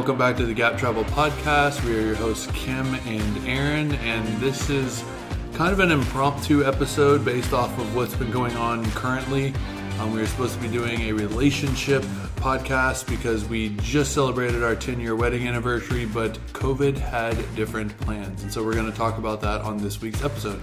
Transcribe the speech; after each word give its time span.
welcome 0.00 0.16
back 0.16 0.34
to 0.34 0.46
the 0.46 0.54
Gap 0.54 0.78
Travel 0.78 1.04
Podcast. 1.04 1.84
We 1.84 1.94
are 1.94 2.00
your 2.00 2.14
hosts, 2.14 2.50
Kim 2.54 2.94
and 3.06 3.46
Aaron, 3.46 3.92
and 3.96 4.26
this 4.40 4.70
is 4.70 5.04
kind 5.52 5.74
of 5.74 5.80
an 5.80 5.90
impromptu 5.90 6.64
episode 6.64 7.22
based 7.22 7.52
off 7.52 7.78
of 7.78 7.94
what's 7.94 8.14
been 8.14 8.30
going 8.30 8.56
on 8.56 8.90
currently. 8.92 9.52
Um, 9.98 10.14
we 10.14 10.20
were 10.20 10.26
supposed 10.26 10.54
to 10.54 10.60
be 10.62 10.68
doing 10.68 11.02
a 11.02 11.12
relationship 11.12 12.00
podcast 12.36 13.10
because 13.10 13.44
we 13.44 13.76
just 13.82 14.14
celebrated 14.14 14.62
our 14.62 14.74
10 14.74 15.00
year 15.00 15.14
wedding 15.14 15.46
anniversary, 15.46 16.06
but 16.06 16.32
COVID 16.54 16.96
had 16.96 17.36
different 17.54 17.94
plans. 18.00 18.42
And 18.42 18.50
so 18.50 18.64
we're 18.64 18.72
going 18.72 18.90
to 18.90 18.96
talk 18.96 19.18
about 19.18 19.42
that 19.42 19.60
on 19.60 19.76
this 19.76 20.00
week's 20.00 20.24
episode. 20.24 20.62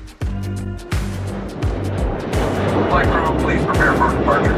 Flight 2.89 3.05
crew, 3.05 3.45
please 3.45 3.63
prepare 3.63 3.93
for 3.93 4.17
departure. 4.17 4.55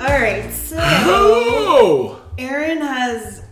All 0.00 0.20
right, 0.20 0.50
so 0.50 0.78
Oh! 0.80 2.17
Aaron 2.38 2.80
has 2.80 3.42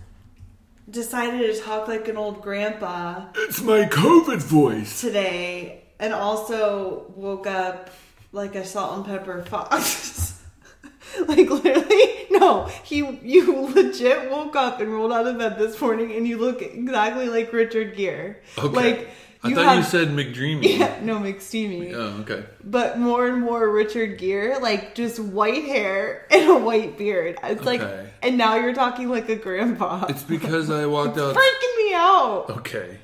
decided 0.88 1.52
to 1.52 1.60
talk 1.60 1.88
like 1.88 2.06
an 2.06 2.16
old 2.16 2.40
grandpa 2.40 3.26
It's 3.34 3.60
my 3.60 3.84
COVID 3.86 4.38
voice. 4.38 5.00
today, 5.00 5.82
and 5.98 6.14
also 6.14 7.12
woke 7.16 7.48
up 7.48 7.90
like 8.30 8.54
a 8.54 8.64
salt 8.64 8.96
and 8.98 9.04
pepper 9.04 9.42
fox. 9.42 10.40
like 11.26 11.50
literally, 11.50 12.26
no, 12.30 12.66
he 12.84 12.98
you 13.22 13.66
legit 13.74 14.30
woke 14.30 14.54
up 14.54 14.80
and 14.80 14.92
rolled 14.92 15.12
out 15.12 15.26
of 15.26 15.36
bed 15.36 15.58
this 15.58 15.80
morning, 15.80 16.12
and 16.12 16.26
you 16.28 16.38
look 16.38 16.62
exactly 16.62 17.28
like 17.28 17.52
Richard 17.52 17.96
Gere. 17.96 18.36
Okay. 18.56 18.68
Like 18.68 19.10
I 19.46 19.54
thought 19.54 19.76
you 19.76 19.82
said 19.82 20.08
McDreamy. 20.08 20.78
yeah, 20.78 20.98
no 21.02 21.18
McSteamy. 21.18 21.92
Oh, 21.94 22.20
okay. 22.22 22.44
but 22.64 22.98
more 22.98 23.26
and 23.26 23.42
more 23.42 23.68
Richard 23.68 24.18
Gere, 24.18 24.58
like 24.58 24.94
just 24.94 25.18
white 25.18 25.64
hair 25.64 26.26
and 26.30 26.50
a 26.50 26.58
white 26.58 26.98
beard. 26.98 27.38
It's 27.42 27.64
like, 27.64 27.82
and 28.22 28.38
now 28.38 28.56
you're 28.56 28.74
talking 28.74 29.08
like 29.08 29.28
a 29.28 29.36
grandpa. 29.36 30.06
It's 30.08 30.22
because 30.22 30.70
I 30.70 30.86
walked 30.86 31.18
out. 31.18 31.34
freaking 31.34 31.76
me 31.76 31.94
out. 31.94 32.46
Okay. 32.50 32.98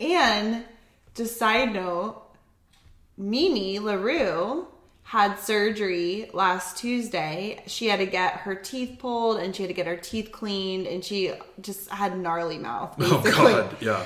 And 0.00 0.64
just 1.14 1.36
side 1.36 1.72
note, 1.72 2.22
Mimi 3.16 3.78
LaRue 3.78 4.66
had 5.08 5.36
surgery 5.36 6.28
last 6.34 6.76
Tuesday. 6.76 7.62
She 7.66 7.88
had 7.88 7.98
to 7.98 8.04
get 8.04 8.34
her 8.34 8.54
teeth 8.54 8.98
pulled 8.98 9.38
and 9.40 9.56
she 9.56 9.62
had 9.62 9.68
to 9.68 9.74
get 9.74 9.86
her 9.86 9.96
teeth 9.96 10.30
cleaned 10.30 10.86
and 10.86 11.02
she 11.02 11.32
just 11.62 11.88
had 11.88 12.18
gnarly 12.18 12.58
mouth. 12.58 12.94
Oh 13.00 13.22
god, 13.22 13.74
yeah. 13.80 14.04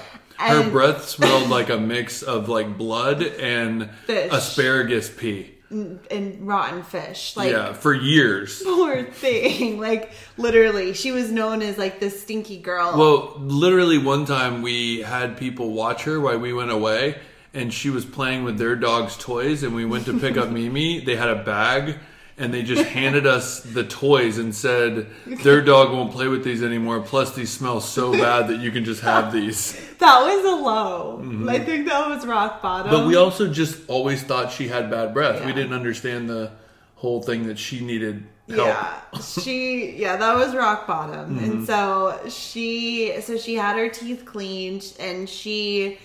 Her 0.51 0.71
breath 0.71 1.09
smelled 1.09 1.49
like 1.49 1.69
a 1.71 1.79
mix 1.79 2.23
of 2.23 2.49
like 2.49 2.77
blood 2.77 3.23
and 3.23 3.91
Fish. 4.07 4.33
asparagus 4.33 5.11
pee. 5.11 5.55
Mm, 5.73 5.99
and 6.11 6.47
rotten 6.47 6.83
fish. 6.83 7.35
Like 7.35 7.51
yeah, 7.51 7.73
for 7.73 7.95
years. 7.95 8.63
poor 8.65 9.05
thing. 9.05 9.81
Like 9.81 10.13
literally, 10.37 10.93
she 10.93 11.13
was 11.13 11.33
known 11.33 11.63
as 11.63 11.79
like 11.79 11.99
this 11.99 12.23
stinky 12.23 12.59
girl. 12.59 12.95
Well, 12.97 13.39
literally 13.39 13.97
one 13.99 14.27
time 14.27 14.61
we 14.61 15.01
had 15.01 15.39
people 15.39 15.73
watch 15.73 16.03
her 16.05 16.21
while 16.21 16.39
we 16.39 16.53
went 16.53 16.71
away 16.71 17.19
and 17.55 17.73
she 17.73 17.91
was 17.91 18.05
playing 18.05 18.45
with 18.45 18.59
their 18.59 18.77
dog's 18.77 19.17
toys 19.17 19.63
and 19.63 19.75
we 19.75 19.85
went 19.85 20.05
to 20.07 20.19
pick 20.19 20.37
up 20.37 20.51
Mimi. 20.51 21.01
They 21.01 21.17
had 21.17 21.31
a 21.31 21.43
bag 21.43 21.97
and 22.39 22.53
they 22.53 22.63
just 22.63 22.85
handed 22.85 23.27
us 23.27 23.61
the 23.61 23.85
toys 23.85 24.39
and 24.39 24.55
said 24.55 25.07
their 25.27 25.61
dog 25.63 25.93
won't 25.93 26.13
play 26.13 26.29
with 26.29 26.45
these 26.45 26.63
anymore. 26.63 27.01
Plus 27.01 27.35
these 27.35 27.51
smell 27.53 27.81
so 27.81 28.13
bad 28.13 28.49
that 28.49 28.61
you 28.61 28.71
can 28.71 28.85
just 28.85 29.03
have 29.03 29.33
these. 29.33 29.73
that 29.99 30.21
was 30.23 30.45
a 30.45 30.57
low. 30.65 31.47
I 31.49 31.59
think 31.59 31.87
that 31.89 32.09
was 32.09 32.27
rock 32.27 32.63
bottom. 32.63 32.91
Mm-hmm. 32.93 33.03
But 33.03 33.07
we 33.07 33.17
also 33.17 33.53
just 33.53 33.89
always 33.89 34.23
thought 34.23 34.51
she 34.51 34.69
had 34.69 34.91
bad 34.91 35.13
breath. 35.15 35.45
We 35.45 35.53
didn't 35.53 35.75
understand 35.75 36.29
the 36.29 36.53
whole 36.97 37.21
thing 37.23 37.47
that 37.49 37.59
she 37.59 37.85
needed 37.85 38.25
help. 38.49 38.67
yeah, 38.69 39.01
she 39.21 39.91
yeah 39.97 40.17
that 40.17 40.35
was 40.37 40.55
rock 40.55 40.87
bottom, 40.87 41.37
Mm-hmm. 41.37 41.45
and 41.45 41.67
so 41.67 42.19
she 42.29 43.21
so 43.21 43.37
she 43.37 43.55
had 43.55 43.77
her 43.77 43.89
teeth 43.89 44.25
cleaned 44.25 44.93
and 45.01 45.29
she 45.29 45.99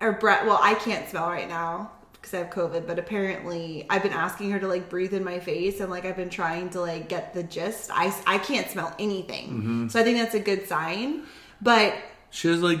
her 0.00 0.12
breath. 0.12 0.46
Well, 0.46 0.58
I 0.60 0.74
can't 0.74 1.08
smell 1.08 1.28
right 1.28 1.48
now 1.48 1.90
because 2.30 2.34
I 2.34 2.46
have 2.46 2.54
COVID, 2.54 2.86
but 2.86 2.98
apparently 2.98 3.86
I've 3.90 4.02
been 4.02 4.12
asking 4.12 4.50
her 4.52 4.58
to 4.60 4.68
like 4.68 4.88
breathe 4.88 5.14
in 5.14 5.24
my 5.24 5.38
face 5.40 5.80
and 5.80 5.90
like 5.90 6.04
I've 6.04 6.16
been 6.16 6.30
trying 6.30 6.70
to 6.70 6.80
like 6.80 7.08
get 7.08 7.34
the 7.34 7.42
gist. 7.42 7.90
I 7.92 8.14
I 8.26 8.38
can't 8.38 8.68
smell 8.70 8.94
anything, 8.98 9.48
Mm-hmm. 9.48 9.88
so 9.88 10.00
I 10.00 10.02
think 10.04 10.18
that's 10.18 10.34
a 10.34 10.40
good 10.40 10.66
sign. 10.68 11.22
But 11.60 11.94
She 12.30 12.48
has 12.48 12.62
like 12.62 12.78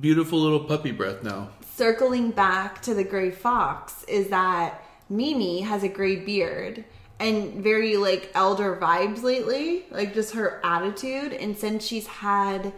beautiful 0.00 0.38
little 0.38 0.60
puppy 0.64 0.92
breath 0.92 1.22
now. 1.22 1.50
circling 1.76 2.30
back 2.30 2.80
to 2.82 2.94
the 2.94 3.04
gray 3.04 3.30
fox 3.30 4.04
is 4.04 4.28
that 4.28 4.82
Mimi 5.08 5.60
has 5.62 5.82
a 5.82 5.88
gray 5.88 6.16
beard 6.16 6.84
and 7.18 7.62
very 7.62 7.96
like 7.96 8.30
elder 8.34 8.76
vibes 8.80 9.22
lately, 9.22 9.84
like 9.90 10.14
just 10.14 10.34
her 10.34 10.60
attitude. 10.64 11.32
And 11.32 11.56
since 11.56 11.84
she's 11.86 12.06
had 12.06 12.72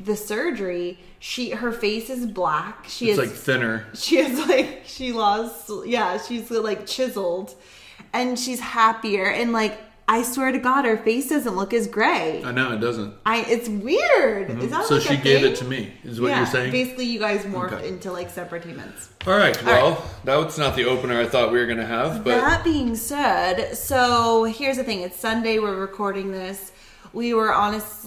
the 0.00 0.16
surgery, 0.16 0.98
she 1.18 1.50
her 1.50 1.72
face 1.72 2.08
is 2.10 2.26
black. 2.26 2.84
She 2.88 3.10
It's 3.10 3.18
is 3.18 3.28
like 3.28 3.36
thinner. 3.36 3.86
she 3.94 4.18
is 4.18 4.48
like 4.48 4.82
she 4.86 5.12
lost 5.12 5.70
yeah 5.86 6.18
she's 6.18 6.50
like 6.50 6.86
chiseled 6.86 7.54
and 8.12 8.38
she's 8.38 8.60
happier 8.60 9.26
and 9.28 9.52
like 9.52 9.76
i 10.10 10.22
swear 10.22 10.50
to 10.52 10.58
god 10.58 10.84
her 10.86 10.96
face 10.96 11.28
doesn't 11.28 11.56
look 11.56 11.74
as 11.74 11.86
gray 11.86 12.42
I 12.42 12.52
know 12.52 12.72
it 12.72 12.78
doesn't. 12.80 13.12
i 13.26 13.42
it's 13.42 13.68
weird 13.68 14.48
is 14.62 14.70
that 14.70 14.80
Mm-hmm. 14.80 14.82
So 14.84 14.94
like 14.94 15.02
she 15.02 15.14
a 15.14 15.16
gave 15.16 15.42
thing? 15.42 15.52
it 15.52 15.56
to 15.56 15.64
me. 15.64 15.92
Is 16.04 16.20
what 16.20 16.28
yeah, 16.28 16.38
you're 16.38 16.46
saying? 16.46 16.70
basically 16.72 17.04
you 17.06 17.18
guys 17.18 17.42
morphed 17.44 17.72
Okay. 17.72 17.88
into 17.88 18.10
like 18.12 18.30
separate 18.30 18.64
humans 18.64 19.10
All 19.26 19.36
right. 19.36 19.62
Well, 19.64 20.02
that 20.24 20.36
was 20.36 20.56
not 20.58 20.76
the 20.76 20.84
opener 20.86 21.20
I 21.20 21.26
thought 21.26 21.52
we 21.52 21.58
were 21.58 21.66
going 21.66 21.78
to 21.78 21.86
have, 21.86 22.24
but 22.24 22.40
that 22.40 22.64
being 22.64 22.94
said 22.94 23.74
so 23.74 24.44
here's 24.44 24.76
the 24.78 24.84
thing 24.84 25.00
it's 25.02 25.18
sunday 25.18 25.58
we're 25.58 25.76
recording 25.76 26.30
this 26.32 26.72
we 27.12 27.34
were 27.34 27.52
honest 27.52 28.06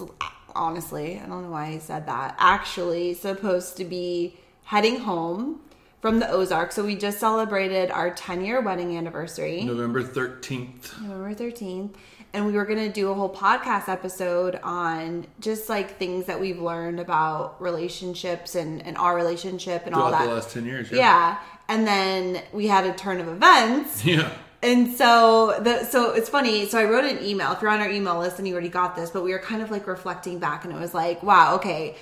honestly 0.56 1.20
i 1.20 1.26
don't 1.26 1.44
know 1.44 1.52
why 1.52 1.68
i 1.68 1.78
said 1.78 2.06
that 2.06 2.36
actually 2.40 3.14
supposed 3.14 3.78
to 3.78 3.86
be 3.86 4.38
heading 4.66 5.00
home 5.00 5.60
from 6.02 6.20
the 6.20 6.30
ozarks 6.30 6.76
so 6.76 6.84
we 6.86 6.96
just 6.96 7.20
celebrated 7.20 7.92
our 7.92 8.10
10 8.12 8.44
year 8.44 8.62
wedding 8.62 8.98
anniversary 8.98 9.64
November 9.64 10.02
13th. 10.04 11.00
November 11.02 11.34
13th. 11.36 11.94
And 12.34 12.46
we 12.46 12.54
were 12.54 12.64
going 12.66 12.80
to 12.80 12.90
do 12.90 13.12
a 13.12 13.14
whole 13.14 13.30
podcast 13.34 13.90
episode 13.90 14.58
on 14.64 15.28
just 15.42 15.68
like 15.68 15.98
things 16.00 16.28
that 16.28 16.40
we've 16.40 16.62
learned 16.62 17.02
about 17.02 17.62
relationships 17.62 18.56
and, 18.56 18.82
and 18.88 18.98
our 18.98 19.14
relationship 19.18 19.86
and 19.86 19.94
all 19.94 20.10
that. 20.12 20.26
the 20.28 20.34
last 20.34 20.52
10 20.52 20.66
years. 20.66 20.90
yeah. 20.92 21.40
And 21.68 21.86
then 21.86 22.42
we 22.54 22.68
had 22.68 22.86
a 22.86 22.94
turn 22.94 23.20
of 23.20 23.28
events. 23.28 24.06
Yeah. 24.06 24.32
And 24.64 24.94
so 24.94 25.60
the 25.60 25.84
so 25.86 26.12
it's 26.12 26.30
funny. 26.30 26.68
So 26.68 26.80
I 26.80 26.86
wrote 26.86 27.06
an 27.06 27.24
email. 27.24 27.52
If 27.52 27.62
you're 27.62 27.72
on 27.72 27.80
our 27.80 27.90
email 27.90 28.20
list, 28.20 28.38
and 28.38 28.48
you 28.48 28.54
already 28.54 28.70
got 28.70 28.96
this, 28.96 29.10
but 29.10 29.24
we 29.24 29.32
were 29.32 29.40
kind 29.40 29.62
of 29.62 29.72
like 29.72 29.88
reflecting 29.88 30.38
back, 30.40 30.66
and 30.66 30.74
it 30.74 30.80
was 30.80 30.94
like, 30.94 31.24
wow, 31.24 31.56
okay. 31.56 31.96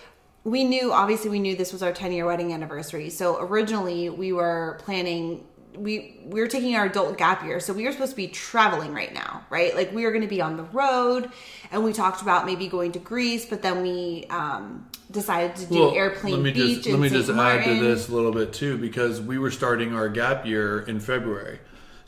We 0.44 0.64
knew 0.64 0.92
obviously 0.94 1.30
we 1.30 1.40
knew 1.40 1.56
this 1.56 1.74
was 1.74 1.84
our 1.84 1.92
10 1.92 2.12
year 2.12 2.26
wedding 2.26 2.54
anniversary. 2.54 3.10
So 3.10 3.40
originally 3.40 4.10
we 4.10 4.32
were 4.34 4.80
planning 4.84 5.46
we 5.76 6.20
we 6.26 6.42
were 6.42 6.48
taking 6.48 6.76
our 6.76 6.86
adult 6.86 7.18
gap 7.18 7.44
year, 7.44 7.60
so 7.60 7.74
we 7.74 7.86
were 7.86 7.92
supposed 7.92 8.12
to 8.12 8.18
be 8.18 8.28
traveling 8.28 8.94
right 8.94 9.14
now, 9.14 9.46
right? 9.50 9.76
Like 9.76 9.94
we 9.94 10.04
were 10.04 10.12
going 10.12 10.24
to 10.24 10.28
be 10.28 10.42
on 10.42 10.58
the 10.58 10.64
road, 10.64 11.32
and 11.72 11.84
we 11.84 11.94
talked 11.94 12.22
about 12.22 12.46
maybe 12.46 12.68
going 12.68 12.92
to 12.94 13.00
Greece, 13.00 13.46
but 13.46 13.62
then 13.62 13.82
we 13.82 14.26
um, 14.30 14.90
decided 15.12 15.56
to 15.58 15.66
do 15.68 15.96
airplane 15.96 16.34
let 16.34 16.42
me 16.44 16.52
beach 16.52 16.78
just 16.78 16.90
let 16.90 17.00
me 17.00 17.10
St. 17.10 17.26
just 17.26 17.36
Martin. 17.36 17.62
add 17.62 17.80
to 17.80 17.84
this 17.84 18.10
a 18.10 18.12
little 18.14 18.32
bit 18.32 18.54
too 18.54 18.78
because 18.78 19.22
we 19.22 19.38
were 19.38 19.52
starting 19.52 19.94
our 19.94 20.10
gap 20.10 20.46
year 20.46 20.82
in 20.82 21.00
February. 21.00 21.60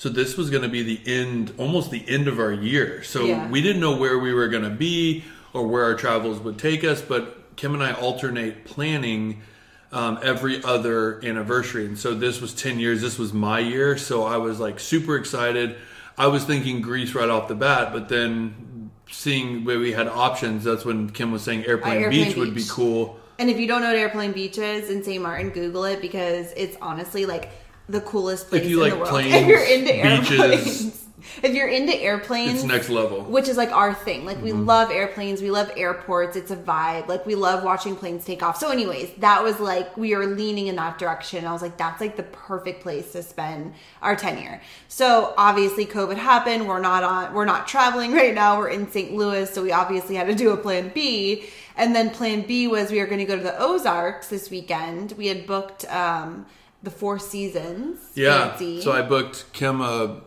So 0.02 0.10
this 0.10 0.36
was 0.36 0.50
going 0.50 0.64
to 0.64 0.68
be 0.68 0.82
the 0.82 1.00
end 1.06 1.54
almost 1.60 1.92
the 1.92 2.04
end 2.10 2.28
of 2.28 2.40
our 2.40 2.52
year. 2.52 3.04
So 3.04 3.24
Yeah. 3.24 3.48
we 3.52 3.62
didn't 3.62 3.82
know 3.82 3.96
where 3.96 4.18
we 4.18 4.34
were 4.34 4.48
going 4.48 4.64
to 4.64 4.72
be 4.72 5.24
or 5.54 5.68
where 5.68 5.84
our 5.84 5.94
travels 5.94 6.40
would 6.40 6.58
take 6.58 6.84
us, 6.84 7.04
but 7.04 7.56
Kim 7.56 7.76
and 7.76 7.84
I 7.84 7.92
alternate 7.92 8.66
planning 8.66 9.44
um, 9.92 10.18
every 10.24 10.64
other 10.64 11.24
anniversary. 11.24 11.86
And 11.86 12.00
so 12.00 12.16
this 12.16 12.42
was 12.42 12.56
10 12.56 12.80
years. 12.80 13.00
This 13.00 13.20
was 13.20 13.32
my 13.32 13.60
year. 13.60 13.96
So 13.96 14.24
I 14.24 14.38
was 14.38 14.60
like 14.60 14.80
super 14.80 15.18
excited. 15.18 15.76
I 16.18 16.26
was 16.26 16.46
thinking 16.46 16.82
Greece 16.82 17.14
right 17.14 17.30
off 17.30 17.48
the 17.48 17.54
bat, 17.54 17.94
but 17.94 18.10
then 18.10 18.90
seeing 19.12 19.66
where 19.66 19.78
we 19.78 19.92
had 19.92 20.08
options, 20.08 20.64
that's 20.64 20.84
when 20.84 21.12
Kim 21.12 21.32
was 21.32 21.44
saying 21.44 21.68
airplane, 21.68 22.02
Airplane 22.02 22.26
beach, 22.26 22.36
would 22.38 22.56
be 22.56 22.66
cool. 22.68 23.20
And 23.38 23.52
if 23.52 23.60
you 23.60 23.68
don't 23.68 23.82
know 23.82 23.90
what 23.90 23.98
airplane 23.98 24.32
beach 24.32 24.58
is 24.58 24.90
in 24.90 25.04
St. 25.04 25.22
Martin, 25.22 25.52
Google 25.52 25.84
it 25.84 26.02
because 26.02 26.54
it's 26.58 26.76
honestly 26.82 27.28
like 27.28 27.52
the 27.90 28.02
coolest 28.02 28.50
place 28.50 28.64
If 28.64 28.70
you 28.70 28.84
in 28.84 28.90
like 28.90 28.94
the 28.94 29.00
world. 29.00 29.10
planes, 29.12 29.34
if 29.36 29.48
you're 29.48 29.64
into 29.64 29.92
beaches, 29.94 30.42
airplanes, 30.42 30.98
if 31.44 31.54
you're 31.56 31.68
into 31.68 31.94
airplanes, 31.96 32.56
It's 32.56 32.64
next 32.64 32.90
level. 32.90 33.22
which 33.24 33.48
is 33.48 33.56
like 33.58 33.72
our 33.72 33.94
thing. 33.94 34.26
Like 34.26 34.42
we 34.42 34.54
love 34.54 34.92
airplanes, 34.92 35.42
we 35.42 35.52
love 35.52 35.72
airports. 35.78 36.36
It's 36.36 36.52
a 36.52 36.56
vibe. 36.56 37.08
Like 37.08 37.26
we 37.26 37.36
love 37.36 37.64
watching 37.64 37.96
planes 37.96 38.26
take 38.26 38.42
off. 38.44 38.58
So, 38.58 38.70
anyways, 38.72 39.12
that 39.20 39.44
was 39.44 39.60
like 39.60 39.96
we 39.98 40.16
were 40.16 40.26
leaning 40.26 40.68
in 40.68 40.76
that 40.78 40.98
direction. 40.98 41.46
I 41.46 41.54
was 41.54 41.62
like, 41.62 41.78
that's 41.78 42.02
like 42.02 42.16
the 42.18 42.24
perfect 42.24 42.82
place 42.82 43.12
to 43.14 43.24
spend 43.24 43.74
our 44.02 44.16
tenure. 44.16 44.62
So 44.88 45.34
obviously, 45.38 45.86
COVID 45.86 46.18
happened. 46.18 46.68
We're 46.68 46.80
not 46.82 47.04
on. 47.04 47.34
We're 47.34 47.46
not 47.46 47.68
traveling 47.68 48.14
right 48.22 48.34
now. 48.34 48.58
We're 48.58 48.70
in 48.70 48.90
St. 48.90 49.14
Louis, 49.14 49.50
so 49.52 49.62
we 49.64 49.72
obviously 49.72 50.16
had 50.16 50.28
to 50.28 50.36
do 50.36 50.52
a 50.52 50.58
plan 50.58 50.92
B. 50.94 51.46
And 51.78 51.96
then 51.96 52.10
plan 52.10 52.42
B 52.42 52.68
was 52.68 52.92
we 52.92 53.00
were 53.00 53.06
going 53.08 53.20
to 53.20 53.26
go 53.26 53.38
to 53.38 53.44
the 53.44 53.58
Ozarks 53.60 54.28
this 54.28 54.50
weekend. 54.50 55.14
We 55.14 55.28
had 55.28 55.48
booked 55.48 55.86
um, 55.86 56.46
the 56.84 56.92
Four 56.92 57.20
Seasons. 57.20 58.00
Yeah. 58.16 58.50
fancy. 58.50 58.82
So 58.82 58.92
I 58.92 59.02
booked 59.02 59.52
Kim 59.54 59.82
a 59.82 60.22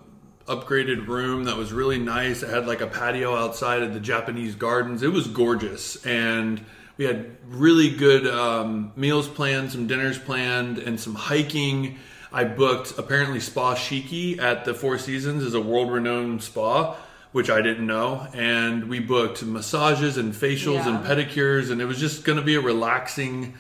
upgraded 0.47 1.07
room 1.07 1.45
that 1.45 1.57
was 1.57 1.73
really 1.73 1.99
nice. 1.99 2.43
It 2.43 2.51
had 2.51 2.67
like 2.67 2.81
a 2.81 2.87
patio 2.87 3.35
outside 3.35 3.83
of 3.83 3.95
the 3.95 4.01
Japanese 4.01 4.55
gardens. 4.55 5.03
It 5.03 5.13
was 5.13 5.27
gorgeous, 5.27 6.05
and 6.05 6.65
we 6.97 7.07
had 7.07 7.37
really 7.49 7.91
good 7.91 8.27
um, 8.27 8.93
meals 8.97 9.29
planned, 9.29 9.73
some 9.73 9.87
dinners 9.87 10.19
planned, 10.19 10.79
and 10.79 11.01
some 11.01 11.15
hiking. 11.15 11.99
I 12.33 12.45
booked 12.45 12.99
apparently 12.99 13.41
Spa 13.41 13.75
Shiki 13.75 14.39
at 14.39 14.65
the 14.65 14.75
Four 14.75 14.99
Seasons 14.99 15.43
is 15.43 15.55
a 15.55 15.61
world 15.61 15.91
renowned 15.91 16.43
spa, 16.43 16.97
which 17.33 17.49
I 17.49 17.63
didn't 17.63 17.87
know, 17.87 18.27
and 18.35 18.89
we 18.89 19.01
booked 19.01 19.43
massages 19.45 20.17
and 20.19 20.33
facials 20.33 20.87
and 20.87 21.05
pedicures, 21.05 21.71
and 21.71 21.81
it 21.81 21.87
was 21.87 21.99
just 21.99 22.25
going 22.25 22.39
to 22.39 22.45
be 22.45 22.57
a 22.57 22.61
relaxing, 22.61 23.55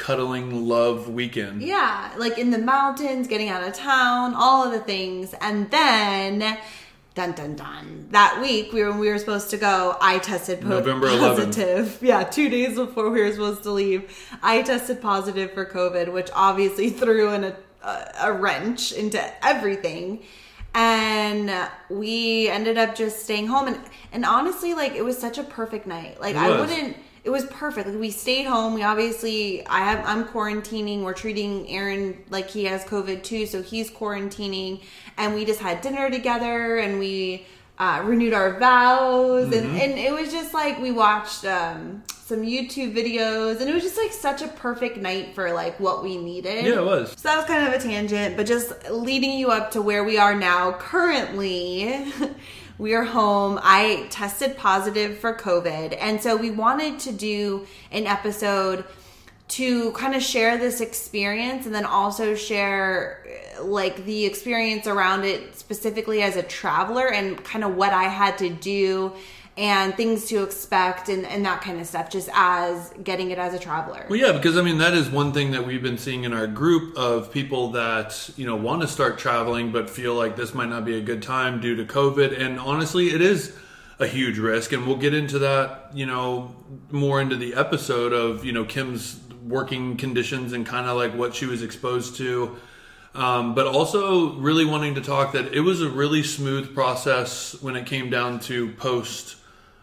cuddling 0.00 0.66
love 0.66 1.08
weekend. 1.10 1.62
Yeah, 1.62 2.10
like 2.16 2.38
in 2.38 2.50
the 2.50 2.58
mountains, 2.58 3.28
getting 3.28 3.48
out 3.50 3.62
of 3.62 3.74
town, 3.74 4.34
all 4.34 4.64
of 4.66 4.72
the 4.72 4.80
things. 4.80 5.34
And 5.40 5.70
then, 5.70 6.58
dun 7.14 7.32
dun 7.32 7.54
dun, 7.54 8.08
that 8.10 8.40
week 8.40 8.72
we 8.72 8.82
were, 8.82 8.92
we 8.98 9.08
were 9.10 9.18
supposed 9.18 9.50
to 9.50 9.58
go, 9.58 9.96
I 10.00 10.18
tested 10.18 10.62
po- 10.62 10.68
November 10.68 11.06
11th. 11.10 11.20
positive. 11.20 11.98
Yeah, 12.02 12.24
two 12.24 12.48
days 12.48 12.76
before 12.76 13.10
we 13.10 13.20
were 13.22 13.30
supposed 13.30 13.62
to 13.64 13.70
leave, 13.70 14.10
I 14.42 14.62
tested 14.62 15.00
positive 15.02 15.52
for 15.52 15.66
COVID, 15.66 16.12
which 16.12 16.30
obviously 16.34 16.90
threw 17.00 17.30
in 17.34 17.44
a, 17.44 17.56
a, 17.84 18.12
a 18.22 18.32
wrench 18.32 18.92
into 18.92 19.20
everything. 19.46 20.22
And 20.72 21.50
we 21.90 22.48
ended 22.48 22.78
up 22.78 22.94
just 22.94 23.24
staying 23.24 23.48
home. 23.48 23.66
And, 23.68 23.80
and 24.12 24.24
honestly, 24.24 24.72
like, 24.74 24.92
it 24.94 25.04
was 25.04 25.18
such 25.18 25.36
a 25.36 25.42
perfect 25.42 25.84
night. 25.86 26.20
Like, 26.20 26.36
I 26.36 26.60
wouldn't 26.60 26.96
it 27.24 27.30
was 27.30 27.44
perfect. 27.46 27.88
Like 27.88 27.98
we 27.98 28.10
stayed 28.10 28.44
home. 28.44 28.74
We 28.74 28.82
obviously 28.82 29.66
I 29.66 29.80
have 29.80 30.04
I'm 30.06 30.24
quarantining. 30.24 31.02
We're 31.02 31.12
treating 31.14 31.68
Aaron 31.68 32.22
like 32.30 32.48
he 32.50 32.64
has 32.64 32.84
COVID 32.84 33.22
too, 33.22 33.46
so 33.46 33.62
he's 33.62 33.90
quarantining. 33.90 34.80
And 35.16 35.34
we 35.34 35.44
just 35.44 35.60
had 35.60 35.80
dinner 35.82 36.10
together 36.10 36.78
and 36.78 36.98
we 36.98 37.44
uh, 37.78 38.02
renewed 38.04 38.34
our 38.34 38.58
vows 38.58 39.50
Mm-hmm. 39.50 39.54
and, 39.74 39.80
and 39.80 39.98
it 39.98 40.12
was 40.12 40.30
just 40.30 40.52
like 40.52 40.78
we 40.80 40.90
watched 40.90 41.46
um, 41.46 42.02
some 42.08 42.42
YouTube 42.42 42.94
videos 42.94 43.58
and 43.60 43.70
it 43.70 43.74
was 43.74 43.82
just 43.82 43.96
like 43.96 44.12
such 44.12 44.42
a 44.42 44.48
perfect 44.48 44.98
night 44.98 45.34
for 45.34 45.52
like 45.52 45.80
what 45.80 46.02
we 46.02 46.16
needed. 46.18 46.64
Yeah, 46.64 46.80
it 46.80 46.84
was. 46.84 47.10
So 47.12 47.28
that 47.28 47.36
was 47.36 47.46
kind 47.46 47.66
of 47.66 47.72
a 47.72 47.82
tangent, 47.82 48.36
but 48.36 48.46
just 48.46 48.72
leading 48.90 49.38
you 49.38 49.48
up 49.50 49.70
to 49.72 49.82
where 49.82 50.04
we 50.04 50.18
are 50.18 50.34
now. 50.34 50.72
Currently, 50.72 52.12
we 52.80 52.94
are 52.94 53.04
home. 53.04 53.60
I 53.62 54.06
tested 54.08 54.56
positive 54.56 55.18
for 55.18 55.36
COVID. 55.36 55.98
And 56.00 56.18
so 56.18 56.34
we 56.34 56.50
wanted 56.50 56.98
to 57.00 57.12
do 57.12 57.66
an 57.92 58.06
episode 58.06 58.86
to 59.48 59.92
kind 59.92 60.14
of 60.14 60.22
share 60.22 60.56
this 60.56 60.80
experience 60.80 61.66
and 61.66 61.74
then 61.74 61.84
also 61.84 62.34
share 62.34 63.22
like 63.60 64.06
the 64.06 64.24
experience 64.24 64.86
around 64.86 65.24
it 65.24 65.54
specifically 65.56 66.22
as 66.22 66.36
a 66.36 66.42
traveler 66.42 67.12
and 67.12 67.44
kind 67.44 67.64
of 67.64 67.76
what 67.76 67.92
I 67.92 68.04
had 68.04 68.38
to 68.38 68.48
do 68.48 69.12
and 69.60 69.94
things 69.94 70.24
to 70.24 70.42
expect 70.42 71.10
and, 71.10 71.26
and 71.26 71.44
that 71.44 71.60
kind 71.60 71.78
of 71.78 71.86
stuff 71.86 72.08
just 72.08 72.30
as 72.32 72.94
getting 73.04 73.30
it 73.30 73.36
as 73.36 73.52
a 73.52 73.58
traveler. 73.58 74.06
Well, 74.08 74.18
yeah, 74.18 74.32
because 74.32 74.56
I 74.56 74.62
mean 74.62 74.78
that 74.78 74.94
is 74.94 75.10
one 75.10 75.32
thing 75.34 75.50
that 75.50 75.66
we've 75.66 75.82
been 75.82 75.98
seeing 75.98 76.24
in 76.24 76.32
our 76.32 76.46
group 76.46 76.96
of 76.96 77.30
people 77.30 77.72
that 77.72 78.30
you 78.36 78.46
know 78.46 78.56
want 78.56 78.80
to 78.80 78.88
start 78.88 79.18
traveling 79.18 79.70
but 79.70 79.90
feel 79.90 80.14
like 80.14 80.34
this 80.34 80.54
might 80.54 80.70
not 80.70 80.86
be 80.86 80.96
a 80.96 81.02
good 81.02 81.22
time 81.22 81.60
due 81.60 81.76
to 81.76 81.84
COVID, 81.84 82.40
and 82.40 82.58
honestly, 82.58 83.10
it 83.10 83.20
is 83.20 83.54
a 83.98 84.06
huge 84.06 84.38
risk, 84.38 84.72
and 84.72 84.86
we'll 84.86 84.96
get 84.96 85.12
into 85.12 85.38
that 85.40 85.90
you 85.92 86.06
know 86.06 86.56
more 86.90 87.20
into 87.20 87.36
the 87.36 87.52
episode 87.52 88.14
of 88.14 88.46
you 88.46 88.52
know 88.52 88.64
Kim's 88.64 89.20
working 89.42 89.98
conditions 89.98 90.54
and 90.54 90.64
kind 90.64 90.86
of 90.86 90.96
like 90.96 91.14
what 91.14 91.34
she 91.34 91.44
was 91.44 91.62
exposed 91.62 92.16
to. 92.16 92.56
Um, 93.14 93.54
but 93.54 93.66
also 93.66 94.36
really 94.36 94.64
wanting 94.64 94.94
to 94.94 95.00
talk 95.00 95.32
that 95.32 95.52
it 95.52 95.60
was 95.60 95.82
a 95.82 95.90
really 95.90 96.22
smooth 96.22 96.72
process 96.72 97.60
when 97.60 97.74
it 97.74 97.84
came 97.84 98.08
down 98.08 98.38
to 98.40 98.72
post 98.74 99.36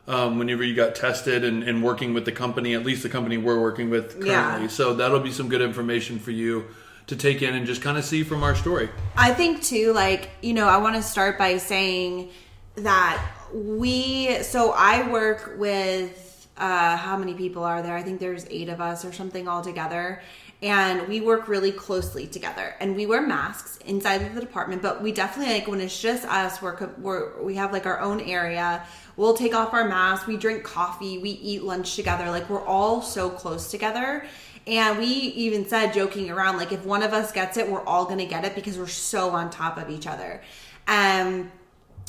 um, 0.08 0.40
whenever 0.40 0.64
you 0.64 0.74
got 0.76 0.96
tested 0.96 1.44
and, 1.44 1.64
and 1.64 1.84
working 1.84 2.14
with 2.14 2.26
the 2.26 2.32
company, 2.32 2.74
at 2.74 2.84
least 2.84 3.04
the 3.04 3.10
company 3.10 3.38
we're 3.38 3.60
working 3.60 3.90
with 3.90 4.14
currently. 4.14 4.28
Yeah. 4.32 4.68
So 4.68 4.94
that'll 4.94 5.20
be 5.20 5.32
some 5.32 5.50
good 5.50 5.62
information 5.62 6.20
for 6.20 6.32
you 6.32 6.66
to 7.08 7.16
take 7.16 7.42
in 7.42 7.56
and 7.56 7.66
just 7.66 7.82
kind 7.82 7.98
of 7.98 8.04
see 8.04 8.24
from 8.24 8.44
our 8.44 8.56
story. 8.56 8.90
I 9.16 9.34
think 9.34 9.64
too, 9.64 9.94
like, 9.94 10.30
you 10.42 10.54
know, 10.54 10.68
I 10.68 10.78
want 10.78 10.96
to 10.96 11.02
start 11.02 11.38
by 11.38 11.58
saying 11.58 12.30
that 12.76 13.26
we, 13.54 14.44
so 14.44 14.74
I 14.76 15.10
work 15.10 15.56
with, 15.58 16.48
uh, 16.58 16.98
how 16.98 17.18
many 17.18 17.34
people 17.34 17.64
are 17.64 17.82
there? 17.82 17.96
I 17.96 18.04
think 18.04 18.20
there's 18.20 18.46
eight 18.50 18.68
of 18.68 18.82
us 18.82 19.06
or 19.06 19.14
something 19.14 19.48
all 19.48 19.62
together. 19.62 20.22
And 20.62 21.08
we 21.08 21.22
work 21.22 21.48
really 21.48 21.72
closely 21.72 22.26
together 22.26 22.74
and 22.80 22.96
we 22.96 23.06
wear 23.06 23.22
masks 23.22 23.78
inside 23.86 24.24
of 24.24 24.34
the 24.34 24.42
department, 24.42 24.82
but 24.82 25.04
we 25.04 25.12
definitely 25.12 25.54
like 25.54 25.68
when 25.68 25.80
it's 25.80 26.02
just 26.02 26.26
us, 26.26 26.62
we're, 26.64 26.90
we're, 26.98 27.40
we 27.44 27.56
have 27.56 27.72
like 27.72 27.86
our 27.86 28.00
own 28.00 28.20
area. 28.22 28.84
We'll 29.18 29.36
take 29.36 29.54
off 29.54 29.74
our 29.74 29.88
masks. 29.88 30.26
We 30.26 30.36
drink 30.36 30.64
coffee. 30.64 31.20
We 31.20 31.30
eat 31.30 31.62
lunch 31.62 31.96
together. 31.96 32.32
Like 32.32 32.50
we're 32.50 32.66
all 32.66 33.04
so 33.04 33.30
close 33.30 33.70
together. 33.70 34.26
And 34.66 34.98
we 34.98 35.06
even 35.06 35.66
said, 35.68 35.94
joking 35.94 36.30
around, 36.30 36.58
like 36.58 36.72
if 36.72 36.84
one 36.86 37.04
of 37.04 37.14
us 37.14 37.32
gets 37.32 37.56
it, 37.58 37.70
we're 37.70 37.86
all 37.86 38.06
gonna 38.06 38.26
get 38.26 38.44
it 38.44 38.54
because 38.54 38.78
we're 38.78 38.88
so 38.88 39.30
on 39.30 39.50
top 39.50 39.78
of 39.78 39.90
each 39.90 40.08
other. 40.08 40.42
Um, 40.88 41.52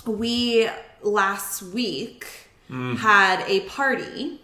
we 0.07 0.69
last 1.03 1.63
week 1.63 2.27
had 2.97 3.45
a 3.47 3.61
party, 3.61 4.41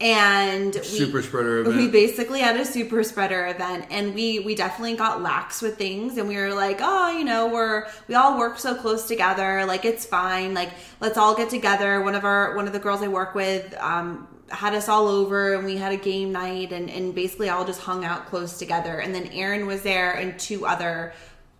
and 0.00 0.74
we, 0.74 0.82
Super 0.82 1.22
spreader 1.22 1.60
event. 1.60 1.76
We 1.76 1.88
basically 1.88 2.40
had 2.40 2.56
a 2.56 2.64
super 2.64 3.02
spreader 3.02 3.46
event, 3.46 3.86
and 3.90 4.14
we 4.14 4.40
we 4.40 4.54
definitely 4.54 4.96
got 4.96 5.22
lax 5.22 5.62
with 5.62 5.78
things, 5.78 6.18
and 6.18 6.28
we 6.28 6.36
were 6.36 6.52
like, 6.52 6.78
oh, 6.82 7.10
you 7.10 7.24
know, 7.24 7.48
we're 7.48 7.86
we 8.06 8.14
all 8.14 8.38
work 8.38 8.58
so 8.58 8.74
close 8.74 9.06
together, 9.06 9.64
like 9.64 9.84
it's 9.84 10.04
fine, 10.04 10.52
like 10.52 10.70
let's 11.00 11.16
all 11.16 11.34
get 11.34 11.48
together. 11.48 12.02
One 12.02 12.14
of 12.14 12.24
our 12.24 12.54
one 12.54 12.66
of 12.66 12.72
the 12.72 12.78
girls 12.78 13.02
I 13.02 13.08
work 13.08 13.34
with. 13.34 13.74
Um, 13.78 14.28
had 14.48 14.74
us 14.74 14.88
all 14.88 15.08
over 15.08 15.54
and 15.54 15.64
we 15.64 15.76
had 15.76 15.92
a 15.92 15.96
game 15.96 16.30
night 16.30 16.72
and, 16.72 16.88
and 16.88 17.12
basically 17.12 17.48
all 17.48 17.64
just 17.64 17.80
hung 17.80 18.04
out 18.04 18.26
close 18.26 18.58
together 18.58 19.00
and 19.00 19.12
then 19.12 19.26
aaron 19.32 19.66
was 19.66 19.82
there 19.82 20.12
and 20.12 20.38
two 20.38 20.64
other 20.64 21.12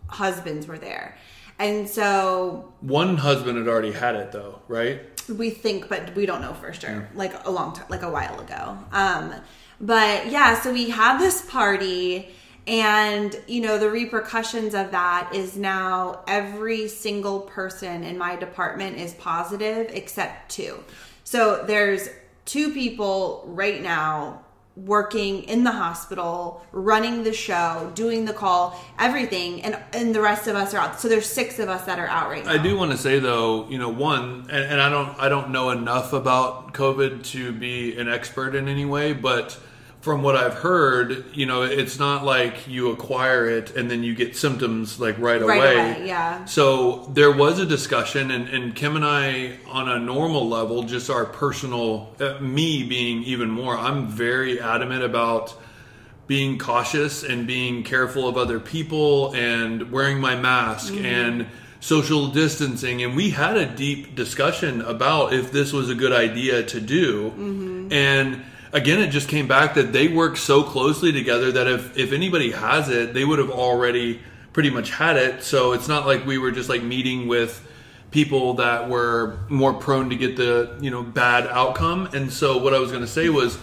husbands 0.07 0.67
were 0.67 0.77
there 0.77 1.17
and 1.59 1.87
so 1.87 2.73
One 2.81 3.17
husband 3.17 3.57
had 3.57 3.67
already 3.67 3.91
had 3.91 4.15
it 4.15 4.31
though, 4.31 4.61
right? 4.67 5.01
we 5.29 5.49
think 5.49 5.89
but 5.89 6.15
we 6.15 6.25
don't 6.25 6.41
know 6.41 6.53
for 6.53 6.71
sure. 6.71 7.09
Like 7.13 7.45
a 7.45 7.51
long 7.51 7.73
time 7.73 7.85
like 7.89 8.03
a 8.03 8.09
while 8.09 8.39
ago. 8.39 8.77
Um 8.91 9.33
but 9.81 10.27
yeah 10.31 10.59
so 10.59 10.71
we 10.71 10.89
had 10.89 11.17
this 11.19 11.41
party 11.49 12.29
and 12.65 13.35
you 13.47 13.61
know 13.61 13.77
the 13.77 13.89
repercussions 13.89 14.73
of 14.73 14.91
that 14.91 15.31
is 15.33 15.57
now 15.57 16.23
every 16.27 16.87
single 16.87 17.41
person 17.41 18.03
in 18.03 18.17
my 18.17 18.35
department 18.35 18.97
is 18.97 19.13
positive 19.15 19.89
except 19.91 20.49
two. 20.51 20.83
So 21.23 21.65
there's 21.65 22.09
two 22.45 22.71
people 22.71 23.43
right 23.47 23.81
now 23.81 24.43
working 24.85 25.43
in 25.43 25.63
the 25.63 25.71
hospital, 25.71 26.63
running 26.71 27.23
the 27.23 27.33
show, 27.33 27.91
doing 27.95 28.25
the 28.25 28.33
call, 28.33 28.79
everything, 28.99 29.61
and 29.63 29.77
and 29.93 30.13
the 30.13 30.21
rest 30.21 30.47
of 30.47 30.55
us 30.55 30.73
are 30.73 30.77
out. 30.77 30.99
So 30.99 31.07
there's 31.07 31.25
six 31.25 31.57
of 31.59 31.67
us 31.67 31.85
that 31.85 31.97
are 31.97 32.07
out 32.07 32.29
right 32.29 32.45
now. 32.45 32.51
I 32.51 32.57
do 32.57 32.77
want 32.77 32.91
to 32.91 32.97
say 32.97 33.19
though, 33.19 33.67
you 33.69 33.77
know, 33.77 33.89
one, 33.89 34.47
and, 34.49 34.63
and 34.63 34.81
I 34.81 34.89
don't, 34.89 35.17
I 35.19 35.29
don't 35.29 35.49
know 35.49 35.71
enough 35.71 36.13
about 36.13 36.73
COVID 36.73 37.23
to 37.31 37.51
be 37.51 37.97
an 37.97 38.07
expert 38.07 38.55
in 38.55 38.67
any 38.67 38.85
way, 38.85 39.13
but 39.13 39.59
from 40.07 40.23
what 40.23 40.37
I've 40.37 40.53
heard, 40.53 41.25
you 41.35 41.45
know, 41.45 41.63
it's 41.63 41.99
not 41.99 42.23
like 42.23 42.65
you 42.65 42.91
acquire 42.91 43.49
it 43.49 43.75
and 43.75 43.91
then 43.91 44.03
you 44.03 44.15
get 44.15 44.37
symptoms 44.37 45.01
like 45.01 45.19
right, 45.19 45.41
Right 45.41 45.41
away. 45.41 45.73
away, 45.73 46.07
yeah. 46.07 46.45
So 46.45 47.11
there 47.13 47.29
was 47.29 47.59
a 47.59 47.65
discussion, 47.65 48.31
and, 48.31 48.47
and 48.47 48.73
Kim 48.73 48.95
and 48.95 49.03
I, 49.03 49.59
on 49.67 49.89
a 49.89 49.99
normal 49.99 50.47
level, 50.47 50.83
just 50.83 51.09
our 51.09 51.25
personal, 51.25 52.15
uh, 52.21 52.39
me 52.39 52.83
being 52.83 53.21
even 53.23 53.49
more, 53.49 53.77
I'm 53.77 54.07
very 54.07 54.61
adamant 54.61 55.03
about 55.03 55.53
being 56.25 56.57
cautious 56.57 57.23
and 57.25 57.45
being 57.45 57.83
careful 57.83 58.29
of 58.29 58.37
other 58.37 58.61
people 58.61 59.35
and 59.35 59.91
wearing 59.91 60.21
my 60.21 60.37
mask 60.37 60.93
and 60.93 61.47
social 61.81 62.27
distancing 62.27 63.03
and 63.03 63.15
we 63.15 63.29
had 63.29 63.55
a 63.55 63.65
deep 63.65 64.15
discussion 64.15 64.81
about 64.81 65.31
if 65.31 65.51
this 65.51 65.71
was 65.71 65.89
a 65.89 65.95
good 65.95 66.11
idea 66.11 66.63
to 66.63 66.81
do 66.81 67.87
and 67.91 68.43
again 68.73 68.99
it 68.99 69.09
just 69.09 69.27
came 69.29 69.47
back 69.47 69.73
that 69.75 69.93
they 69.93 70.07
work 70.07 70.37
so 70.37 70.63
closely 70.63 71.11
together 71.11 71.51
that 71.51 71.67
if 71.67 71.97
if 71.97 72.11
anybody 72.11 72.51
has 72.51 72.89
it 72.89 73.13
they 73.13 73.23
would 73.25 73.39
have 73.39 73.49
already 73.51 74.19
pretty 74.53 74.69
much 74.69 74.89
had 74.91 75.17
it 75.17 75.43
so 75.43 75.73
it's 75.73 75.87
not 75.87 76.05
like 76.05 76.25
we 76.25 76.37
were 76.37 76.51
just 76.51 76.69
like 76.69 76.83
meeting 76.83 77.27
with 77.27 77.65
people 78.11 78.55
that 78.55 78.89
were 78.89 79.37
more 79.49 79.73
prone 79.73 80.09
to 80.09 80.15
get 80.15 80.35
the 80.37 80.77
you 80.81 80.89
know 80.89 81.03
bad 81.03 81.45
outcome 81.47 82.07
and 82.13 82.31
so 82.31 82.57
what 82.57 82.73
i 82.73 82.79
was 82.79 82.89
going 82.91 83.03
to 83.03 83.07
say 83.07 83.29
was 83.29 83.57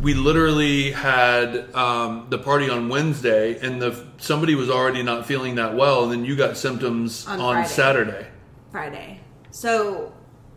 we 0.00 0.14
literally 0.14 0.90
had 0.92 1.74
um, 1.74 2.26
the 2.30 2.38
party 2.38 2.70
on 2.70 2.88
wednesday 2.88 3.58
and 3.60 3.80
the 3.80 4.06
somebody 4.18 4.54
was 4.54 4.70
already 4.70 5.02
not 5.02 5.26
feeling 5.26 5.56
that 5.56 5.74
well 5.76 6.04
and 6.04 6.12
then 6.12 6.24
you 6.24 6.34
got 6.36 6.56
symptoms 6.56 7.26
On 7.26 7.40
on, 7.40 7.54
Friday. 7.54 7.68
saturday 7.68 8.26
Friday. 8.70 9.20
So, 9.50 10.12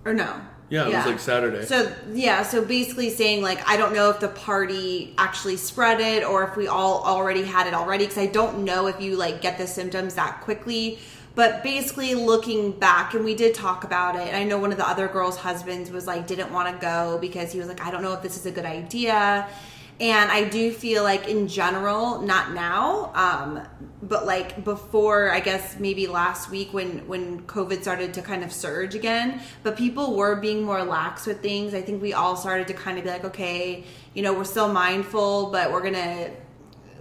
or 0.05 0.13
no. 0.13 0.39
Yeah, 0.73 0.87
it 0.87 0.95
was 0.95 1.05
like 1.05 1.19
Saturday. 1.19 1.65
So, 1.65 1.93
yeah, 2.13 2.41
so 2.41 2.65
basically 2.65 3.11
saying, 3.11 3.43
like, 3.43 3.67
I 3.69 3.77
don't 3.77 3.93
know 3.93 4.09
if 4.09 4.19
the 4.19 4.29
party 4.29 5.13
actually 5.19 5.57
spread 5.57 5.99
it 5.99 6.23
or 6.23 6.43
if 6.45 6.57
we 6.57 6.67
all 6.67 7.03
already 7.03 7.43
had 7.43 7.67
it 7.67 7.75
already 7.75 8.05
because 8.05 8.17
I 8.17 8.25
don't 8.25 8.63
know 8.63 8.87
if 8.87 8.99
you, 8.99 9.15
like, 9.15 9.39
get 9.39 9.59
the 9.59 9.67
symptoms 9.67 10.15
that 10.15 10.41
quickly. 10.41 10.97
But 11.35 11.61
basically, 11.61 12.15
looking 12.15 12.71
back, 12.71 13.13
and 13.13 13.23
we 13.23 13.35
did 13.35 13.53
talk 13.53 13.83
about 13.83 14.15
it. 14.15 14.33
I 14.33 14.43
know 14.43 14.57
one 14.57 14.71
of 14.71 14.77
the 14.77 14.87
other 14.87 15.07
girls' 15.07 15.37
husbands 15.37 15.91
was 15.91 16.07
like, 16.07 16.25
didn't 16.25 16.51
want 16.51 16.73
to 16.73 16.81
go 16.81 17.19
because 17.19 17.51
he 17.51 17.59
was 17.59 17.67
like, 17.67 17.81
I 17.81 17.91
don't 17.91 18.01
know 18.01 18.13
if 18.13 18.23
this 18.23 18.35
is 18.35 18.47
a 18.47 18.51
good 18.51 18.65
idea. 18.65 19.47
And 19.99 20.31
I 20.31 20.43
do 20.45 20.71
feel 20.71 21.03
like, 21.03 21.27
in 21.27 21.47
general, 21.47 22.21
not 22.21 22.53
now, 22.53 23.11
um, 23.13 23.61
but 24.01 24.25
like 24.25 24.63
before, 24.63 25.31
I 25.31 25.39
guess 25.39 25.79
maybe 25.79 26.07
last 26.07 26.49
week 26.49 26.73
when 26.73 27.07
when 27.07 27.43
COVID 27.43 27.81
started 27.81 28.13
to 28.15 28.21
kind 28.21 28.43
of 28.43 28.51
surge 28.51 28.95
again. 28.95 29.41
But 29.61 29.77
people 29.77 30.15
were 30.15 30.35
being 30.35 30.63
more 30.63 30.83
lax 30.83 31.25
with 31.25 31.41
things. 31.41 31.73
I 31.73 31.81
think 31.81 32.01
we 32.01 32.13
all 32.13 32.35
started 32.35 32.67
to 32.67 32.73
kind 32.73 32.97
of 32.97 33.03
be 33.03 33.09
like, 33.11 33.23
okay, 33.23 33.85
you 34.13 34.23
know, 34.23 34.33
we're 34.33 34.43
still 34.43 34.71
mindful, 34.71 35.51
but 35.51 35.71
we're 35.71 35.83
gonna 35.83 36.31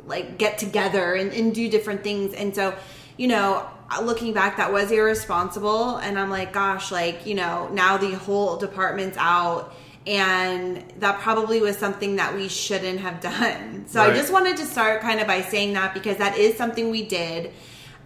like 0.07 0.39
get 0.39 0.59
together 0.59 1.15
and, 1.15 1.33
and 1.33 1.55
do 1.55 1.69
different 1.69 2.05
things. 2.05 2.35
And 2.35 2.55
so, 2.55 2.75
you 3.17 3.27
know, 3.29 3.67
looking 4.03 4.33
back, 4.33 4.57
that 4.57 4.73
was 4.73 4.91
irresponsible. 4.91 5.97
And 5.97 6.19
I'm 6.19 6.31
like, 6.31 6.53
gosh, 6.53 6.91
like, 6.91 7.27
you 7.27 7.35
know, 7.35 7.69
now 7.73 7.97
the 7.97 8.13
whole 8.13 8.57
department's 8.57 9.17
out. 9.19 9.75
And 10.07 10.83
that 10.99 11.21
probably 11.21 11.61
was 11.61 11.77
something 11.79 12.17
that 12.17 12.35
we 12.35 12.49
shouldn't 12.49 13.01
have 13.01 13.21
done. 13.21 13.85
So 13.89 14.01
Right. 14.01 14.13
I 14.13 14.17
just 14.17 14.33
wanted 14.33 14.57
to 14.59 14.65
start 14.65 15.01
kind 15.03 15.21
of 15.21 15.27
by 15.27 15.43
saying 15.43 15.75
that 15.75 15.93
because 15.95 16.17
that 16.17 16.39
is 16.39 16.57
something 16.57 16.91
we 16.91 17.03
did. 17.05 17.53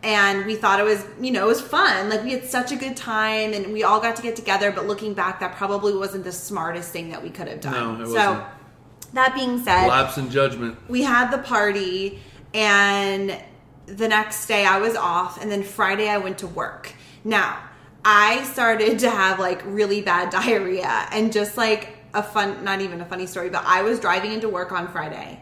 And 0.02 0.44
we 0.46 0.56
thought 0.56 0.78
it 0.78 0.84
was, 0.84 1.04
you 1.20 1.30
know, 1.30 1.44
it 1.44 1.48
was 1.48 1.60
fun. 1.60 2.10
Like 2.10 2.22
we 2.22 2.32
had 2.32 2.44
such 2.44 2.70
a 2.72 2.76
good 2.76 2.96
time 2.96 3.52
and 3.54 3.72
we 3.72 3.82
all 3.82 4.00
got 4.00 4.16
to 4.16 4.22
get 4.22 4.36
together. 4.36 4.70
But 4.72 4.86
looking 4.86 5.14
back, 5.14 5.40
that 5.40 5.56
probably 5.56 5.94
wasn't 5.94 6.24
the 6.24 6.32
smartest 6.32 6.92
thing 6.92 7.10
that 7.10 7.22
we 7.22 7.30
could 7.30 7.48
have 7.48 7.60
done. 7.60 7.98
No, 7.98 8.04
it 8.04 8.06
so 8.08 8.12
wasn't. 8.12 8.44
that 9.14 9.34
being 9.34 9.58
said, 9.62 9.86
Lapse 9.88 10.18
in 10.18 10.28
judgment. 10.30 10.76
we 10.88 11.02
had 11.02 11.30
the 11.30 11.38
party 11.38 12.20
and 12.52 13.36
the 13.86 14.08
next 14.08 14.46
day 14.46 14.64
I 14.66 14.78
was 14.78 14.96
off 14.96 15.40
and 15.40 15.50
then 15.50 15.62
Friday 15.62 16.08
I 16.08 16.18
went 16.18 16.38
to 16.38 16.46
work. 16.46 16.92
Now, 17.24 17.58
I 18.08 18.44
started 18.44 19.00
to 19.00 19.10
have 19.10 19.40
like 19.40 19.62
really 19.64 20.00
bad 20.00 20.30
diarrhea 20.30 21.08
and 21.10 21.32
just 21.32 21.56
like 21.56 21.98
a 22.14 22.22
fun 22.22 22.62
not 22.62 22.80
even 22.80 23.00
a 23.00 23.04
funny 23.04 23.26
story, 23.26 23.50
but 23.50 23.64
I 23.66 23.82
was 23.82 23.98
driving 23.98 24.32
into 24.32 24.48
work 24.48 24.70
on 24.70 24.86
Friday 24.88 25.40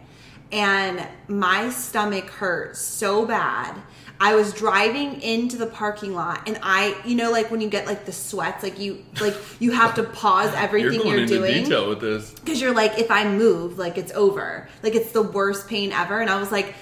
and 0.51 1.07
my 1.29 1.69
stomach 1.69 2.31
hurt 2.31 2.77
so 2.77 3.27
bad. 3.27 3.77
I 4.19 4.35
was 4.37 4.55
driving 4.55 5.21
into 5.21 5.57
the 5.57 5.67
parking 5.67 6.15
lot 6.15 6.49
and 6.49 6.59
I 6.63 6.97
you 7.05 7.17
know 7.17 7.31
like 7.31 7.51
when 7.51 7.61
you 7.61 7.69
get 7.69 7.87
like 7.87 8.07
the 8.07 8.13
sweats 8.13 8.63
like 8.63 8.79
you 8.79 9.05
like 9.21 9.37
you 9.59 9.73
have 9.73 9.97
to 9.97 10.03
pause 10.03 10.55
everything 10.57 11.01
You're 11.01 11.17
you're, 11.17 11.23
into 11.23 11.35
doing 11.35 11.65
detail 11.65 11.91
with 11.91 12.01
this. 12.01 12.31
because 12.31 12.63
you're 12.63 12.73
like 12.73 12.99
if 12.99 13.11
i 13.11 13.29
move 13.29 13.77
like 13.77 13.99
it's 13.99 14.13
over 14.13 14.69
like 14.85 14.95
it's 14.95 15.11
the 15.11 15.23
worst 15.23 15.69
pain 15.69 15.91
ever 15.91 16.21
and 16.21 16.31
i 16.31 16.39
was 16.39 16.53
like 16.53 16.75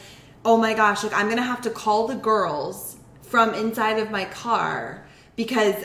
oh 0.44 0.58
my 0.58 0.74
gosh 0.74 1.02
like 1.02 1.14
i'm 1.14 1.30
gonna 1.30 1.42
have 1.42 1.62
to 1.62 1.70
call 1.70 2.06
the 2.06 2.14
girls 2.14 2.96
from 3.22 3.54
inside 3.54 3.98
of 3.98 4.10
my 4.10 4.26
car 4.26 5.01
because 5.36 5.84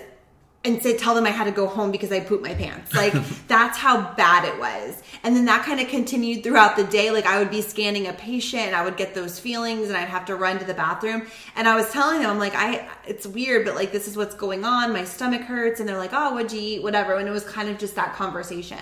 and 0.64 0.82
say 0.84 0.98
tell 0.98 1.16
them 1.16 1.26
i 1.26 1.30
had 1.30 1.46
to 1.46 1.52
go 1.52 1.68
home 1.68 1.92
because 1.92 2.12
i 2.12 2.20
pooped 2.20 2.44
my 2.44 2.54
pants. 2.54 2.94
Like 2.94 3.14
that's 3.48 3.78
how 3.78 4.14
bad 4.16 4.46
it 4.46 4.60
was. 4.60 5.02
And 5.24 5.36
then 5.36 5.46
that 5.46 5.64
kind 5.64 5.80
of 5.80 5.88
continued 5.88 6.44
throughout 6.44 6.76
the 6.76 6.84
day. 6.84 7.12
Like 7.12 7.26
i 7.26 7.40
would 7.40 7.50
be 7.50 7.62
scanning 7.62 8.08
a 8.08 8.14
patient 8.14 8.64
and 8.64 8.76
i 8.76 8.84
would 8.84 8.98
get 8.98 9.16
those 9.16 9.40
feelings 9.40 9.88
and 9.88 9.98
i'd 9.98 10.10
have 10.10 10.26
to 10.26 10.36
run 10.36 10.60
to 10.60 10.66
the 10.66 10.74
bathroom. 10.74 11.28
And 11.56 11.68
i 11.68 11.76
was 11.76 11.90
telling 11.92 12.22
them 12.22 12.30
I'm 12.30 12.40
like 12.40 12.56
i 12.56 12.88
it's 13.06 13.26
weird 13.26 13.66
but 13.66 13.76
like 13.76 13.92
this 13.92 14.08
is 14.08 14.18
what's 14.18 14.36
going 14.36 14.66
on. 14.66 14.94
My 14.94 15.06
stomach 15.06 15.42
hurts. 15.42 15.80
And 15.80 15.88
they're 15.88 15.98
like 15.98 16.14
oh 16.14 16.34
what'd 16.34 16.52
you 16.52 16.60
eat? 16.60 16.84
Whatever. 16.84 17.16
And 17.16 17.28
it 17.28 17.32
was 17.32 17.46
kind 17.46 17.70
of 17.70 17.78
just 17.78 17.96
that 17.96 18.16
conversation. 18.16 18.80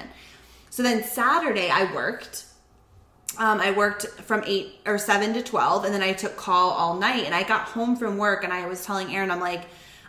So 0.70 0.84
then 0.84 1.04
Saturday 1.04 1.70
I 1.70 1.94
worked. 1.94 2.46
Um, 3.38 3.60
I 3.60 3.72
worked 3.72 4.06
from 4.22 4.44
eight 4.46 4.80
or 4.86 4.98
seven 4.98 5.34
to 5.34 5.42
twelve, 5.42 5.84
and 5.84 5.94
then 5.94 6.02
I 6.02 6.14
took 6.14 6.38
call 6.38 6.72
all 6.72 6.96
night. 6.96 7.26
And 7.26 7.36
I 7.36 7.44
got 7.44 7.64
home 7.64 7.98
from 7.98 8.18
work, 8.18 8.46
and 8.46 8.54
I 8.54 8.66
was 8.66 8.86
telling 8.86 9.14
Aaron, 9.14 9.30
I'm 9.30 9.42
like, 9.42 9.66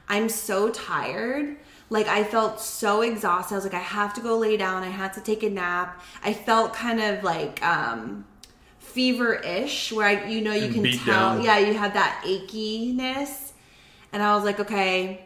I'm 0.09 0.29
so 0.29 0.71
tired. 0.71 1.57
Like 1.91 2.09
I 2.09 2.25
felt 2.25 2.61
so 2.61 3.03
exhausted. 3.03 3.55
I 3.55 3.59
was 3.59 3.65
like, 3.65 3.75
I 3.75 3.79
have 3.79 4.15
to 4.15 4.21
go 4.21 4.39
lay 4.39 4.57
down. 4.57 4.83
I 4.83 4.89
had 4.89 5.13
to 5.15 5.21
take 5.21 5.43
a 5.43 5.51
nap. 5.51 6.03
I 6.25 6.33
felt 6.33 6.75
kind 6.75 7.01
of 7.01 7.23
like 7.23 7.63
um, 7.65 8.25
fever-ish, 8.79 9.93
where 9.93 10.07
I, 10.07 10.25
you 10.27 10.41
know, 10.41 10.53
you 10.53 10.65
And 10.65 10.75
can 10.75 10.99
tell. 10.99 11.35
down. 11.35 11.43
Yeah, 11.45 11.59
you 11.59 11.75
had 11.75 11.95
that 11.95 12.23
achiness, 12.25 13.53
and 14.13 14.23
I 14.23 14.35
was 14.35 14.45
like, 14.45 14.61
okay. 14.61 15.23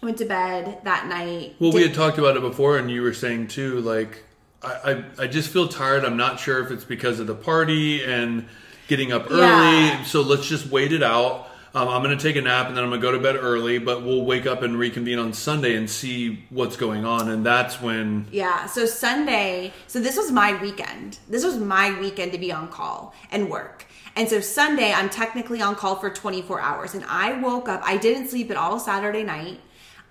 Went 0.00 0.18
to 0.18 0.26
bed 0.26 0.78
that 0.84 1.08
night. 1.08 1.56
Well, 1.58 1.72
we 1.72 1.82
had 1.82 1.92
talked 1.92 2.18
about 2.18 2.36
it 2.36 2.40
before, 2.40 2.78
and 2.78 2.88
you 2.88 3.02
were 3.02 3.12
saying 3.12 3.48
too, 3.48 3.80
like, 3.80 4.22
I, 4.62 5.02
I, 5.18 5.24
I 5.24 5.26
just 5.26 5.50
feel 5.50 5.66
tired. 5.66 6.04
I'm 6.04 6.16
not 6.16 6.38
sure 6.38 6.62
if 6.64 6.70
it's 6.70 6.84
because 6.84 7.18
of 7.18 7.26
the 7.26 7.34
party 7.34 8.04
and 8.04 8.46
getting 8.86 9.10
up 9.10 9.28
early. 9.28 9.40
Yeah. 9.40 10.04
So 10.04 10.22
let's 10.22 10.46
just 10.46 10.66
wait 10.66 10.92
it 10.92 11.02
out. 11.02 11.47
Um, 11.78 11.88
I'm 11.90 12.02
going 12.02 12.16
to 12.16 12.20
take 12.20 12.34
a 12.34 12.40
nap 12.40 12.66
and 12.66 12.76
then 12.76 12.82
I'm 12.82 12.90
going 12.90 13.00
to 13.00 13.06
go 13.06 13.12
to 13.12 13.20
bed 13.20 13.36
early, 13.36 13.78
but 13.78 14.02
we'll 14.02 14.24
wake 14.24 14.46
up 14.46 14.62
and 14.62 14.76
reconvene 14.76 15.20
on 15.20 15.32
Sunday 15.32 15.76
and 15.76 15.88
see 15.88 16.44
what's 16.50 16.76
going 16.76 17.04
on. 17.04 17.28
And 17.28 17.46
that's 17.46 17.80
when, 17.80 18.26
Yeah. 18.32 18.66
So 18.66 18.84
Sunday, 18.84 19.72
so 19.86 20.00
this 20.00 20.16
was 20.16 20.32
my 20.32 20.60
weekend. 20.60 21.20
This 21.28 21.44
was 21.44 21.56
my 21.56 21.96
weekend 22.00 22.32
to 22.32 22.38
be 22.38 22.50
on 22.50 22.66
call 22.66 23.14
and 23.30 23.48
work. 23.48 23.86
And 24.16 24.28
so 24.28 24.40
Sunday, 24.40 24.92
I'm 24.92 25.08
technically 25.08 25.62
on 25.62 25.76
call 25.76 25.94
for 25.94 26.10
24 26.10 26.60
hours. 26.60 26.94
And 26.96 27.04
I 27.04 27.40
woke 27.40 27.68
up, 27.68 27.80
I 27.84 27.96
didn't 27.96 28.26
sleep 28.26 28.50
at 28.50 28.56
all 28.56 28.80
Saturday 28.80 29.22
night. 29.22 29.60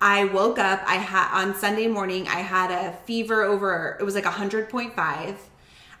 I 0.00 0.24
woke 0.24 0.58
up, 0.58 0.80
I 0.86 0.94
had 0.94 1.28
on 1.38 1.54
Sunday 1.54 1.86
morning, 1.86 2.28
I 2.28 2.40
had 2.40 2.70
a 2.70 2.92
fever 3.04 3.42
over, 3.42 3.98
it 4.00 4.04
was 4.04 4.14
like 4.14 4.24
100.5. 4.24 5.36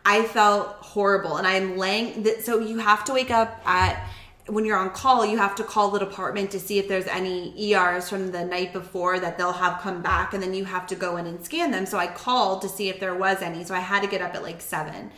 I 0.06 0.22
felt 0.22 0.68
horrible. 0.80 1.36
And 1.36 1.46
I'm 1.46 1.76
laying, 1.76 2.24
so 2.40 2.58
you 2.58 2.78
have 2.78 3.04
to 3.04 3.12
wake 3.12 3.30
up 3.30 3.60
at, 3.66 4.08
when 4.48 4.64
you're 4.64 4.76
on 4.76 4.90
call, 4.90 5.24
you 5.26 5.36
have 5.38 5.54
to 5.56 5.64
call 5.64 5.90
the 5.90 5.98
department 5.98 6.50
to 6.52 6.60
see 6.60 6.78
if 6.78 6.88
there's 6.88 7.06
any 7.06 7.52
ERs 7.72 8.08
from 8.08 8.32
the 8.32 8.44
night 8.44 8.72
before 8.72 9.20
that 9.20 9.36
they'll 9.36 9.52
have 9.52 9.80
come 9.80 10.02
back, 10.02 10.34
and 10.34 10.42
then 10.42 10.54
you 10.54 10.64
have 10.64 10.86
to 10.88 10.94
go 10.94 11.16
in 11.16 11.26
and 11.26 11.44
scan 11.44 11.70
them. 11.70 11.86
So 11.86 11.98
I 11.98 12.06
called 12.06 12.62
to 12.62 12.68
see 12.68 12.88
if 12.88 12.98
there 12.98 13.14
was 13.14 13.42
any. 13.42 13.64
So 13.64 13.74
I 13.74 13.80
had 13.80 14.02
to 14.02 14.08
get 14.08 14.22
up 14.22 14.34
at 14.34 14.42
like 14.42 14.60
seven. 14.60 15.10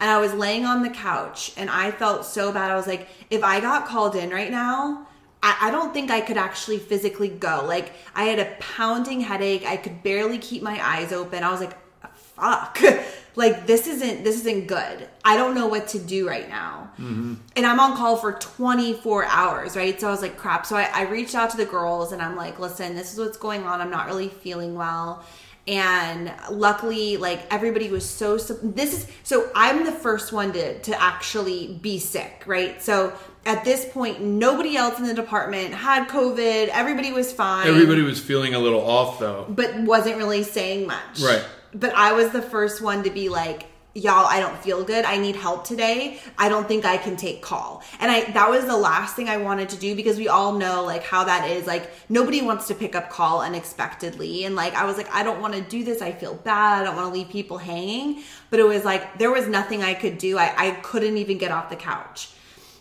And 0.00 0.10
I 0.10 0.18
was 0.18 0.32
laying 0.32 0.64
on 0.64 0.82
the 0.82 0.88
couch, 0.88 1.52
and 1.56 1.68
I 1.68 1.90
felt 1.90 2.24
so 2.24 2.52
bad. 2.52 2.70
I 2.70 2.76
was 2.76 2.86
like, 2.86 3.08
if 3.28 3.44
I 3.44 3.60
got 3.60 3.86
called 3.86 4.16
in 4.16 4.30
right 4.30 4.50
now, 4.50 5.06
I, 5.42 5.68
I 5.68 5.70
don't 5.70 5.92
think 5.92 6.10
I 6.10 6.22
could 6.22 6.38
actually 6.38 6.78
physically 6.78 7.28
go. 7.28 7.64
Like, 7.66 7.92
I 8.14 8.24
had 8.24 8.38
a 8.38 8.56
pounding 8.60 9.20
headache. 9.20 9.66
I 9.66 9.76
could 9.76 10.02
barely 10.02 10.38
keep 10.38 10.62
my 10.62 10.80
eyes 10.82 11.12
open. 11.12 11.44
I 11.44 11.50
was 11.50 11.60
like, 11.60 11.76
fuck 12.14 12.78
like 13.36 13.66
this 13.66 13.86
isn't 13.86 14.24
this 14.24 14.40
isn't 14.40 14.66
good. 14.66 15.08
I 15.24 15.36
don't 15.36 15.54
know 15.54 15.66
what 15.66 15.88
to 15.88 15.98
do 15.98 16.28
right 16.28 16.48
now. 16.48 16.90
Mm-hmm. 16.94 17.34
And 17.56 17.66
i'm 17.66 17.78
on 17.80 17.96
call 17.96 18.16
for 18.16 18.32
24 18.32 19.24
hours 19.26 19.76
right? 19.76 19.98
So 20.00 20.08
i 20.08 20.10
was 20.10 20.22
like 20.22 20.36
crap. 20.36 20.66
So 20.66 20.76
I, 20.76 20.90
I 20.92 21.02
reached 21.02 21.34
out 21.34 21.50
to 21.50 21.56
the 21.56 21.64
girls 21.66 22.12
and 22.12 22.20
i'm 22.20 22.36
like 22.36 22.58
listen 22.58 22.94
this 22.94 23.12
is 23.12 23.18
what's 23.18 23.38
going 23.38 23.64
on. 23.64 23.80
I'm 23.80 23.90
not 23.90 24.06
really 24.06 24.28
feeling 24.28 24.74
well. 24.74 25.24
And 25.66 26.32
luckily 26.50 27.16
like 27.16 27.42
everybody 27.52 27.90
was 27.90 28.08
so 28.08 28.36
this 28.36 28.92
is 28.92 29.06
so 29.22 29.50
i'm 29.54 29.84
the 29.84 29.92
first 29.92 30.32
one 30.32 30.52
to 30.52 30.78
to 30.80 31.00
actually 31.00 31.78
be 31.80 31.98
sick 31.98 32.42
right? 32.46 32.82
So 32.82 33.12
at 33.46 33.64
this 33.64 33.86
point 33.86 34.20
nobody 34.20 34.76
else 34.76 34.98
in 34.98 35.06
the 35.06 35.14
department 35.14 35.72
had 35.72 36.08
covid. 36.08 36.68
Everybody 36.68 37.12
was 37.12 37.32
fine. 37.32 37.68
Everybody 37.68 38.02
was 38.02 38.18
feeling 38.18 38.54
a 38.54 38.58
little 38.58 38.80
off 38.80 39.18
though. 39.20 39.46
but 39.48 39.74
wasn't 39.80 40.16
really 40.16 40.42
saying 40.42 40.86
much. 40.86 41.20
Right. 41.20 41.44
But 41.72 41.94
I 41.94 42.12
was 42.12 42.30
the 42.30 42.42
first 42.42 42.82
one 42.82 43.04
to 43.04 43.10
be 43.10 43.28
like, 43.28 43.66
y'all, 43.94 44.26
I 44.26 44.40
don't 44.40 44.56
feel 44.58 44.84
good. 44.84 45.04
I 45.04 45.18
need 45.18 45.36
help 45.36 45.64
today. 45.64 46.20
I 46.38 46.48
don't 46.48 46.68
think 46.68 46.84
I 46.84 46.96
can 46.96 47.16
take 47.16 47.42
call. 47.42 47.82
And 47.98 48.10
I 48.10 48.30
that 48.32 48.50
was 48.50 48.64
the 48.64 48.76
last 48.76 49.16
thing 49.16 49.28
I 49.28 49.36
wanted 49.38 49.68
to 49.70 49.76
do 49.76 49.96
because 49.96 50.16
we 50.16 50.28
all 50.28 50.52
know 50.52 50.84
like 50.84 51.02
how 51.02 51.24
that 51.24 51.50
is. 51.50 51.66
Like 51.66 51.90
nobody 52.08 52.42
wants 52.42 52.68
to 52.68 52.74
pick 52.74 52.94
up 52.94 53.10
call 53.10 53.40
unexpectedly. 53.40 54.44
And 54.44 54.54
like 54.54 54.74
I 54.74 54.84
was 54.84 54.96
like, 54.96 55.12
I 55.12 55.22
don't 55.22 55.40
want 55.40 55.54
to 55.54 55.60
do 55.60 55.84
this. 55.84 56.02
I 56.02 56.12
feel 56.12 56.34
bad. 56.34 56.82
I 56.82 56.84
don't 56.84 56.96
want 56.96 57.08
to 57.08 57.12
leave 57.12 57.30
people 57.30 57.58
hanging. 57.58 58.22
But 58.50 58.60
it 58.60 58.66
was 58.66 58.84
like 58.84 59.18
there 59.18 59.30
was 59.30 59.48
nothing 59.48 59.82
I 59.82 59.94
could 59.94 60.18
do. 60.18 60.38
I, 60.38 60.54
I 60.56 60.70
couldn't 60.82 61.16
even 61.16 61.38
get 61.38 61.50
off 61.50 61.70
the 61.70 61.76
couch. 61.76 62.30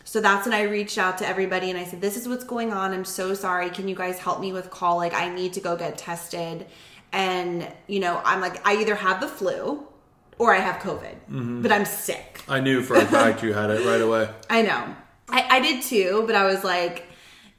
So 0.10 0.22
that's 0.22 0.48
when 0.48 0.56
I 0.56 0.64
reached 0.64 0.98
out 0.98 1.20
to 1.20 1.28
everybody 1.28 1.70
and 1.70 1.78
I 1.78 1.84
said, 1.84 2.02
This 2.02 2.18
is 2.18 2.28
what's 2.28 2.44
going 2.44 2.74
on. 2.74 2.94
I'm 2.94 3.06
so 3.06 3.36
sorry. 3.36 3.70
Can 3.70 3.88
you 3.88 3.94
guys 3.94 4.18
help 4.18 4.40
me 4.40 4.52
with 4.52 4.72
call? 4.72 4.98
Like, 4.98 5.14
I 5.14 5.30
need 5.30 5.54
to 5.54 5.60
go 5.60 5.76
get 5.76 6.00
tested. 6.00 6.66
And, 7.12 7.68
you 7.88 8.00
know, 8.00 8.22
I'm 8.24 8.42
like, 8.42 8.66
I 8.68 8.78
either 8.78 8.96
have 8.96 9.22
the 9.22 9.28
flu 9.28 9.86
or 10.38 10.54
I 10.54 10.60
have 10.60 10.82
COVID, 10.82 11.16
mm-hmm. 11.30 11.62
but 11.62 11.72
I'm 11.72 11.86
sick. 11.86 12.44
I 12.48 12.60
knew 12.60 12.82
for 12.82 12.96
a 12.96 13.06
fact 13.06 13.44
you 13.44 13.54
had 13.54 13.70
it 13.70 13.86
right 13.86 14.02
away. 14.02 14.30
I 14.50 14.62
know. 14.62 14.96
I, 15.28 15.58
I 15.58 15.60
did 15.60 15.84
too, 15.84 16.24
but 16.26 16.36
I 16.36 16.46
was 16.46 16.64
like, 16.64 17.06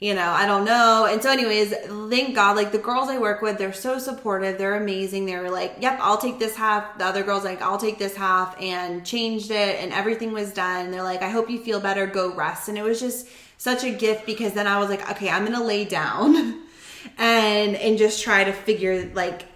you 0.00 0.14
know, 0.14 0.28
I 0.30 0.46
don't 0.46 0.64
know. 0.64 1.06
And 1.10 1.22
so, 1.22 1.30
anyways, 1.30 1.74
thank 2.08 2.34
God, 2.34 2.56
like 2.56 2.72
the 2.72 2.78
girls 2.78 3.10
I 3.10 3.18
work 3.18 3.42
with, 3.42 3.58
they're 3.58 3.74
so 3.74 3.98
supportive. 3.98 4.56
They're 4.56 4.76
amazing. 4.76 5.26
They 5.26 5.36
were 5.36 5.50
like, 5.50 5.74
yep, 5.78 5.98
I'll 6.00 6.16
take 6.16 6.38
this 6.38 6.56
half. 6.56 6.96
The 6.96 7.04
other 7.04 7.22
girls, 7.22 7.44
like, 7.44 7.60
I'll 7.60 7.78
take 7.78 7.98
this 7.98 8.16
half 8.16 8.58
and 8.58 9.04
changed 9.04 9.50
it, 9.50 9.78
and 9.78 9.92
everything 9.92 10.32
was 10.32 10.52
done. 10.52 10.90
They're 10.90 11.02
like, 11.02 11.20
I 11.20 11.28
hope 11.28 11.50
you 11.50 11.60
feel 11.62 11.80
better. 11.80 12.06
Go 12.06 12.34
rest. 12.34 12.70
And 12.70 12.78
it 12.78 12.82
was 12.82 12.98
just 12.98 13.28
such 13.58 13.84
a 13.84 13.90
gift 13.90 14.24
because 14.24 14.54
then 14.54 14.66
I 14.66 14.78
was 14.78 14.88
like, 14.88 15.08
okay, 15.10 15.28
I'm 15.28 15.46
to 15.46 15.62
lay 15.62 15.84
down 15.84 16.62
and, 17.18 17.76
and 17.76 17.98
just 17.98 18.22
try 18.22 18.44
to 18.44 18.52
figure, 18.52 19.10
like, 19.14 19.46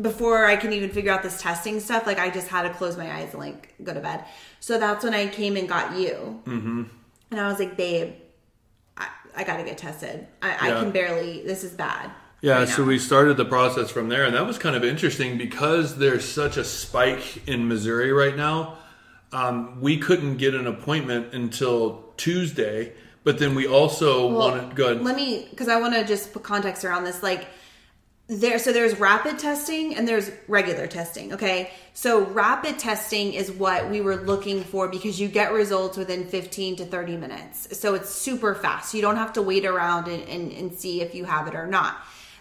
before 0.00 0.46
I 0.46 0.56
can 0.56 0.72
even 0.72 0.90
figure 0.90 1.12
out 1.12 1.22
this 1.22 1.40
testing 1.40 1.80
stuff, 1.80 2.06
like, 2.06 2.18
I 2.18 2.30
just 2.30 2.48
had 2.48 2.62
to 2.62 2.70
close 2.70 2.96
my 2.96 3.12
eyes 3.12 3.32
and, 3.32 3.40
like, 3.40 3.74
go 3.82 3.92
to 3.92 4.00
bed. 4.00 4.24
So 4.60 4.78
that's 4.78 5.04
when 5.04 5.14
I 5.14 5.26
came 5.28 5.56
and 5.56 5.68
got 5.68 5.96
you. 5.98 6.40
And 7.30 7.40
I 7.40 7.48
was 7.48 7.58
like, 7.58 7.76
babe, 7.76 8.14
I, 8.96 9.08
I 9.36 9.44
got 9.44 9.56
to 9.56 9.64
get 9.64 9.78
tested. 9.78 10.26
I, 10.40 10.68
I 10.68 10.80
can 10.80 10.90
barely. 10.92 11.42
This 11.44 11.64
is 11.64 11.72
bad. 11.72 12.10
Yeah, 12.42 12.58
right 12.58 12.68
so 12.68 12.82
we 12.84 12.98
started 12.98 13.36
the 13.36 13.44
process 13.44 13.90
from 13.90 14.08
there, 14.08 14.24
and 14.24 14.34
that 14.34 14.44
was 14.44 14.58
kind 14.58 14.74
of 14.74 14.84
interesting 14.84 15.38
because 15.38 15.96
there's 15.96 16.28
such 16.28 16.56
a 16.56 16.64
spike 16.64 17.46
in 17.48 17.68
Missouri 17.68 18.12
right 18.12 18.36
now. 18.36 18.78
Um, 19.32 19.80
we 19.80 19.96
couldn't 19.96 20.38
get 20.38 20.54
an 20.54 20.66
appointment 20.66 21.32
until 21.34 22.04
Tuesday, 22.16 22.92
but 23.24 23.38
then 23.38 23.54
we 23.54 23.66
also 23.66 24.28
Well, 24.28 24.50
wanted 24.50 24.74
good. 24.74 25.02
Let 25.02 25.16
me, 25.16 25.46
because 25.50 25.68
I 25.68 25.80
want 25.80 25.94
to 25.94 26.04
just 26.04 26.32
put 26.32 26.42
context 26.42 26.84
around 26.84 27.04
this. 27.04 27.22
Like, 27.22 27.46
there, 28.28 28.58
so 28.58 28.72
there's 28.72 28.98
rapid 28.98 29.38
testing 29.38 29.94
and 29.94 30.06
there's 30.06 30.30
regular 30.48 30.86
testing. 30.86 31.34
Okay, 31.34 31.70
so 31.92 32.24
rapid 32.26 32.78
testing 32.78 33.34
is 33.34 33.50
what 33.50 33.90
we 33.90 34.00
were 34.00 34.16
looking 34.16 34.62
for 34.62 34.88
because 34.88 35.20
you 35.20 35.28
get 35.28 35.52
results 35.52 35.96
within 35.96 36.26
15 36.26 36.76
to 36.76 36.84
30 36.84 37.16
minutes. 37.16 37.78
So 37.78 37.94
it's 37.94 38.08
super 38.08 38.54
fast. 38.54 38.94
You 38.94 39.02
don't 39.02 39.16
have 39.16 39.32
to 39.34 39.42
wait 39.42 39.66
around 39.66 40.08
and, 40.08 40.26
and, 40.28 40.52
and 40.52 40.72
see 40.72 41.02
if 41.02 41.14
you 41.14 41.24
have 41.24 41.46
it 41.46 41.54
or 41.54 41.66
not. 41.66 41.96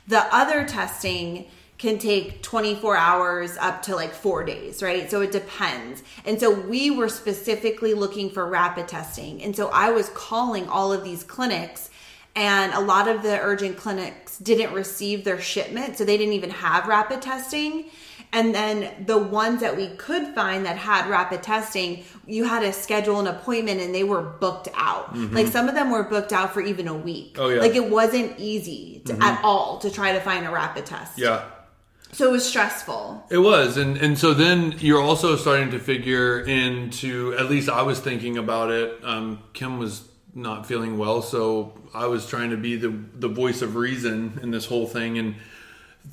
The 0.07 0.23
other 0.33 0.65
testing 0.65 1.47
can 1.81 1.97
take 1.97 2.43
24 2.43 2.95
hours 2.95 3.57
up 3.57 3.81
to 3.81 3.95
like 3.95 4.13
four 4.13 4.43
days, 4.43 4.83
right? 4.83 5.09
So 5.09 5.21
it 5.21 5.31
depends. 5.31 6.03
And 6.25 6.39
so 6.39 6.53
we 6.53 6.91
were 6.91 7.09
specifically 7.09 7.95
looking 7.95 8.29
for 8.29 8.45
rapid 8.47 8.87
testing. 8.87 9.41
And 9.41 9.55
so 9.55 9.67
I 9.69 9.89
was 9.89 10.09
calling 10.09 10.67
all 10.67 10.93
of 10.93 11.03
these 11.03 11.23
clinics, 11.23 11.89
and 12.35 12.71
a 12.73 12.79
lot 12.79 13.07
of 13.07 13.23
the 13.23 13.39
urgent 13.39 13.77
clinics 13.77 14.37
didn't 14.37 14.73
receive 14.73 15.23
their 15.23 15.41
shipment. 15.41 15.97
So 15.97 16.05
they 16.05 16.17
didn't 16.17 16.35
even 16.35 16.51
have 16.51 16.87
rapid 16.87 17.19
testing. 17.23 17.85
And 18.31 18.53
then 18.53 19.05
the 19.07 19.17
ones 19.17 19.61
that 19.61 19.75
we 19.75 19.87
could 19.95 20.35
find 20.35 20.67
that 20.67 20.77
had 20.77 21.09
rapid 21.09 21.41
testing, 21.41 22.05
you 22.27 22.43
had 22.43 22.59
to 22.59 22.71
schedule 22.73 23.19
an 23.19 23.25
appointment 23.25 23.81
and 23.81 23.93
they 23.93 24.03
were 24.03 24.21
booked 24.21 24.69
out. 24.75 25.15
Mm-hmm. 25.15 25.35
Like 25.35 25.47
some 25.47 25.67
of 25.67 25.73
them 25.73 25.89
were 25.89 26.03
booked 26.03 26.31
out 26.31 26.53
for 26.53 26.61
even 26.61 26.87
a 26.87 26.93
week. 26.93 27.37
Oh, 27.39 27.49
yeah. 27.49 27.59
Like 27.59 27.73
it 27.73 27.89
wasn't 27.89 28.39
easy 28.39 29.01
to, 29.05 29.13
mm-hmm. 29.13 29.21
at 29.23 29.43
all 29.43 29.79
to 29.79 29.89
try 29.89 30.13
to 30.13 30.19
find 30.21 30.45
a 30.45 30.51
rapid 30.51 30.85
test. 30.85 31.17
yeah, 31.17 31.43
So 32.13 32.27
it 32.27 32.31
was 32.31 32.45
stressful. 32.47 33.25
It 33.29 33.37
was, 33.37 33.77
and 33.77 33.97
and 33.97 34.17
so 34.17 34.33
then 34.33 34.75
you're 34.79 35.01
also 35.01 35.35
starting 35.35 35.71
to 35.71 35.79
figure 35.79 36.41
into. 36.41 37.33
At 37.37 37.49
least 37.49 37.69
I 37.69 37.83
was 37.83 37.99
thinking 37.99 38.37
about 38.37 38.69
it. 38.69 38.99
Um, 39.03 39.39
Kim 39.53 39.79
was 39.79 40.07
not 40.33 40.65
feeling 40.65 40.97
well, 40.97 41.21
so 41.21 41.73
I 41.93 42.07
was 42.07 42.27
trying 42.27 42.49
to 42.49 42.57
be 42.57 42.75
the 42.75 42.89
the 42.89 43.29
voice 43.29 43.61
of 43.61 43.75
reason 43.75 44.39
in 44.43 44.51
this 44.51 44.65
whole 44.65 44.87
thing, 44.87 45.17
and 45.17 45.35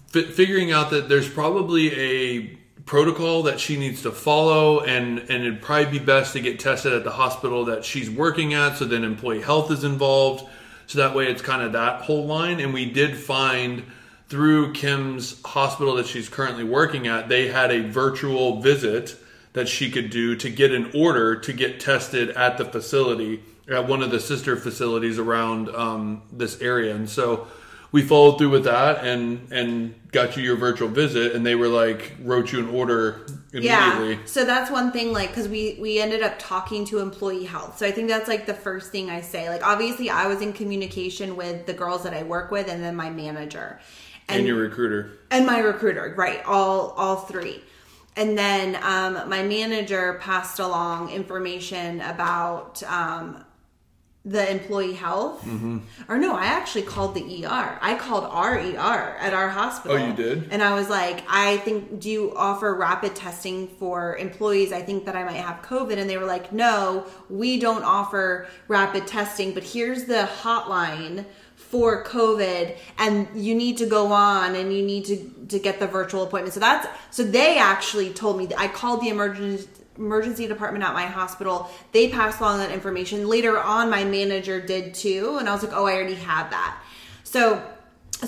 fi 0.08 0.22
figuring 0.22 0.70
out 0.70 0.90
that 0.90 1.08
there's 1.08 1.28
probably 1.28 1.94
a 1.94 2.58
protocol 2.86 3.42
that 3.42 3.60
she 3.60 3.76
needs 3.76 4.02
to 4.02 4.12
follow, 4.12 4.80
and 4.80 5.18
and 5.18 5.44
it'd 5.44 5.62
probably 5.62 5.98
be 5.98 6.04
best 6.04 6.32
to 6.34 6.40
get 6.40 6.60
tested 6.60 6.92
at 6.92 7.04
the 7.04 7.10
hospital 7.10 7.64
that 7.66 7.84
she's 7.84 8.08
working 8.08 8.54
at, 8.54 8.76
so 8.76 8.84
then 8.84 9.04
employee 9.04 9.42
health 9.42 9.70
is 9.70 9.84
involved, 9.84 10.48
so 10.86 10.98
that 10.98 11.14
way 11.14 11.26
it's 11.26 11.42
kind 11.42 11.62
of 11.62 11.72
that 11.72 12.02
whole 12.02 12.24
line. 12.24 12.60
And 12.60 12.72
we 12.72 12.86
did 12.90 13.16
find 13.16 13.82
through 14.28 14.73
Kim's 14.73 15.40
hospital 15.42 15.94
that 15.97 16.06
she's 16.06 16.28
currently 16.28 16.64
working 16.64 17.06
at, 17.06 17.28
they 17.28 17.49
had 17.49 17.70
a 17.70 17.80
virtual 17.80 18.61
visit 18.61 19.16
that 19.54 19.68
she 19.68 19.90
could 19.90 20.11
do 20.11 20.37
to 20.37 20.50
get 20.50 20.73
an 20.73 20.90
order 20.94 21.37
to 21.37 21.52
get 21.52 21.80
tested 21.80 22.30
at 22.30 22.58
the 22.58 22.64
facility 22.64 23.42
at 23.68 23.87
one 23.87 24.02
of 24.02 24.11
the 24.11 24.20
sister 24.20 24.56
facilities 24.56 25.18
around 25.18 25.68
um, 25.70 26.23
this 26.32 26.61
area 26.61 26.94
and 26.94 27.08
so 27.08 27.47
we 27.90 28.02
followed 28.02 28.38
through 28.38 28.50
with 28.50 28.64
that 28.64 29.04
and 29.04 29.50
and 29.50 29.94
got 30.12 30.37
you 30.37 30.42
your 30.42 30.56
virtual 30.56 30.88
visit 30.88 31.35
and 31.35 31.44
they 31.44 31.54
were 31.54 31.68
like 31.68 32.14
wrote 32.23 32.52
you 32.52 32.61
an 32.61 32.68
order 32.68 33.26
immediately 33.52 34.14
Yeah. 34.14 34.18
So 34.26 34.44
that's 34.44 34.70
one 34.70 34.92
thing, 34.92 35.12
like, 35.12 35.28
because 35.28 35.49
we 35.49 35.76
we 35.80 36.00
ended 36.00 36.23
up 36.23 36.38
talking 36.38 36.85
to 36.87 36.99
employee 36.99 37.44
health. 37.44 37.78
So 37.78 37.87
I 37.87 37.92
think 37.92 38.08
that's 38.08 38.28
like 38.28 38.47
the 38.47 38.54
first 38.54 38.92
thing 38.92 39.11
I 39.11 39.20
say. 39.20 39.49
Like, 39.49 39.66
obviously, 39.66 40.11
I 40.11 40.26
was 40.26 40.42
in 40.42 40.52
communication 40.52 41.37
with 41.37 41.66
the 41.66 41.73
girls 41.73 42.02
that 42.04 42.14
I 42.14 42.23
work 42.23 42.50
with, 42.50 42.68
and 42.68 42.82
then 42.82 42.94
my 42.94 43.11
manager, 43.11 43.80
and 44.28 44.47
your 44.47 44.56
recruiter. 44.56 45.11
And 45.30 45.47
my 45.47 45.58
recruiter 45.58 46.14
right 46.16 46.42
all 46.44 46.90
all 46.90 47.16
three. 47.16 47.62
And 48.16 48.37
then 48.37 48.76
um, 48.82 49.29
my 49.29 49.44
manager 49.44 50.18
passed 50.20 50.59
along 50.59 51.11
information 51.11 52.00
about 52.00 52.83
um, 52.83 53.44
the 54.24 54.50
employee 54.50 54.92
health. 54.94 55.42
Mm-hmm. 55.44 55.79
or 56.09 56.18
no 56.18 56.35
i 56.35 56.46
actually 56.46 56.83
called 56.83 57.14
the 57.14 57.46
er 57.46 57.79
i 57.81 57.94
called 57.94 58.24
our 58.24 58.59
er 58.59 59.16
at 59.18 59.33
our 59.33 59.48
hospital. 59.48 59.96
Oh, 59.96 60.07
you 60.07 60.12
did? 60.12 60.48
and 60.50 60.62
i 60.62 60.74
was 60.74 60.90
like 60.90 61.24
i 61.29 61.57
think 61.59 62.00
do 62.00 62.11
you 62.11 62.35
offer 62.37 62.74
rapid 62.74 63.14
testing 63.14 63.68
for 63.68 64.16
employees? 64.16 64.72
I 64.72 64.83
think 64.83 65.07
that 65.07 65.16
i 65.16 65.24
might 65.24 65.37
have 65.37 65.62
covid. 65.62 65.96
And 65.98 66.11
they 66.11 66.18
were 66.18 66.26
like 66.26 66.52
no 66.52 67.07
we 67.31 67.59
don't 67.59 67.85
offer 67.85 68.48
rapid 68.66 69.07
testing 69.07 69.55
but 69.55 69.62
here's 69.62 70.05
the 70.05 70.29
hotline 70.42 71.24
for 71.70 72.02
COVID 72.04 72.76
and 72.96 73.28
you 73.35 73.54
need 73.54 73.76
to 73.76 73.87
go 73.87 74.07
on 74.12 74.54
and 74.54 74.72
you 74.72 74.83
need 74.83 75.04
to 75.07 75.16
to 75.48 75.59
get 75.59 75.78
the 75.78 75.87
virtual 75.87 76.22
appointment. 76.22 76.54
So 76.54 76.61
that's 76.61 76.87
so 77.11 77.22
they 77.22 77.59
actually 77.59 78.11
told 78.12 78.38
me 78.38 78.48
I 78.57 78.68
called 78.68 79.02
the 79.02 79.09
emergency 79.09 79.68
emergency 79.96 80.46
department 80.46 80.85
at 80.85 80.94
my 80.94 81.07
hospital. 81.07 81.68
They 81.92 82.09
passed 82.09 82.40
along 82.40 82.59
that 82.59 82.70
information. 82.70 83.28
Later 83.28 83.59
on 83.59 83.90
my 83.90 84.04
manager 84.04 84.61
did 84.61 84.94
too 84.94 85.37
and 85.38 85.48
I 85.48 85.52
was 85.52 85.62
like, 85.62 85.72
"Oh, 85.74 85.87
I 85.87 85.94
already 85.94 86.14
have 86.14 86.50
that." 86.50 86.81
So 87.24 87.62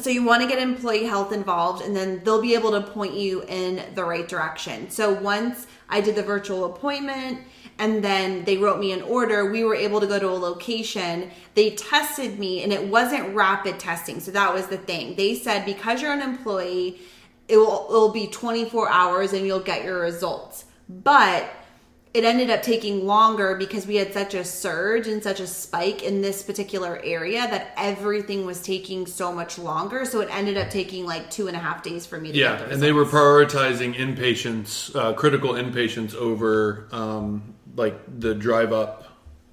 so 0.03 0.11
you 0.11 0.23
want 0.23 0.43
to 0.43 0.49
get 0.49 0.59
employee 0.59 1.05
health 1.05 1.33
involved 1.33 1.83
and 1.83 1.97
then 1.97 2.23
they'll 2.23 2.43
be 2.43 2.55
able 2.55 2.73
to 2.73 2.83
point 2.83 3.15
you 3.15 3.43
in 3.49 3.83
the 3.95 4.05
right 4.05 4.29
direction. 4.29 4.91
So 4.91 5.13
once 5.13 5.67
I 5.89 6.01
did 6.01 6.15
the 6.15 6.23
virtual 6.23 6.67
appointment 6.67 7.41
and 7.81 8.05
then 8.05 8.45
they 8.45 8.59
wrote 8.59 8.79
me 8.79 8.93
an 8.93 9.01
order, 9.01 9.51
we 9.51 9.65
were 9.65 9.75
able 9.75 10.01
to 10.01 10.07
go 10.07 10.19
to 10.19 10.29
a 10.29 10.37
location. 10.37 11.31
They 11.55 11.71
tested 11.71 12.39
me 12.39 12.63
and 12.63 12.75
it 12.75 12.85
wasn't 12.87 13.35
rapid 13.35 13.81
testing. 13.81 14.21
So 14.21 14.31
that 14.33 14.53
was 14.53 14.67
the 14.67 14.77
thing. 14.77 15.17
They 15.17 15.35
said 15.35 15.65
because 15.65 16.03
you're 16.03 16.13
an 16.13 16.21
employee, 16.21 17.01
it 17.49 17.57
will 17.57 17.87
it'll 17.89 18.13
be 18.13 18.27
24 18.27 18.91
hours 18.91 19.33
and 19.33 19.47
you'll 19.47 19.61
get 19.61 19.83
your 19.83 19.99
results. 19.99 20.67
But 20.91 21.51
it 22.13 22.25
ended 22.25 22.51
up 22.51 22.63
taking 22.63 23.07
longer 23.07 23.55
because 23.55 23.87
we 23.87 23.95
had 23.95 24.13
such 24.13 24.35
a 24.35 24.45
surge 24.45 25.07
and 25.07 25.23
such 25.23 25.39
a 25.39 25.47
spike 25.47 26.03
in 26.03 26.21
this 26.21 26.43
particular 26.43 27.01
area 27.05 27.49
that 27.49 27.73
everything 27.77 28.45
was 28.45 28.61
taking 28.63 29.07
so 29.07 29.33
much 29.33 29.59
longer. 29.59 30.05
So 30.05 30.21
it 30.21 30.29
ended 30.31 30.59
up 30.59 30.71
taking 30.71 31.07
like 31.07 31.31
two 31.31 31.47
and 31.47 31.57
a 31.57 31.61
half 31.61 31.83
days 31.83 32.05
for 32.05 32.21
me 32.21 32.33
to 32.33 32.39
yeah 32.39 32.59
get 32.59 32.67
the 32.67 32.75
and 32.75 32.83
they 32.83 32.93
were 32.93 33.07
prioritizing 33.07 33.95
inpatients 33.95 34.95
uh, 34.95 35.13
critical 35.15 35.53
inpatients 35.53 36.15
over 36.15 36.89
um, 36.93 37.55
like 37.77 37.99
the 38.21 38.35
drive 38.35 38.73
up 38.73 39.07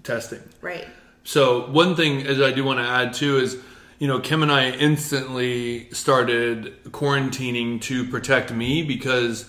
testing 0.03 0.41
right. 0.61 0.85
So 1.27 1.69
one 1.69 1.97
thing 1.97 2.25
as 2.25 2.39
I 2.41 2.53
do 2.53 2.63
want 2.63 2.79
to 2.79 2.85
add 2.85 3.13
too 3.13 3.37
is, 3.37 3.57
you 3.99 4.07
know, 4.07 4.21
Kim 4.21 4.43
and 4.43 4.51
I 4.51 4.69
instantly 4.69 5.89
started 5.91 6.81
quarantining 6.85 7.81
to 7.81 8.07
protect 8.07 8.53
me 8.53 8.81
because 8.81 9.45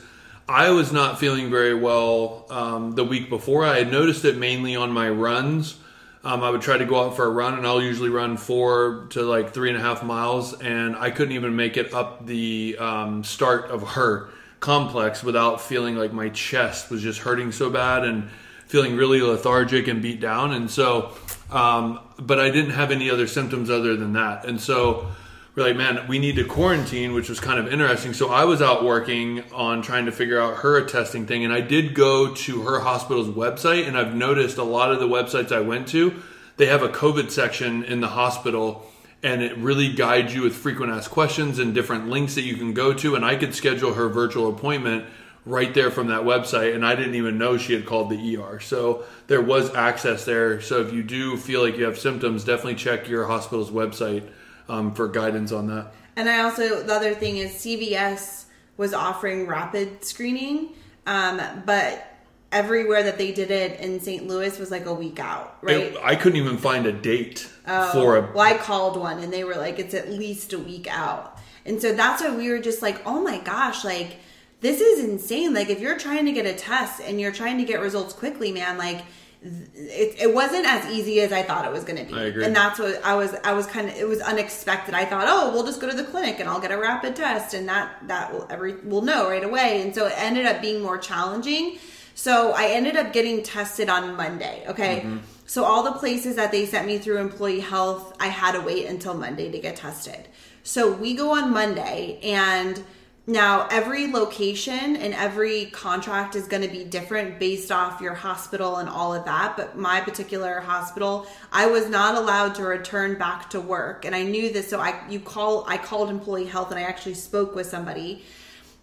I 0.48 0.70
was 0.70 0.92
not 0.92 1.20
feeling 1.20 1.50
very 1.50 1.74
well 1.74 2.46
um, 2.50 2.92
the 2.96 3.04
week 3.04 3.30
before. 3.30 3.64
I 3.64 3.78
had 3.78 3.92
noticed 3.92 4.24
it 4.24 4.36
mainly 4.36 4.74
on 4.74 4.90
my 4.90 5.08
runs. 5.08 5.76
Um, 6.24 6.42
I 6.42 6.50
would 6.50 6.62
try 6.62 6.78
to 6.78 6.84
go 6.84 7.04
out 7.04 7.14
for 7.14 7.26
a 7.26 7.30
run, 7.30 7.54
and 7.54 7.64
I'll 7.64 7.80
usually 7.80 8.08
run 8.08 8.36
four 8.36 9.06
to 9.10 9.22
like 9.22 9.54
three 9.54 9.68
and 9.68 9.78
a 9.78 9.80
half 9.80 10.02
miles, 10.02 10.60
and 10.60 10.96
I 10.96 11.10
couldn't 11.10 11.34
even 11.34 11.54
make 11.54 11.76
it 11.76 11.94
up 11.94 12.26
the 12.26 12.76
um, 12.80 13.22
start 13.22 13.70
of 13.70 13.90
her 13.90 14.30
complex 14.58 15.22
without 15.22 15.60
feeling 15.60 15.94
like 15.94 16.12
my 16.12 16.28
chest 16.30 16.90
was 16.90 17.02
just 17.02 17.20
hurting 17.20 17.52
so 17.52 17.70
bad 17.70 18.02
and 18.04 18.28
feeling 18.68 18.96
really 18.96 19.20
lethargic 19.20 19.88
and 19.88 20.00
beat 20.00 20.20
down. 20.20 20.52
And 20.52 20.70
so, 20.70 21.12
um, 21.50 22.00
but 22.18 22.38
I 22.38 22.50
didn't 22.50 22.72
have 22.72 22.90
any 22.90 23.10
other 23.10 23.26
symptoms 23.26 23.70
other 23.70 23.96
than 23.96 24.12
that. 24.12 24.44
And 24.44 24.60
so 24.60 25.08
we're 25.54 25.64
like, 25.64 25.76
man, 25.76 26.06
we 26.06 26.18
need 26.18 26.36
to 26.36 26.44
quarantine, 26.44 27.14
which 27.14 27.28
was 27.28 27.40
kind 27.40 27.58
of 27.58 27.72
interesting. 27.72 28.12
So 28.12 28.30
I 28.30 28.44
was 28.44 28.60
out 28.62 28.84
working 28.84 29.42
on 29.52 29.82
trying 29.82 30.04
to 30.04 30.12
figure 30.12 30.38
out 30.38 30.58
her 30.58 30.84
testing 30.84 31.26
thing. 31.26 31.44
And 31.44 31.52
I 31.52 31.62
did 31.62 31.94
go 31.94 32.34
to 32.34 32.62
her 32.62 32.80
hospital's 32.80 33.28
website. 33.28 33.88
And 33.88 33.96
I've 33.96 34.14
noticed 34.14 34.58
a 34.58 34.62
lot 34.62 34.92
of 34.92 35.00
the 35.00 35.08
websites 35.08 35.50
I 35.50 35.60
went 35.60 35.88
to, 35.88 36.22
they 36.58 36.66
have 36.66 36.82
a 36.82 36.88
COVID 36.88 37.30
section 37.30 37.84
in 37.84 38.00
the 38.00 38.08
hospital. 38.08 38.86
And 39.22 39.42
it 39.42 39.56
really 39.56 39.92
guides 39.92 40.34
you 40.34 40.42
with 40.42 40.54
frequent 40.54 40.92
asked 40.92 41.10
questions 41.10 41.58
and 41.58 41.74
different 41.74 42.08
links 42.08 42.34
that 42.34 42.42
you 42.42 42.56
can 42.56 42.74
go 42.74 42.92
to. 42.92 43.16
And 43.16 43.24
I 43.24 43.34
could 43.34 43.54
schedule 43.54 43.94
her 43.94 44.08
virtual 44.08 44.48
appointment 44.48 45.06
right 45.48 45.72
there 45.72 45.90
from 45.90 46.08
that 46.08 46.22
website 46.22 46.74
and 46.74 46.84
I 46.84 46.94
didn't 46.94 47.14
even 47.14 47.38
know 47.38 47.56
she 47.56 47.72
had 47.72 47.86
called 47.86 48.10
the 48.10 48.36
ER. 48.36 48.60
So 48.60 49.04
there 49.28 49.40
was 49.40 49.74
access 49.74 50.24
there. 50.24 50.60
So 50.60 50.82
if 50.82 50.92
you 50.92 51.02
do 51.02 51.36
feel 51.36 51.62
like 51.62 51.76
you 51.78 51.84
have 51.84 51.98
symptoms, 51.98 52.44
definitely 52.44 52.74
check 52.74 53.08
your 53.08 53.26
hospital's 53.26 53.70
website 53.70 54.28
um, 54.68 54.94
for 54.94 55.08
guidance 55.08 55.50
on 55.50 55.66
that. 55.68 55.92
And 56.16 56.28
I 56.28 56.40
also 56.40 56.82
the 56.82 56.92
other 56.92 57.14
thing 57.14 57.38
is 57.38 57.52
CVS 57.52 58.44
was 58.76 58.92
offering 58.92 59.46
rapid 59.46 60.04
screening, 60.04 60.74
um, 61.06 61.40
but 61.64 62.04
everywhere 62.52 63.02
that 63.02 63.18
they 63.18 63.32
did 63.32 63.50
it 63.50 63.80
in 63.80 64.00
St. 64.00 64.26
Louis 64.26 64.58
was 64.58 64.70
like 64.70 64.86
a 64.86 64.94
week 64.94 65.18
out, 65.20 65.56
right? 65.62 65.76
It- 65.76 65.96
I 66.02 66.14
couldn't 66.14 66.38
even 66.38 66.58
find 66.58 66.86
a 66.86 66.92
date 66.92 67.48
Oh, 67.66 67.92
for 67.92 68.16
a 68.16 68.32
well, 68.34 68.40
I 68.40 68.56
called 68.56 68.96
one 68.98 69.18
and 69.18 69.32
they 69.32 69.44
were 69.44 69.56
like, 69.56 69.78
it's 69.78 69.94
at 69.94 70.10
least 70.10 70.52
a 70.52 70.58
week 70.58 70.86
out. 70.90 71.38
And 71.66 71.80
so 71.80 71.92
that's 71.94 72.22
why 72.22 72.34
we 72.34 72.50
were 72.50 72.60
just 72.60 72.80
like, 72.82 73.00
oh 73.06 73.22
my 73.22 73.38
gosh, 73.38 73.84
like 73.84 74.16
this 74.60 74.80
is 74.80 75.04
insane. 75.04 75.54
Like 75.54 75.70
if 75.70 75.80
you're 75.80 75.98
trying 75.98 76.26
to 76.26 76.32
get 76.32 76.46
a 76.46 76.54
test 76.54 77.00
and 77.00 77.20
you're 77.20 77.32
trying 77.32 77.58
to 77.58 77.64
get 77.64 77.80
results 77.80 78.12
quickly, 78.12 78.52
man, 78.52 78.78
like 78.78 79.04
it, 79.40 80.20
it 80.20 80.34
wasn't 80.34 80.66
as 80.66 80.90
easy 80.92 81.20
as 81.20 81.32
I 81.32 81.42
thought 81.42 81.64
it 81.64 81.72
was 81.72 81.84
going 81.84 82.04
to 82.04 82.12
be. 82.12 82.42
And 82.44 82.56
that's 82.56 82.78
what 82.78 83.02
I 83.04 83.14
was. 83.14 83.34
I 83.44 83.52
was 83.52 83.66
kind 83.66 83.88
of. 83.88 83.94
It 83.94 84.08
was 84.08 84.20
unexpected. 84.20 84.94
I 84.94 85.04
thought, 85.04 85.26
oh, 85.28 85.52
we'll 85.52 85.64
just 85.64 85.80
go 85.80 85.88
to 85.88 85.96
the 85.96 86.04
clinic 86.04 86.40
and 86.40 86.48
I'll 86.48 86.60
get 86.60 86.72
a 86.72 86.78
rapid 86.78 87.14
test, 87.14 87.54
and 87.54 87.68
that 87.68 87.96
that 88.08 88.32
will 88.32 88.46
every 88.50 88.74
will 88.80 89.02
know 89.02 89.28
right 89.28 89.44
away. 89.44 89.82
And 89.82 89.94
so 89.94 90.06
it 90.06 90.14
ended 90.16 90.46
up 90.46 90.60
being 90.60 90.82
more 90.82 90.98
challenging. 90.98 91.78
So 92.14 92.52
I 92.52 92.70
ended 92.70 92.96
up 92.96 93.12
getting 93.12 93.44
tested 93.44 93.88
on 93.88 94.16
Monday. 94.16 94.64
Okay. 94.66 95.00
Mm-hmm. 95.00 95.18
So 95.46 95.64
all 95.64 95.84
the 95.84 95.92
places 95.92 96.34
that 96.34 96.50
they 96.50 96.66
sent 96.66 96.86
me 96.86 96.98
through 96.98 97.18
employee 97.18 97.60
health, 97.60 98.16
I 98.18 98.26
had 98.26 98.52
to 98.52 98.60
wait 98.60 98.86
until 98.86 99.14
Monday 99.14 99.50
to 99.52 99.58
get 99.60 99.76
tested. 99.76 100.26
So 100.64 100.92
we 100.92 101.14
go 101.14 101.30
on 101.30 101.52
Monday 101.52 102.18
and 102.22 102.82
now 103.28 103.68
every 103.70 104.10
location 104.10 104.96
and 104.96 105.12
every 105.12 105.66
contract 105.66 106.34
is 106.34 106.48
going 106.48 106.62
to 106.62 106.68
be 106.68 106.82
different 106.82 107.38
based 107.38 107.70
off 107.70 108.00
your 108.00 108.14
hospital 108.14 108.76
and 108.76 108.88
all 108.88 109.14
of 109.14 109.26
that, 109.26 109.54
but 109.54 109.76
my 109.76 110.00
particular 110.00 110.60
hospital, 110.60 111.26
I 111.52 111.66
was 111.66 111.90
not 111.90 112.14
allowed 112.16 112.54
to 112.54 112.64
return 112.64 113.18
back 113.18 113.50
to 113.50 113.60
work 113.60 114.06
and 114.06 114.14
I 114.14 114.22
knew 114.22 114.50
this 114.50 114.70
so 114.70 114.80
I 114.80 115.06
you 115.10 115.20
call 115.20 115.66
I 115.68 115.76
called 115.76 116.08
employee 116.08 116.46
health 116.46 116.70
and 116.70 116.80
I 116.80 116.84
actually 116.84 117.14
spoke 117.14 117.54
with 117.54 117.66
somebody. 117.66 118.24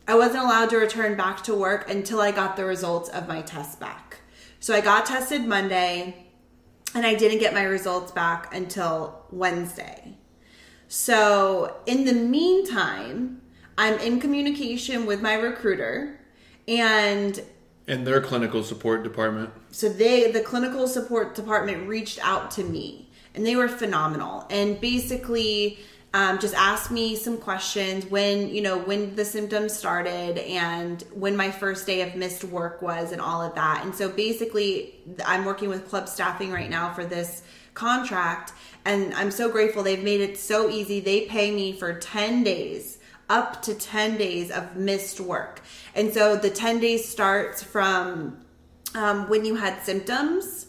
I 0.08 0.14
wasn't 0.14 0.44
allowed 0.44 0.70
to 0.70 0.78
return 0.78 1.18
back 1.18 1.42
to 1.46 1.56
work 1.56 1.90
until 1.90 2.22
I 2.22 2.30
got 2.30 2.56
the 2.56 2.66
results 2.66 3.10
of 3.10 3.28
my 3.28 3.42
test 3.42 3.80
back. 3.80 4.20
So 4.60 4.76
I 4.76 4.82
got 4.82 5.08
tested 5.08 5.44
Monday 5.48 6.28
and 6.94 7.04
I 7.04 7.16
didn't 7.16 7.40
get 7.40 7.56
my 7.56 7.64
results 7.64 8.12
back 8.12 8.54
until 8.54 9.26
Wednesday. 9.32 10.18
So, 10.88 11.78
in 11.88 12.06
the 12.06 12.14
meantime, 12.14 13.42
I'm 13.78 14.00
in 14.00 14.20
communication 14.20 15.06
with 15.06 15.22
my 15.22 15.34
recruiter 15.34 16.20
and 16.68 17.42
And 17.88 18.08
their 18.08 18.22
clinical 18.22 18.64
support 18.64 19.04
department. 19.04 19.52
so 19.72 19.90
they 19.90 20.32
the 20.32 20.42
clinical 20.42 20.88
support 20.88 21.36
department 21.36 21.88
reached 21.88 22.20
out 22.22 22.52
to 22.52 22.64
me 22.64 23.10
and 23.34 23.46
they 23.46 23.56
were 23.56 23.68
phenomenal 23.68 24.46
and 24.50 24.80
basically 24.80 25.80
um, 26.14 26.40
just 26.40 26.56
asked 26.56 26.92
me 26.92 27.18
some 27.18 27.38
questions 27.38 28.06
when 28.06 28.48
you 28.48 28.62
know 28.62 28.78
when 28.78 29.16
the 29.18 29.26
symptoms 29.26 29.74
started 29.74 30.38
and 30.38 31.04
when 31.14 31.36
my 31.36 31.52
first 31.52 31.86
day 31.86 32.02
of 32.02 32.16
missed 32.16 32.46
work 32.46 32.82
was 32.82 33.12
and 33.12 33.20
all 33.20 33.42
of 33.42 33.54
that. 33.56 33.84
And 33.84 33.94
so 33.94 34.08
basically 34.10 34.96
i'm 35.26 35.44
working 35.44 35.68
with 35.68 35.90
club 35.90 36.08
staffing 36.08 36.52
right 36.52 36.70
now 36.70 36.94
for 36.94 37.06
this 37.06 37.44
contract 37.74 38.54
and 38.86 39.14
i'm 39.16 39.30
so 39.32 39.50
grateful. 39.52 39.84
They've 39.84 40.04
made 40.04 40.22
it 40.22 40.38
so 40.40 40.70
easy. 40.70 41.02
They 41.02 41.26
pay 41.26 41.52
me 41.52 41.74
for 41.74 41.94
10 42.00 42.44
days 42.46 43.00
up 43.30 43.62
to 43.64 43.74
10 43.74 44.18
days 44.18 44.52
of 44.52 44.76
missed 44.76 45.20
work 45.20 45.62
and 45.96 46.14
so 46.14 46.36
the 46.36 46.50
10 46.50 46.80
days 46.80 47.08
starts 47.08 47.64
from 47.64 48.46
um, 48.96 49.30
when 49.30 49.46
you 49.46 49.56
had 49.56 49.82
symptoms, 49.84 50.68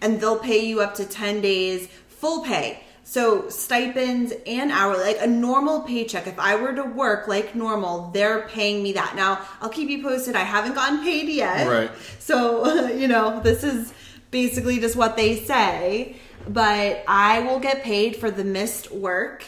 and 0.00 0.20
they'll 0.20 0.38
pay 0.38 0.64
you 0.64 0.80
up 0.80 0.94
to 0.96 1.04
10 1.04 1.40
days 1.40 1.88
full 2.08 2.42
pay. 2.42 2.82
So 3.04 3.48
stipends 3.50 4.32
and 4.46 4.72
hourly, 4.72 5.04
like 5.04 5.18
a 5.20 5.28
normal 5.28 5.82
paycheck. 5.82 6.26
If 6.26 6.38
I 6.40 6.56
were 6.56 6.72
to 6.74 6.82
work 6.82 7.28
like 7.28 7.54
normal, 7.54 8.10
they're 8.10 8.48
paying 8.48 8.82
me 8.82 8.92
that. 8.94 9.14
Now 9.14 9.46
I'll 9.60 9.68
keep 9.68 9.88
you 9.88 10.02
posted. 10.02 10.34
I 10.34 10.40
haven't 10.40 10.74
gotten 10.74 11.04
paid 11.04 11.28
yet, 11.28 11.68
Right. 11.68 11.90
So 12.18 12.88
you 12.88 13.06
know 13.06 13.40
this 13.40 13.62
is 13.62 13.94
basically 14.32 14.80
just 14.80 14.96
what 14.96 15.16
they 15.16 15.36
say. 15.36 16.16
But 16.48 17.04
I 17.06 17.40
will 17.40 17.60
get 17.60 17.82
paid 17.82 18.16
for 18.16 18.30
the 18.30 18.44
missed 18.44 18.90
work, 18.90 19.44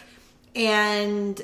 and 0.55 1.41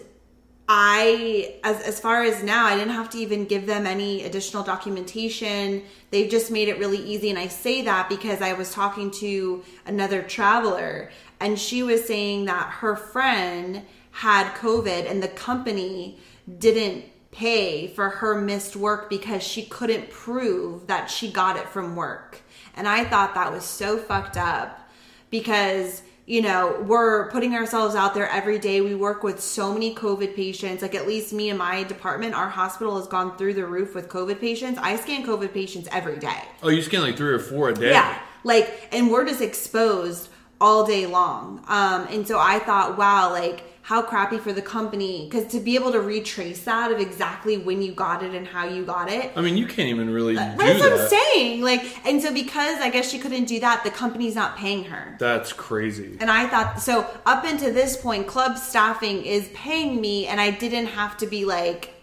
I, 0.69 1.57
as, 1.63 1.83
as 1.83 2.01
far 2.01 2.23
as 2.23 2.43
now, 2.43 2.65
I 2.65 2.77
didn't 2.77 2.95
have 2.95 3.11
to 3.11 3.19
even 3.19 3.45
give 3.45 3.67
them 3.67 3.87
any 3.87 4.25
additional 4.25 4.63
documentation. 4.63 5.83
They've 6.11 6.31
just 6.31 6.51
made 6.51 6.69
it 6.69 6.79
really 6.79 6.99
easy. 6.99 7.29
And 7.29 7.39
I 7.39 7.49
say 7.49 7.83
that 7.83 8.09
because 8.09 8.41
I 8.41 8.55
was 8.55 8.73
talking 8.73 9.11
to 9.13 9.63
another 9.85 10.23
traveler 10.23 11.11
and 11.39 11.59
she 11.59 11.83
was 11.83 12.07
saying 12.07 12.47
that 12.47 12.71
her 12.71 12.97
friend 12.97 13.83
had 14.11 14.55
COVID 14.55 15.11
and 15.11 15.23
the 15.23 15.29
company 15.29 16.19
didn't 16.59 17.05
pay 17.31 17.89
for 17.89 18.09
her 18.09 18.41
missed 18.41 18.77
work 18.77 19.11
because 19.11 19.43
she 19.43 19.65
couldn't 19.67 20.09
prove 20.09 20.87
that 20.87 21.11
she 21.11 21.31
got 21.31 21.57
it 21.57 21.69
from 21.69 21.97
work. 21.97 22.41
And 22.77 22.89
I 22.89 23.05
thought 23.05 23.35
that 23.35 23.53
was 23.53 23.65
so 23.65 23.99
fucked 23.99 24.37
up 24.37 24.89
because 25.31 26.03
you 26.27 26.41
know 26.41 26.83
we're 26.87 27.31
putting 27.31 27.55
ourselves 27.55 27.95
out 27.95 28.15
there 28.15 28.29
every 28.29 28.59
day. 28.59 28.81
We 28.81 28.95
work 28.95 29.23
with 29.23 29.41
so 29.41 29.73
many 29.73 29.95
covid 29.95 30.35
patients. 30.35 30.83
Like 30.83 30.95
at 30.95 31.07
least 31.07 31.33
me 31.33 31.51
and 31.51 31.59
my 31.59 31.83
department 31.85 32.35
our 32.35 32.49
hospital 32.49 32.97
has 32.97 33.07
gone 33.07 33.37
through 33.37 33.55
the 33.55 33.67
roof 33.67 33.95
with 33.95 34.09
covid 34.09 34.41
patients. 34.41 34.79
I 34.83 34.97
scan 34.97 35.25
covid 35.27 35.53
patients 35.53 35.89
every 35.93 36.19
day. 36.19 36.41
Oh, 36.63 36.69
you 36.71 36.83
scan 36.83 37.03
like 37.03 37.17
three 37.17 37.33
or 37.33 37.39
four 37.39 37.69
a 37.71 37.75
day. 37.75 37.91
yeah. 37.91 38.19
Like 38.43 38.89
and 38.93 39.11
we're 39.11 39.27
just 39.27 39.41
exposed 39.43 40.29
all 40.61 40.87
day 40.87 41.07
long. 41.07 41.63
Um 41.69 42.07
and 42.11 42.27
so 42.27 42.39
i 42.39 42.59
thought 42.59 42.97
wow 42.97 43.31
like 43.31 43.63
how 43.85 44.01
crappy 44.01 44.39
for 44.39 44.53
the 44.53 44.63
company 44.63 45.29
because 45.31 45.47
to 45.53 45.61
be 45.61 45.75
able 45.75 45.93
to 45.93 46.01
retrace 46.01 46.65
that 46.65 46.91
of 46.91 46.99
exactly 46.99 47.59
when 47.59 47.83
you 47.83 47.93
got 47.93 48.23
it 48.23 48.35
and 48.35 48.47
how 48.47 48.67
you 48.67 48.83
got 48.83 49.13
it 49.13 49.31
I 49.37 49.43
mean, 49.43 49.57
you 49.57 49.67
can't 49.67 49.89
even 49.91 50.11
really 50.11 50.35
do 50.35 50.55
that's 50.57 50.81
what 50.81 50.93
I'm 50.93 51.09
saying. 51.09 51.63
Like, 51.63 52.07
and 52.07 52.21
so 52.23 52.33
because 52.33 52.81
I 52.81 52.91
guess 52.91 53.11
she 53.11 53.19
couldn't 53.19 53.45
do 53.45 53.61
that, 53.61 53.85
the 53.85 53.91
company's 53.91 54.35
not 54.35 54.57
paying 54.57 54.85
her. 54.85 55.17
That's 55.19 55.53
crazy. 55.53 56.17
And 56.21 56.31
I 56.31 56.47
thought 56.49 56.81
so. 56.81 57.07
Up 57.27 57.45
until 57.45 57.73
this 57.73 57.97
point, 57.97 58.27
club 58.27 58.59
staffing 58.59 59.25
is 59.25 59.49
paying 59.55 60.01
me, 60.01 60.27
and 60.27 60.41
I 60.41 60.51
didn't 60.51 60.87
have 60.87 61.17
to 61.19 61.27
be 61.27 61.45
like, 61.45 61.95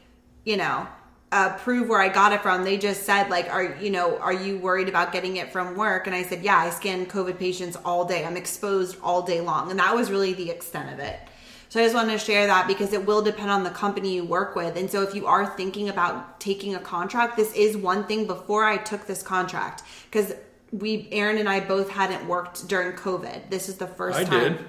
you 0.44 0.58
know, 0.58 0.88
uh, 1.32 1.58
prove 1.58 1.88
where 1.88 2.02
I 2.02 2.10
got 2.10 2.34
it 2.34 2.42
from. 2.42 2.64
They 2.64 2.78
just 2.78 3.04
said 3.04 3.30
like, 3.30 3.50
are 3.50 3.76
you 3.76 3.90
know, 3.90 4.18
are 4.20 4.34
you 4.34 4.58
worried 4.58 4.90
about 4.90 5.12
getting 5.12 5.38
it 5.38 5.52
from 5.52 5.76
work? 5.76 6.08
And 6.08 6.16
I 6.16 6.24
said, 6.24 6.44
yeah, 6.44 6.58
I 6.58 6.70
scan 6.70 7.06
COVID 7.06 7.38
patients 7.40 7.78
all 7.86 8.06
day. 8.06 8.26
I'm 8.26 8.38
exposed 8.38 8.98
all 9.02 9.22
day 9.22 9.42
long, 9.42 9.72
and 9.72 9.80
that 9.80 9.96
was 9.96 10.12
really 10.12 10.34
the 10.34 10.50
extent 10.50 10.92
of 10.94 11.00
it. 11.00 11.20
So 11.72 11.80
I 11.80 11.84
just 11.84 11.96
wanted 11.96 12.12
to 12.12 12.18
share 12.18 12.48
that 12.48 12.68
because 12.68 12.92
it 12.92 13.06
will 13.06 13.22
depend 13.22 13.50
on 13.50 13.64
the 13.64 13.70
company 13.70 14.14
you 14.14 14.26
work 14.26 14.58
with. 14.58 14.76
And 14.76 14.92
so 14.92 15.04
if 15.04 15.16
you 15.16 15.26
are 15.26 15.46
thinking 15.56 15.88
about 15.88 16.38
taking 16.42 16.76
a 16.76 16.80
contract, 16.80 17.38
this 17.38 17.54
is 17.54 17.78
one 17.78 18.04
thing 18.04 18.28
before 18.28 18.66
I 18.66 18.76
took 18.76 19.08
this 19.08 19.24
contract 19.24 19.84
because 20.04 20.34
we 20.74 21.08
Aaron 21.14 21.38
and 21.38 21.48
I 21.48 21.62
both 21.62 21.90
hadn't 21.90 22.28
worked 22.28 22.68
during 22.68 22.98
COVID. 22.98 23.50
This 23.50 23.70
is 23.70 23.78
the 23.78 23.88
first 23.88 24.20
I 24.20 24.24
time. 24.26 24.54
did. 24.58 24.66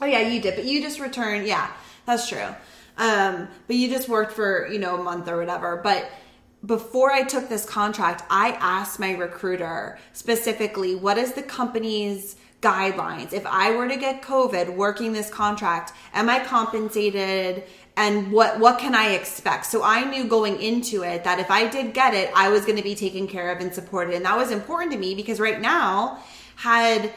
Oh 0.00 0.06
yeah, 0.06 0.20
you 0.20 0.40
did, 0.40 0.56
but 0.56 0.64
you 0.64 0.80
just 0.80 1.00
returned. 1.00 1.46
Yeah, 1.46 1.70
that's 2.06 2.26
true. 2.30 2.48
Um, 2.96 3.48
but 3.66 3.76
you 3.76 3.90
just 3.90 4.08
worked 4.08 4.32
for 4.32 4.68
you 4.68 4.78
know 4.78 4.98
a 4.98 5.02
month 5.02 5.28
or 5.28 5.36
whatever. 5.36 5.82
But 5.84 6.10
before 6.64 7.12
I 7.12 7.24
took 7.24 7.50
this 7.50 7.66
contract, 7.66 8.22
I 8.30 8.52
asked 8.52 8.98
my 8.98 9.12
recruiter 9.12 9.98
specifically, 10.14 10.94
what 10.94 11.18
is 11.18 11.34
the 11.34 11.42
company's 11.42 12.36
guidelines? 12.60 13.32
If 13.32 13.46
I 13.46 13.74
were 13.76 13.88
to 13.88 13.96
get 13.96 14.22
COVID 14.22 14.74
working 14.74 15.12
this 15.12 15.30
contract, 15.30 15.92
am 16.12 16.28
I 16.28 16.44
compensated? 16.44 17.64
And 17.96 18.30
what 18.30 18.60
what 18.60 18.78
can 18.78 18.94
I 18.94 19.10
expect? 19.10 19.66
So 19.66 19.82
I 19.82 20.04
knew 20.04 20.24
going 20.24 20.60
into 20.62 21.02
it 21.02 21.24
that 21.24 21.40
if 21.40 21.50
I 21.50 21.66
did 21.68 21.94
get 21.94 22.14
it, 22.14 22.30
I 22.34 22.48
was 22.48 22.64
going 22.64 22.76
to 22.76 22.82
be 22.84 22.94
taken 22.94 23.26
care 23.26 23.50
of 23.50 23.60
and 23.60 23.74
supported, 23.74 24.14
and 24.14 24.24
that 24.24 24.36
was 24.36 24.50
important 24.52 24.92
to 24.92 24.98
me 24.98 25.14
because 25.14 25.40
right 25.40 25.60
now, 25.60 26.18
had 26.56 27.12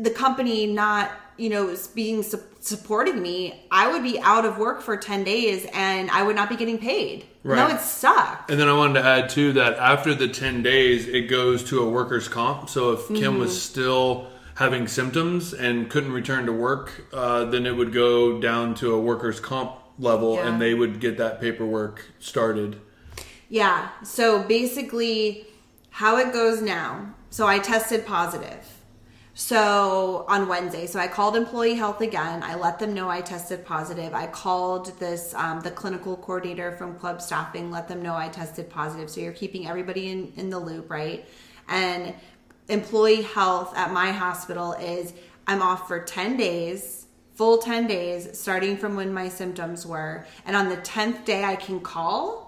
the 0.00 0.10
company 0.10 0.66
not 0.66 1.10
you 1.38 1.48
know 1.48 1.74
being 1.94 2.22
su- 2.22 2.42
supporting 2.60 3.20
me, 3.22 3.64
I 3.70 3.90
would 3.90 4.02
be 4.02 4.18
out 4.20 4.44
of 4.44 4.58
work 4.58 4.82
for 4.82 4.98
ten 4.98 5.24
days 5.24 5.66
and 5.72 6.10
I 6.10 6.22
would 6.22 6.36
not 6.36 6.50
be 6.50 6.56
getting 6.56 6.78
paid. 6.78 7.24
Right. 7.42 7.56
That 7.56 7.70
would 7.72 7.80
suck. 7.80 8.50
And 8.50 8.60
then 8.60 8.68
I 8.68 8.74
wanted 8.76 9.00
to 9.00 9.06
add 9.08 9.30
too 9.30 9.52
that 9.54 9.78
after 9.78 10.14
the 10.16 10.26
10 10.26 10.64
days, 10.64 11.06
it 11.06 11.28
goes 11.30 11.62
to 11.70 11.80
a 11.80 11.88
worker's 11.88 12.26
comp. 12.26 12.68
So 12.68 12.90
if 12.90 13.06
Kim 13.06 13.18
Mm-hmm. 13.34 13.38
was 13.38 13.62
still 13.62 14.26
having 14.56 14.88
symptoms 14.88 15.52
and 15.52 15.88
couldn't 15.88 16.12
return 16.12 16.46
to 16.46 16.52
work, 16.52 17.06
uh, 17.12 17.44
then 17.44 17.66
it 17.66 17.76
would 17.76 17.92
go 17.92 18.40
down 18.40 18.74
to 18.74 18.94
a 18.94 19.00
worker's 19.00 19.38
comp 19.38 19.72
level 19.98 20.34
Yeah. 20.34 20.48
and 20.48 20.60
they 20.60 20.74
would 20.74 20.98
get 21.00 21.18
that 21.18 21.40
paperwork 21.40 22.06
started. 22.18 22.80
Yeah. 23.48 23.88
So 24.02 24.42
basically, 24.42 25.46
how 25.90 26.16
it 26.18 26.32
goes 26.32 26.60
now. 26.60 27.14
So 27.30 27.46
I 27.46 27.58
tested 27.58 28.06
positive. 28.06 28.64
So 29.34 30.24
on 30.28 30.48
Wednesday, 30.48 30.86
so 30.86 30.98
I 30.98 31.08
called 31.08 31.36
employee 31.36 31.74
health 31.74 32.00
again. 32.00 32.42
I 32.42 32.54
let 32.54 32.78
them 32.78 32.94
know 32.94 33.10
I 33.10 33.20
tested 33.20 33.66
positive. 33.66 34.14
I 34.14 34.26
called 34.26 34.98
this 34.98 35.34
um, 35.34 35.60
the 35.60 35.70
clinical 35.70 36.16
coordinator 36.16 36.72
from 36.72 36.98
club 36.98 37.20
staffing, 37.20 37.70
let 37.70 37.86
them 37.88 38.02
know 38.02 38.14
I 38.14 38.28
tested 38.28 38.70
positive. 38.70 39.10
So 39.10 39.20
you're 39.20 39.32
keeping 39.32 39.68
everybody 39.68 40.10
in 40.10 40.32
in 40.36 40.48
the 40.48 40.58
loop, 40.58 40.90
right? 40.90 41.26
And 41.68 42.14
employee 42.68 43.22
health 43.22 43.76
at 43.76 43.92
my 43.92 44.12
hospital 44.12 44.72
is 44.74 45.12
I'm 45.46 45.62
off 45.62 45.86
for 45.86 46.00
10 46.00 46.36
days, 46.36 47.06
full 47.34 47.58
10 47.58 47.86
days, 47.86 48.38
starting 48.38 48.76
from 48.76 48.96
when 48.96 49.12
my 49.12 49.28
symptoms 49.28 49.86
were. 49.86 50.26
And 50.44 50.56
on 50.56 50.68
the 50.68 50.76
10th 50.78 51.24
day, 51.24 51.44
I 51.44 51.56
can 51.56 51.80
call 51.80 52.46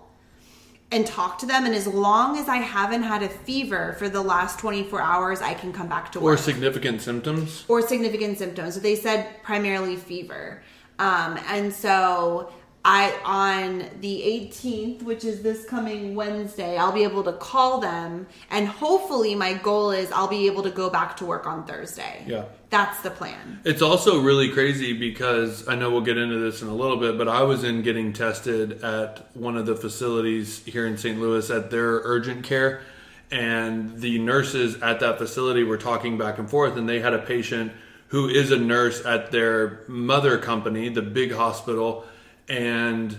and 0.91 1.07
talk 1.07 1.39
to 1.39 1.47
them. 1.47 1.67
And 1.67 1.75
as 1.75 1.87
long 1.87 2.39
as 2.39 2.49
I 2.49 2.57
haven't 2.57 3.03
had 3.03 3.23
a 3.23 3.29
fever 3.29 3.95
for 3.99 4.09
the 4.09 4.23
last 4.23 4.59
24 4.59 5.01
hours, 5.01 5.41
I 5.41 5.55
can 5.55 5.73
come 5.73 5.89
back 5.89 6.11
to 6.13 6.21
work. 6.21 6.35
Or 6.35 6.43
significant 6.43 7.03
symptoms. 7.03 7.65
Or 7.69 7.83
significant 7.83 8.39
symptoms. 8.39 8.75
So 8.75 8.81
they 8.81 8.97
said 8.97 9.43
primarily 9.43 9.97
fever. 9.97 10.63
Um, 10.99 11.39
and 11.49 11.73
so 11.73 12.53
I 12.91 13.15
on 13.23 13.85
the 14.01 14.23
18th, 14.51 15.03
which 15.03 15.23
is 15.23 15.43
this 15.43 15.67
coming 15.67 16.15
Wednesday, 16.15 16.79
I'll 16.79 16.91
be 16.91 17.05
able 17.05 17.23
to 17.25 17.35
call 17.35 17.81
them 17.81 18.27
and 18.51 18.67
hopefully 18.67 19.35
my 19.35 19.53
goal 19.53 19.91
is 19.91 20.11
I'll 20.11 20.27
be 20.27 20.47
able 20.47 20.63
to 20.63 20.71
go 20.71 20.89
back 20.89 21.15
to 21.19 21.27
work 21.27 21.47
on 21.47 21.67
Thursday. 21.67 22.25
Yeah. 22.27 22.47
That's 22.71 23.03
the 23.03 23.11
plan. 23.11 23.61
It's 23.65 23.83
also 23.83 24.23
really 24.23 24.49
crazy 24.49 24.95
because 24.95 25.69
I 25.69 25.75
know 25.75 25.91
we'll 25.91 26.01
get 26.01 26.17
into 26.17 26.39
this 26.39 26.63
in 26.63 26.69
a 26.69 26.75
little 26.75 26.97
bit, 26.97 27.19
but 27.19 27.29
I 27.29 27.43
was 27.43 27.63
in 27.63 27.83
getting 27.83 28.15
tested 28.15 28.83
at 28.83 29.37
one 29.37 29.59
of 29.59 29.67
the 29.67 29.77
facilities 29.77 30.65
here 30.65 30.87
in 30.87 30.97
St. 30.97 31.21
Louis 31.21 31.51
at 31.51 31.71
their 31.71 32.01
urgent 32.05 32.45
care, 32.45 32.81
and 33.31 34.01
the 34.01 34.19
nurses 34.19 34.81
at 34.81 35.01
that 35.01 35.19
facility 35.19 35.63
were 35.63 35.77
talking 35.77 36.17
back 36.17 36.39
and 36.39 36.49
forth, 36.49 36.79
and 36.79 36.89
they 36.89 37.01
had 37.01 37.13
a 37.13 37.19
patient 37.19 37.71
who 38.09 38.29
is 38.29 38.51
a 38.51 38.59
nurse 38.59 39.05
at 39.05 39.31
their 39.31 39.81
mother 39.89 40.39
company, 40.39 40.89
the 40.89 41.03
big 41.03 41.33
hospital, 41.33 42.07
and 42.49 43.17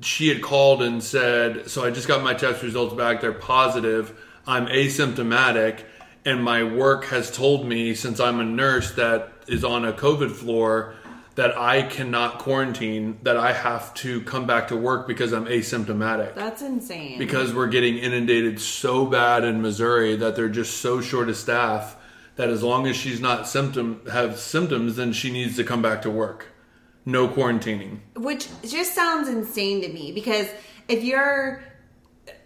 she 0.00 0.28
had 0.28 0.42
called 0.42 0.82
and 0.82 1.02
said, 1.02 1.68
So 1.68 1.84
I 1.84 1.90
just 1.90 2.08
got 2.08 2.22
my 2.22 2.34
test 2.34 2.62
results 2.62 2.94
back. 2.94 3.20
They're 3.20 3.32
positive. 3.32 4.18
I'm 4.46 4.66
asymptomatic. 4.66 5.82
And 6.24 6.42
my 6.42 6.62
work 6.62 7.06
has 7.06 7.30
told 7.30 7.66
me, 7.66 7.94
since 7.94 8.20
I'm 8.20 8.40
a 8.40 8.44
nurse 8.44 8.92
that 8.92 9.32
is 9.46 9.64
on 9.64 9.84
a 9.84 9.92
COVID 9.92 10.30
floor, 10.30 10.94
that 11.36 11.56
I 11.56 11.82
cannot 11.82 12.40
quarantine, 12.40 13.18
that 13.22 13.36
I 13.36 13.52
have 13.52 13.94
to 13.94 14.20
come 14.22 14.44
back 14.46 14.68
to 14.68 14.76
work 14.76 15.06
because 15.06 15.32
I'm 15.32 15.46
asymptomatic. 15.46 16.34
That's 16.34 16.62
insane. 16.62 17.16
because 17.16 17.54
we're 17.54 17.68
getting 17.68 17.96
inundated 17.96 18.60
so 18.60 19.06
bad 19.06 19.44
in 19.44 19.62
Missouri 19.62 20.16
that 20.16 20.34
they're 20.34 20.48
just 20.48 20.78
so 20.78 21.00
short 21.00 21.28
of 21.28 21.36
staff 21.36 21.96
that 22.34 22.48
as 22.48 22.64
long 22.64 22.88
as 22.88 22.96
she's 22.96 23.20
not 23.20 23.46
symptom 23.46 24.00
have 24.12 24.38
symptoms, 24.38 24.96
then 24.96 25.12
she 25.12 25.30
needs 25.30 25.54
to 25.56 25.64
come 25.64 25.80
back 25.80 26.02
to 26.02 26.10
work. 26.10 26.46
No 27.08 27.26
quarantining. 27.26 28.00
which 28.14 28.48
just 28.62 28.94
sounds 28.94 29.28
insane 29.28 29.80
to 29.82 29.88
me 29.88 30.12
because 30.12 30.46
if 30.88 31.02
you're 31.02 31.62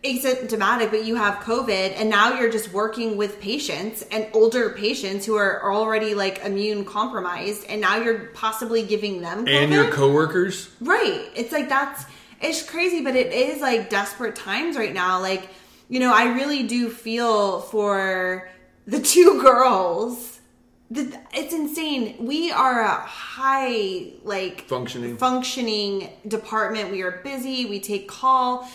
asymptomatic 0.05 0.91
but 0.91 1.05
you 1.05 1.15
have 1.17 1.35
covid 1.43 1.95
and 1.97 2.09
now 2.11 2.39
you're 2.39 2.51
just 2.51 2.73
working 2.73 3.17
with 3.17 3.41
patients 3.41 4.05
and 4.11 4.27
older 4.33 4.71
patients 4.71 5.27
who 5.27 5.35
are 5.35 5.73
already 5.73 6.15
like 6.15 6.39
immune 6.45 6.85
compromised 6.85 7.65
and 7.69 7.81
now 7.81 7.97
you're 7.97 8.27
possibly 8.35 8.83
giving 8.83 9.21
them 9.21 9.47
COVID? 9.47 9.63
And 9.65 9.73
your 9.73 9.91
coworkers? 9.91 10.69
Right. 10.81 11.29
It's 11.35 11.53
like 11.53 11.69
that's 11.69 12.05
it's 12.41 12.69
crazy, 12.69 13.03
but 13.03 13.15
it 13.17 13.33
is 13.33 13.61
like 13.61 13.89
desperate 13.89 14.35
times 14.37 14.77
right 14.77 14.93
now. 14.93 15.21
Like, 15.21 15.49
you 15.89 16.01
know, 16.01 16.13
I 16.13 16.35
really 16.35 16.65
do 16.65 16.91
feel 16.91 17.61
for 17.61 18.49
the 18.87 19.01
two 19.13 19.41
girls. 19.41 20.32
The- 20.93 21.19
It's 21.33 21.55
insane. 21.55 22.17
We 22.19 22.53
are 22.53 22.83
a 22.83 22.95
high 22.95 24.13
like 24.25 24.63
Functioning. 24.69 25.17
functioning 25.17 26.11
department. 26.29 26.91
We 26.91 27.03
are 27.03 27.11
busy. 27.25 27.65
We 27.67 27.81
take 27.81 28.09
call. 28.09 28.69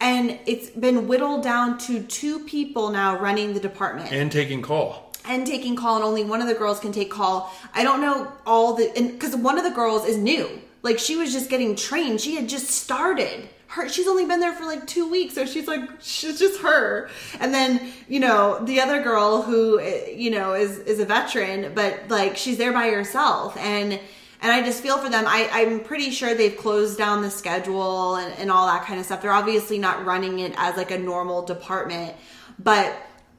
And 0.00 0.38
it's 0.46 0.70
been 0.70 1.08
whittled 1.08 1.42
down 1.42 1.78
to 1.86 2.02
two 2.02 2.40
people 2.40 2.90
now 2.90 3.18
running 3.18 3.54
the 3.54 3.60
department 3.60 4.12
And 4.12 4.30
taking 4.30 4.60
call. 4.62 5.12
and 5.26 5.46
taking 5.46 5.74
call 5.74 5.96
and 5.96 6.04
only 6.04 6.22
one 6.24 6.40
of 6.42 6.46
the 6.48 6.54
girls 6.54 6.78
can 6.80 6.92
take 6.92 7.10
call 7.10 7.50
i 7.72 7.82
don't 7.82 8.02
know 8.02 8.30
all 8.46 8.74
the 8.74 8.86
and 8.98 9.12
because 9.12 9.34
one 9.34 9.56
of 9.56 9.64
the 9.64 9.70
girls 9.70 10.04
is 10.04 10.18
new 10.18 10.46
like 10.82 10.98
she 10.98 11.16
was 11.16 11.32
just 11.32 11.48
getting 11.48 11.74
trained 11.74 12.20
she 12.20 12.34
had 12.36 12.46
just 12.46 12.66
started 12.70 13.48
her 13.74 13.88
she's 13.88 14.06
only 14.06 14.24
been 14.24 14.40
there 14.40 14.52
for 14.52 14.64
like 14.64 14.86
two 14.86 15.08
weeks 15.10 15.34
so 15.34 15.44
she's 15.44 15.66
like 15.66 15.80
she's 16.00 16.38
just 16.38 16.60
her 16.60 17.08
and 17.40 17.52
then 17.52 17.92
you 18.08 18.20
know 18.20 18.64
the 18.64 18.80
other 18.80 19.02
girl 19.02 19.42
who 19.42 19.80
eh, 19.80 20.10
you 20.10 20.30
know 20.30 20.54
is 20.54 20.78
is 20.80 21.00
a 21.00 21.04
veteran 21.04 21.72
but 21.74 22.08
like 22.08 22.36
she's 22.36 22.56
there 22.56 22.72
by 22.72 22.88
herself 22.88 23.56
and 23.56 23.98
and 24.44 24.52
I 24.52 24.62
just 24.62 24.82
feel 24.82 24.98
for 24.98 25.08
them. 25.08 25.24
I, 25.26 25.48
I'm 25.50 25.80
pretty 25.80 26.10
sure 26.10 26.34
they've 26.34 26.54
closed 26.54 26.98
down 26.98 27.22
the 27.22 27.30
schedule 27.30 28.16
and, 28.16 28.30
and 28.38 28.50
all 28.50 28.66
that 28.66 28.84
kind 28.84 29.00
of 29.00 29.06
stuff. 29.06 29.22
They're 29.22 29.32
obviously 29.32 29.78
not 29.78 30.04
running 30.04 30.40
it 30.40 30.52
as 30.58 30.76
like 30.76 30.90
a 30.90 30.98
normal 30.98 31.46
department, 31.46 32.14
but 32.58 32.94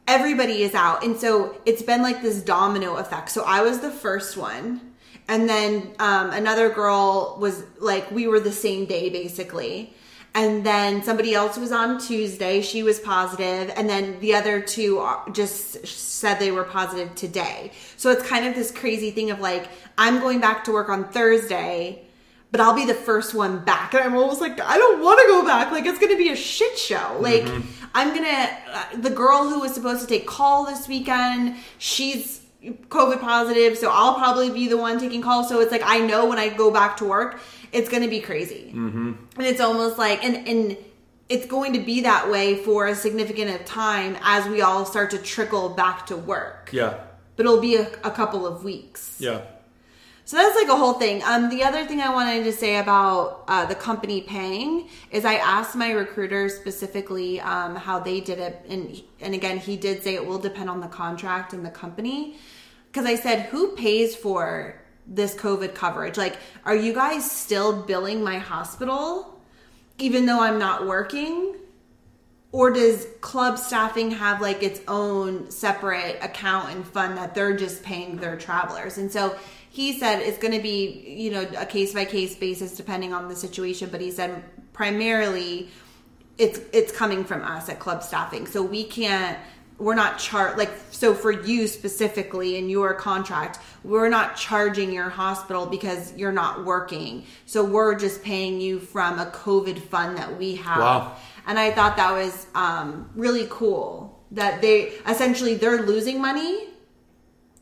everybody 0.07 0.63
is 0.63 0.73
out. 0.73 1.03
And 1.03 1.15
so 1.15 1.61
it's 1.63 1.83
been 1.83 2.01
like 2.01 2.23
this 2.23 2.41
domino 2.41 2.95
effect. 2.95 3.29
So 3.29 3.43
I 3.43 3.61
was 3.61 3.81
the 3.81 3.91
first 3.91 4.35
one. 4.35 4.81
And 5.27 5.47
then 5.47 5.91
um, 5.99 6.31
another 6.31 6.69
girl 6.69 7.37
was 7.39 7.63
like, 7.79 8.09
we 8.09 8.27
were 8.27 8.39
the 8.39 8.51
same 8.51 8.85
day 8.85 9.09
basically. 9.09 9.94
And 10.35 10.65
then 10.65 11.01
somebody 11.01 11.33
else 11.33 11.57
was 11.57 11.71
on 11.71 11.97
Tuesday. 11.97 12.61
She 12.61 12.83
was 12.83 12.99
positive, 12.99 13.71
and 13.77 13.89
then 13.89 14.19
the 14.19 14.35
other 14.35 14.59
two 14.59 15.01
just 15.31 15.87
said 15.87 16.39
they 16.39 16.51
were 16.51 16.65
positive 16.65 17.15
today. 17.15 17.71
So 17.95 18.11
it's 18.11 18.21
kind 18.21 18.45
of 18.45 18.53
this 18.53 18.69
crazy 18.69 19.11
thing 19.11 19.31
of 19.31 19.39
like, 19.39 19.69
I'm 19.97 20.19
going 20.19 20.41
back 20.41 20.65
to 20.65 20.73
work 20.73 20.89
on 20.89 21.05
Thursday, 21.05 22.01
but 22.51 22.59
I'll 22.59 22.75
be 22.75 22.85
the 22.85 22.93
first 22.93 23.33
one 23.33 23.63
back. 23.63 23.93
And 23.93 24.03
I'm 24.03 24.17
almost 24.17 24.41
like, 24.41 24.59
I 24.59 24.77
don't 24.77 25.01
want 25.01 25.21
to 25.21 25.27
go 25.27 25.45
back. 25.45 25.71
Like, 25.71 25.85
it's 25.85 25.99
going 25.99 26.11
to 26.11 26.17
be 26.17 26.29
a 26.29 26.35
shit 26.35 26.77
show. 26.77 27.17
Like, 27.21 27.47
I'm 27.93 28.09
going 28.09 28.25
to, 28.25 28.49
uh, 28.73 28.85
the 28.97 29.11
girl 29.11 29.47
who 29.47 29.61
was 29.61 29.73
supposed 29.73 30.01
to 30.01 30.07
take 30.07 30.27
call 30.27 30.65
this 30.65 30.89
weekend, 30.89 31.55
she's 31.77 32.41
COVID 32.89 33.21
positive. 33.21 33.77
So 33.77 33.89
I'll 33.91 34.15
probably 34.15 34.49
be 34.49 34.67
the 34.67 34.77
one 34.77 34.99
taking 34.99 35.21
call. 35.21 35.43
So 35.43 35.61
it's 35.61 35.71
like, 35.71 35.83
I 35.85 35.99
know 35.99 36.25
when 36.25 36.39
I 36.39 36.49
go 36.49 36.71
back 36.71 36.97
to 36.97 37.05
work, 37.05 37.39
it's 37.75 37.89
going 37.89 38.03
to 38.03 38.09
be 38.09 38.21
crazy. 38.21 38.71
Mm-hmm. 38.73 39.13
And 39.37 39.45
it's 39.45 39.61
almost 39.61 39.97
like, 39.97 40.23
and, 40.23 40.47
and, 40.47 40.77
it's 41.27 41.47
going 41.47 41.73
to 41.73 41.79
be 41.79 42.01
that 42.01 42.29
way 42.29 42.55
for 42.55 42.85
a 42.85 42.93
significant 42.93 43.49
of 43.49 43.65
time 43.65 44.15
as 44.21 44.47
we 44.47 44.61
all 44.61 44.85
start 44.85 45.09
to 45.09 45.17
trickle 45.17 45.69
back 45.69 46.05
to 46.05 46.15
work. 46.15 46.69
Yeah. 46.71 46.99
But 47.35 47.47
it'll 47.47 47.61
be 47.61 47.77
a, 47.77 47.91
a 48.03 48.11
couple 48.11 48.45
of 48.45 48.63
weeks. 48.63 49.17
Yeah. 49.19 49.41
So 50.25 50.37
that's 50.37 50.55
like 50.55 50.67
a 50.67 50.75
whole 50.75 50.93
thing. 50.93 51.23
Um, 51.23 51.49
the 51.49 51.63
other 51.63 51.85
thing 51.85 52.01
I 52.01 52.09
wanted 52.09 52.43
to 52.45 52.51
say 52.51 52.77
about 52.77 53.43
uh, 53.47 53.65
the 53.65 53.75
company 53.75 54.21
paying 54.21 54.89
is 55.11 55.25
I 55.25 55.35
asked 55.35 55.75
my 55.75 55.91
recruiter 55.91 56.49
specifically 56.49 57.39
um, 57.41 57.75
how 57.75 57.99
they 57.99 58.21
did 58.21 58.39
it, 58.39 58.65
and 58.67 59.01
and 59.19 59.35
again 59.35 59.59
he 59.59 59.77
did 59.77 60.01
say 60.01 60.15
it 60.15 60.25
will 60.25 60.39
depend 60.39 60.67
on 60.67 60.79
the 60.79 60.87
contract 60.87 61.53
and 61.53 61.63
the 61.63 61.69
company, 61.69 62.37
because 62.87 63.05
I 63.05 63.15
said 63.15 63.47
who 63.49 63.75
pays 63.75 64.15
for 64.15 64.81
this 65.07 65.35
COVID 65.35 65.75
coverage? 65.75 66.17
Like, 66.17 66.37
are 66.63 66.75
you 66.75 66.93
guys 66.93 67.29
still 67.29 67.83
billing 67.83 68.23
my 68.23 68.39
hospital 68.39 69.39
even 69.97 70.25
though 70.25 70.41
I'm 70.41 70.59
not 70.59 70.85
working? 70.85 71.55
or 72.55 72.71
does 72.71 73.05
club 73.19 73.57
staffing 73.57 74.11
have 74.11 74.39
like 74.39 74.63
its 74.63 74.79
own 74.87 75.51
separate 75.51 76.17
account 76.21 76.73
and 76.73 76.87
fund 76.87 77.17
that 77.17 77.35
they're 77.35 77.55
just 77.55 77.83
paying 77.83 78.15
their 78.15 78.37
travelers 78.37 78.97
and 78.97 79.11
so 79.11 79.35
he 79.69 79.99
said 79.99 80.21
it's 80.21 80.37
going 80.37 80.53
to 80.53 80.61
be 80.61 81.17
you 81.17 81.29
know 81.29 81.45
a 81.57 81.65
case 81.65 81.93
by 81.93 82.05
case 82.05 82.33
basis 82.33 82.77
depending 82.77 83.11
on 83.11 83.27
the 83.27 83.35
situation 83.35 83.89
but 83.91 83.99
he 83.99 84.09
said 84.09 84.41
primarily 84.71 85.69
it's 86.37 86.61
it's 86.71 86.93
coming 86.93 87.25
from 87.25 87.41
us 87.41 87.67
at 87.67 87.77
club 87.77 88.01
staffing 88.01 88.47
so 88.47 88.63
we 88.63 88.85
can't 88.85 89.37
we're 89.77 89.95
not 89.95 90.17
char 90.17 90.55
like 90.57 90.71
so 90.91 91.13
for 91.13 91.31
you 91.31 91.67
specifically 91.67 92.55
in 92.57 92.69
your 92.69 92.93
contract 92.93 93.59
we're 93.83 94.07
not 94.09 94.35
charging 94.37 94.91
your 94.93 95.09
hospital 95.09 95.65
because 95.65 96.13
you're 96.15 96.31
not 96.31 96.63
working 96.63 97.25
so 97.45 97.63
we're 97.63 97.93
just 97.93 98.23
paying 98.23 98.61
you 98.61 98.79
from 98.79 99.19
a 99.19 99.25
covid 99.27 99.77
fund 99.79 100.17
that 100.17 100.37
we 100.37 100.55
have 100.55 100.79
Wow. 100.79 101.15
and 101.45 101.59
I 101.59 101.71
thought 101.71 101.97
that 101.97 102.11
was 102.13 102.47
um, 102.55 103.09
really 103.15 103.47
cool 103.49 104.23
that 104.31 104.61
they 104.61 104.93
essentially 105.07 105.55
they're 105.55 105.83
losing 105.83 106.21
money, 106.21 106.67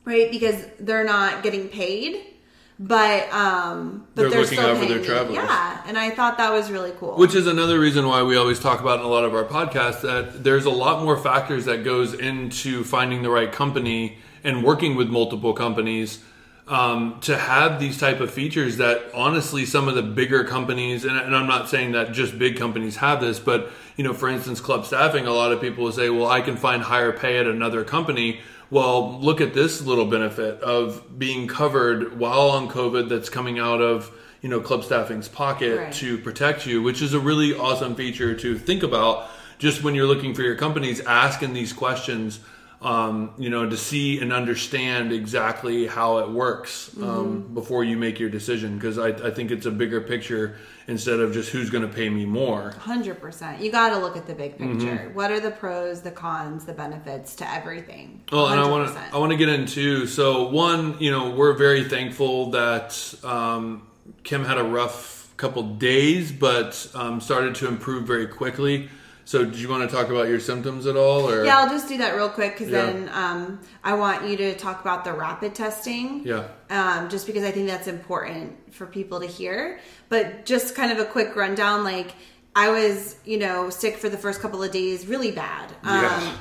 right? 0.05 0.31
Because 0.31 0.65
they're 0.79 1.03
not 1.03 1.43
getting 1.43 1.67
paid, 1.67 2.32
but 2.79 3.31
um, 3.31 4.07
but 4.15 4.21
They're 4.21 4.29
they're, 4.31 4.41
looking 4.41 4.59
out 4.59 4.77
for 4.77 4.85
their 4.85 5.03
travelers. 5.03 5.35
Yeah, 5.35 5.83
and 5.85 5.97
I 5.97 6.09
thought 6.09 6.37
that 6.37 6.51
was 6.51 6.71
really 6.71 6.91
cool. 6.97 7.15
Which 7.15 7.35
is 7.35 7.47
another 7.47 7.79
reason 7.79 8.07
why 8.07 8.23
we 8.23 8.35
always 8.35 8.59
talk 8.59 8.81
about 8.81 8.99
in 8.99 9.05
a 9.05 9.09
lot 9.09 9.23
of 9.23 9.33
our 9.33 9.45
podcasts 9.45 10.01
that 10.01 10.43
there's 10.43 10.65
a 10.65 10.71
lot 10.71 11.03
more 11.03 11.17
factors 11.17 11.65
that 11.65 11.83
goes 11.83 12.13
into 12.13 12.83
finding 12.83 13.21
the 13.21 13.29
right 13.29 13.51
company 13.51 14.17
and 14.43 14.63
working 14.63 14.95
with 14.95 15.07
multiple 15.07 15.53
companies 15.53 16.19
um, 16.67 17.19
to 17.21 17.37
have 17.37 17.79
these 17.79 17.99
type 17.99 18.19
of 18.19 18.31
features 18.31 18.77
that 18.77 19.03
honestly 19.13 19.65
some 19.65 19.87
of 19.87 19.95
the 19.95 20.01
bigger 20.01 20.43
companies 20.43 21.03
and, 21.03 21.17
and 21.17 21.35
I'm 21.35 21.47
not 21.47 21.69
saying 21.69 21.91
that 21.91 22.13
just 22.13 22.39
big 22.39 22.57
companies 22.57 22.97
have 22.97 23.19
this, 23.21 23.39
but 23.39 23.71
you 23.97 24.03
know, 24.03 24.13
for 24.13 24.29
instance, 24.29 24.59
club 24.59 24.85
staffing, 24.85 25.27
a 25.27 25.33
lot 25.33 25.51
of 25.51 25.61
people 25.61 25.83
will 25.83 25.91
say, 25.91 26.09
well, 26.09 26.27
I 26.27 26.41
can 26.41 26.55
find 26.55 26.81
higher 26.81 27.11
pay 27.11 27.37
at 27.37 27.47
another 27.47 27.83
company. 27.83 28.41
Well, 28.73 29.19
look 29.19 29.39
at 29.39 29.53
this 29.53 29.83
little 29.83 30.07
benefit 30.07 30.59
of 30.61 31.19
being 31.19 31.47
covered 31.47 32.17
while 32.17 32.49
on 32.49 32.67
COVID 32.67 33.07
that's 33.07 33.29
coming 33.29 33.59
out 33.59 33.81
of 33.81 34.11
you 34.41 34.49
know 34.49 34.61
club 34.61 34.83
staffing's 34.83 35.27
pocket 35.27 35.77
Right. 35.77 35.93
to 35.93 36.17
protect 36.17 36.65
you, 36.65 36.81
which 36.81 36.99
is 37.03 37.13
a 37.13 37.19
really 37.19 37.55
awesome 37.55 37.93
feature 37.93 38.33
to 38.33 38.57
think 38.57 38.81
about 38.81 39.29
just 39.59 39.83
when 39.83 39.93
you're 39.93 40.07
looking 40.07 40.33
for 40.33 40.41
your 40.41 40.55
companies, 40.55 41.01
asking 41.01 41.53
these 41.53 41.71
questions, 41.71 42.39
um, 42.81 43.35
you 43.37 43.51
know, 43.51 43.69
to 43.69 43.77
see 43.77 44.19
and 44.19 44.33
understand 44.33 45.13
exactly 45.13 45.85
how 45.85 46.17
it 46.17 46.29
works 46.31 46.89
um, 46.99 47.53
before 47.53 47.83
you 47.83 47.95
make 47.95 48.19
your 48.19 48.29
decision. 48.29 48.73
Because 48.79 48.97
I, 48.97 49.09
I 49.09 49.29
think 49.29 49.51
it's 49.51 49.67
a 49.67 49.71
bigger 49.71 50.01
picture 50.01 50.55
instead 50.87 51.19
of 51.19 51.33
just 51.33 51.49
who's 51.49 51.69
going 51.69 51.87
to 51.87 51.93
pay 51.93 52.09
me 52.09 52.25
more. 52.25 52.71
Hundred 52.71 53.19
percent. 53.21 53.61
You 53.61 53.71
got 53.71 53.89
to 53.89 53.97
look 53.97 54.17
at 54.17 54.27
the 54.27 54.33
big 54.33 54.57
picture. 54.57 54.69
Mm-hmm. 54.69 55.13
What 55.13 55.31
are 55.31 55.39
the 55.39 55.51
pros, 55.51 56.01
the 56.01 56.11
cons, 56.11 56.65
the 56.65 56.73
benefits 56.73 57.35
to 57.35 57.49
everything? 57.49 58.23
Well, 58.31 58.47
and 58.47 58.59
I 58.59 58.69
want 58.69 58.93
to 58.93 58.99
I 59.13 59.17
want 59.17 59.31
to 59.31 59.37
get 59.37 59.49
into 59.49 60.07
so 60.07 60.49
one, 60.49 60.97
you 60.99 61.11
know, 61.11 61.31
we're 61.31 61.53
very 61.53 61.83
thankful 61.83 62.51
that 62.51 63.15
um, 63.23 63.87
Kim 64.23 64.43
had 64.45 64.57
a 64.57 64.63
rough 64.63 65.31
couple 65.37 65.63
days, 65.63 66.31
but 66.31 66.89
um, 66.93 67.19
started 67.19 67.55
to 67.55 67.67
improve 67.67 68.05
very 68.05 68.27
quickly. 68.27 68.89
So, 69.25 69.45
do 69.45 69.57
you 69.57 69.69
want 69.69 69.89
to 69.89 69.95
talk 69.95 70.09
about 70.09 70.27
your 70.27 70.39
symptoms 70.39 70.85
at 70.85 70.97
all? 70.97 71.29
Or 71.29 71.45
Yeah, 71.45 71.57
I'll 71.59 71.69
just 71.69 71.87
do 71.87 71.97
that 71.99 72.15
real 72.15 72.29
quick 72.29 72.53
because 72.57 72.69
Yeah. 72.71 72.85
then 72.85 73.09
um, 73.13 73.59
I 73.83 73.93
want 73.93 74.27
you 74.27 74.35
to 74.37 74.55
talk 74.55 74.81
about 74.81 75.03
the 75.05 75.13
rapid 75.13 75.55
testing. 75.55 76.23
Yeah. 76.25 76.47
Um, 76.69 77.09
just 77.09 77.25
because 77.25 77.43
I 77.43 77.51
think 77.51 77.67
that's 77.67 77.87
important 77.87 78.73
for 78.73 78.85
people 78.85 79.19
to 79.21 79.25
hear. 79.27 79.79
But 80.09 80.45
just 80.45 80.75
kind 80.75 80.91
of 80.91 80.99
a 80.99 81.05
quick 81.05 81.35
rundown 81.35 81.83
like, 81.83 82.13
I 82.55 82.69
was, 82.69 83.15
you 83.25 83.37
know, 83.37 83.69
sick 83.69 83.97
for 83.97 84.09
the 84.09 84.17
first 84.17 84.39
couple 84.41 84.61
of 84.61 84.71
days, 84.71 85.07
really 85.07 85.31
bad. 85.31 85.71
Um, 85.83 86.03
yeah, 86.03 86.37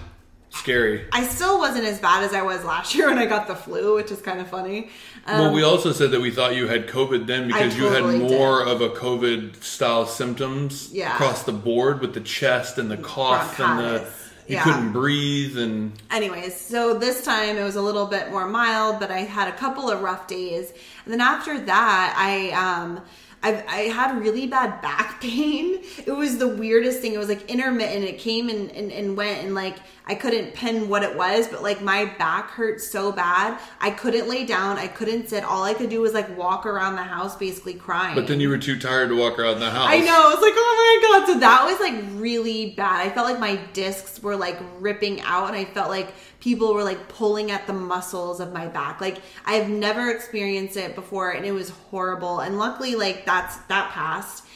scary. 0.53 1.05
I 1.13 1.25
still 1.27 1.59
wasn't 1.59 1.85
as 1.87 1.99
bad 1.99 2.25
as 2.25 2.33
I 2.35 2.43
was 2.43 2.65
last 2.65 2.95
year 2.95 3.09
when 3.09 3.19
I 3.19 3.27
got 3.27 3.47
the 3.47 3.55
flu, 3.57 3.95
which 3.97 4.11
is 4.11 4.21
kind 4.21 4.41
of 4.41 4.49
funny. 4.49 4.91
Um, 5.27 5.39
well, 5.41 5.53
we 5.55 5.63
also 5.63 5.93
said 5.93 6.11
that 6.11 6.21
we 6.21 6.31
thought 6.31 6.55
you 6.55 6.67
had 6.69 6.87
COVID 6.89 7.27
then 7.27 7.47
because 7.49 7.77
you 7.77 7.89
totally 7.89 8.21
had 8.21 8.29
did. 8.29 8.39
more 8.39 8.63
of 8.65 8.81
a 8.81 8.91
COVID 8.91 9.63
style 9.63 10.07
symptoms 10.07 10.91
Yeah. 10.93 11.15
across 11.15 11.45
the 11.45 11.53
board 11.53 12.01
with 12.01 12.15
the 12.15 12.21
chest 12.21 12.79
and 12.79 12.91
the 12.91 12.97
cough 12.97 13.59
and 13.61 13.79
the 13.79 14.07
you 14.49 14.57
Yeah. 14.57 14.65
couldn't 14.65 14.93
breathe 14.93 15.57
and 15.57 15.93
anyways, 16.11 16.61
so 16.61 16.95
this 16.99 17.25
time 17.25 17.57
it 17.57 17.63
was 17.63 17.77
a 17.77 17.81
little 17.83 18.07
bit 18.07 18.31
more 18.33 18.47
mild, 18.49 18.99
but 18.99 19.11
I 19.13 19.19
had 19.21 19.47
a 19.47 19.53
couple 19.53 19.89
of 19.89 20.03
rough 20.03 20.27
days. 20.27 20.73
And 21.05 21.13
then 21.15 21.21
after 21.21 21.59
that, 21.61 22.15
I 22.19 22.51
um 22.51 23.01
I, 23.45 23.65
I 23.69 23.77
had 23.89 24.21
really 24.21 24.47
bad 24.47 24.81
back 24.83 25.21
pain. 25.21 25.81
It 26.07 26.13
was 26.13 26.39
the 26.39 26.49
weirdest 26.49 27.01
thing. 27.01 27.13
It 27.15 27.19
was 27.19 27.29
like 27.29 27.49
intermittent. 27.51 28.05
It 28.05 28.19
came 28.19 28.49
and, 28.49 28.71
and, 28.73 28.91
and 28.93 29.17
went, 29.17 29.45
and 29.45 29.55
like 29.55 29.77
I 30.05 30.17
couldn't 30.17 30.55
pin 30.55 30.89
what 30.89 31.03
it 31.05 31.17
was, 31.17 31.47
but 31.47 31.63
like 31.63 31.81
my 31.81 32.07
back 32.19 32.51
hurt 32.51 32.81
so 32.81 33.13
bad. 33.13 33.61
I 33.81 33.91
couldn't 33.91 34.29
lay 34.29 34.45
down. 34.45 34.79
I 34.79 34.89
couldn't 34.89 35.29
sit. 35.29 35.45
All 35.45 35.63
I 35.63 35.75
could 35.75 35.91
do 35.91 36.01
was 36.01 36.13
like 36.13 36.37
walk 36.37 36.67
around 36.67 36.97
the 36.97 37.05
house, 37.05 37.37
basically 37.37 37.75
crying. 37.75 38.15
but 38.15 38.27
then 38.27 38.41
you 38.41 38.49
were 38.49 38.59
too 38.59 38.79
tired 38.79 39.11
to 39.11 39.17
walk 39.17 39.39
around 39.39 39.61
the 39.61 39.71
house. 39.71 39.89
I 39.89 39.99
know. 39.99 40.31
I 40.31 40.35
was 40.35 40.43
like, 40.43 40.55
oh 40.57 41.01
my 41.03 41.19
god. 41.19 41.27
So 41.33 41.39
that 41.41 41.65
was 41.65 41.81
like 41.81 42.21
really 42.21 42.71
bad. 42.71 43.07
I 43.07 43.11
felt 43.11 43.29
like 43.29 43.39
my 43.39 43.57
discs 43.73 44.21
were 44.23 44.37
like 44.37 44.59
ripping 44.81 45.21
out, 45.21 45.49
and 45.49 45.57
I 45.57 45.65
felt 45.67 45.89
like 45.89 46.13
people 46.41 46.75
were 46.75 46.83
like 46.83 47.09
pulling 47.09 47.53
at 47.53 47.69
the 47.69 47.73
muscles 47.73 48.41
of 48.41 48.53
my 48.53 48.67
back. 48.67 49.01
Like 49.01 49.19
I 49.47 49.55
have 49.55 49.69
never 49.69 50.11
experienced 50.11 50.77
it 50.77 50.97
before, 50.97 51.31
and 51.31 51.47
it 51.47 51.53
was 51.53 51.71
horrible. 51.71 52.41
And 52.41 52.59
luckily, 52.59 52.97
like 52.97 53.25
that's 53.25 53.57
that 53.69 53.91
passed. 53.93 54.47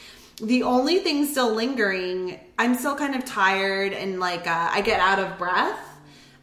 The 0.41 0.61
only 0.63 0.99
thing 0.99 1.25
still 1.25 1.53
lingering, 1.53 2.39
I'm 2.57 2.75
still 2.75 2.95
kind 2.95 3.15
of 3.15 3.23
tired 3.25 3.93
and 3.93 4.19
like 4.19 4.47
uh, 4.47 4.69
I 4.71 4.81
get 4.81 4.99
out 4.99 5.19
of 5.19 5.37
breath. 5.37 5.79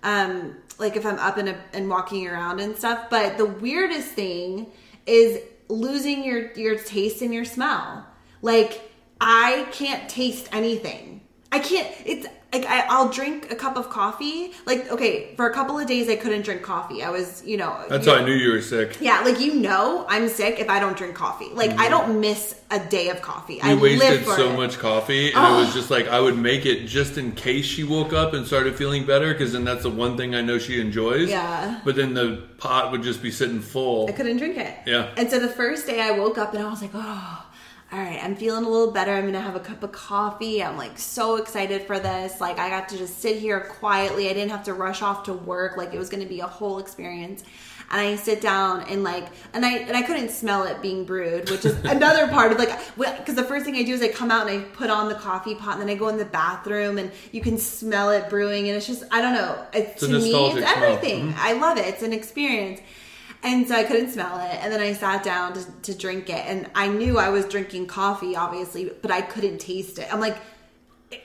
Um, 0.03 0.57
like 0.79 0.97
if 0.97 1.07
I'm 1.07 1.19
up 1.19 1.37
and, 1.39 1.57
and 1.73 1.89
walking 1.89 2.27
around 2.27 2.61
and 2.61 2.77
stuff. 2.77 3.09
But 3.11 3.39
the 3.39 3.47
weirdest 3.47 4.09
thing 4.09 4.67
is 5.07 5.41
losing 5.69 6.25
your 6.25 6.53
your 6.53 6.77
taste 6.79 7.23
and 7.23 7.33
your 7.33 7.45
smell. 7.45 8.07
Like 8.43 8.93
I 9.21 9.67
can't 9.73 10.09
taste 10.09 10.49
anything. 10.53 11.23
I 11.55 11.59
can't. 11.61 11.89
It's 12.05 12.27
like 12.53 12.67
I, 12.67 12.85
I'll 12.89 13.09
drink 13.11 13.51
a 13.51 13.57
cup 13.57 13.77
of 13.77 13.91
coffee. 13.91 14.53
Like 14.67 14.91
okay, 14.91 15.35
for 15.37 15.49
a 15.49 15.53
couple 15.55 15.79
of 15.79 15.87
days 15.87 16.09
I 16.09 16.17
couldn't 16.17 16.43
drink 16.43 16.63
coffee. 16.63 17.03
I 17.03 17.11
was, 17.11 17.45
you 17.45 17.57
know, 17.57 17.73
That's 17.89 18.07
you- 18.07 18.13
how 18.13 18.19
I 18.21 18.25
knew 18.25 18.33
you 18.33 18.53
were 18.53 18.61
sick. 18.63 18.99
Yeah, 19.01 19.21
like 19.21 19.41
you 19.41 19.55
know, 19.55 20.05
I'm 20.09 20.29
sick 20.29 20.59
if 20.61 20.69
I 20.69 20.79
don't 20.81 20.97
drink 20.97 21.15
coffee. 21.15 21.51
Like 21.53 21.71
I 21.79 21.89
don't 21.89 22.21
miss 22.21 22.61
a 22.71 22.79
day 22.81 23.09
of 23.11 23.23
coffee. 23.23 23.55
We 23.55 23.61
I 23.63 23.73
Mm-hmm. 23.75 23.81
wasted 23.83 24.25
so 24.27 24.51
it. 24.53 24.57
much 24.57 24.79
coffee, 24.79 25.29
and 25.29 25.37
Oh. 25.39 25.57
it 25.59 25.61
was 25.67 25.75
just 25.75 25.91
like 25.91 26.09
I 26.09 26.21
would 26.21 26.37
make 26.39 26.67
it 26.67 26.87
just 26.87 27.19
in 27.19 27.33
case 27.33 27.65
she 27.65 27.85
woke 27.85 28.13
up 28.13 28.35
and 28.35 28.47
started 28.47 28.75
feeling 28.77 29.05
better, 29.07 29.33
because 29.33 29.53
then 29.53 29.65
that's 29.65 29.83
the 29.85 29.91
one 29.91 30.17
thing 30.17 30.35
I 30.35 30.41
know 30.41 30.59
she 30.59 30.81
enjoys. 30.81 31.31
Yeah. 31.31 31.81
But 31.85 31.95
then 31.97 32.15
the 32.15 32.43
pot 32.59 32.91
would 32.93 33.03
just 33.03 33.23
be 33.23 33.31
sitting 33.31 33.61
full. 33.61 34.09
I 34.09 34.13
couldn't 34.13 34.39
drink 34.39 34.57
it. 34.57 34.75
Yeah. 34.87 35.11
And 35.17 35.31
so 35.31 35.39
the 35.39 35.49
first 35.49 35.87
day 35.87 36.01
I 36.01 36.13
woke 36.13 36.39
up 36.39 36.55
and 36.55 36.63
I 36.65 36.69
was 36.71 36.83
like, 36.83 36.93
oh, 36.95 37.44
all 37.95 38.01
right, 38.01 38.19
I'm 38.21 38.35
feeling 38.35 38.65
a 38.65 38.69
little 38.69 38.91
better. 38.91 39.13
I'm 39.13 39.25
gonna 39.25 39.41
have 39.41 39.55
a 39.55 39.61
cup 39.61 39.85
of 39.85 39.93
coffee. 39.93 40.65
I'm 40.65 40.77
like 40.77 40.99
so 40.99 41.37
excited 41.37 41.83
for 41.83 42.01
this. 42.01 42.41
Like 42.41 42.59
I 42.59 42.69
got 42.69 42.89
to 42.89 42.99
just 42.99 43.21
sit 43.21 43.37
here 43.37 43.61
quietly. 43.61 44.29
I 44.29 44.33
didn't 44.33 44.51
have 44.51 44.65
to 44.65 44.75
rush 44.75 45.01
off 45.01 45.23
to 45.25 45.33
work. 45.33 45.77
Like 45.77 45.95
it 45.95 45.99
was 45.99 46.09
gonna 46.09 46.27
be 46.27 46.41
a 46.41 46.47
whole 46.47 46.81
experience. 46.81 47.45
And 47.93 48.01
I 48.01 48.17
sit 48.17 48.41
down 48.41 48.81
and 48.89 49.05
like, 49.05 49.29
and 49.53 49.65
I 49.65 49.77
and 49.79 49.97
I 49.97 50.03
couldn't 50.03 50.31
smell 50.31 50.65
it 50.65 50.83
being 50.83 51.05
brewed, 51.05 51.49
which 51.51 51.65
is 51.65 51.77
another 51.85 52.27
part 52.27 52.51
of 52.51 52.59
like, 52.59 52.77
because 52.97 53.37
the 53.37 53.45
first 53.45 53.65
thing 53.65 53.77
I 53.77 53.85
do 53.85 53.95
is 53.95 54.03
I 54.03 54.09
come 54.09 54.33
out 54.33 54.49
and 54.49 54.61
I 54.63 54.65
put 54.71 54.91
on 54.91 55.09
the 55.09 55.15
coffee 55.15 55.55
pot, 55.55 55.75
and 55.75 55.83
then 55.83 55.89
I 55.89 55.95
go 55.95 56.09
in 56.09 56.17
the 56.17 56.25
bathroom 56.25 56.99
and 56.99 57.13
you 57.31 57.43
can 57.43 57.59
smell 57.59 58.11
it 58.11 58.29
brewing, 58.29 58.67
and 58.67 58.77
it's 58.77 58.89
just 58.89 59.05
I 59.13 59.23
don't 59.23 59.35
know. 59.35 59.65
It's, 59.73 60.03
a 60.03 60.09
to 60.09 60.19
me, 60.19 60.35
it's 60.35 60.69
everything. 60.69 61.33
I 61.37 61.53
love 61.53 61.79
it. 61.79 61.87
It's 61.87 62.03
an 62.03 62.13
experience. 62.13 62.81
And 63.45 63.69
so 63.69 63.75
I 63.77 63.85
couldn't 63.85 64.11
smell 64.11 64.39
it. 64.41 64.59
And 64.63 64.73
then 64.73 64.81
I 64.81 64.95
sat 64.95 65.23
down 65.23 65.53
to, 65.53 65.65
to 65.83 65.95
drink 65.97 66.31
it. 66.31 66.45
And 66.47 66.69
I 66.75 66.89
knew 66.89 67.19
I 67.19 67.29
was 67.29 67.45
drinking 67.45 67.87
coffee, 67.89 68.35
obviously, 68.35 68.91
but 69.03 69.11
I 69.11 69.21
couldn't 69.21 69.59
taste 69.59 69.99
it. 69.99 70.13
I'm 70.13 70.19
like, 70.19 70.39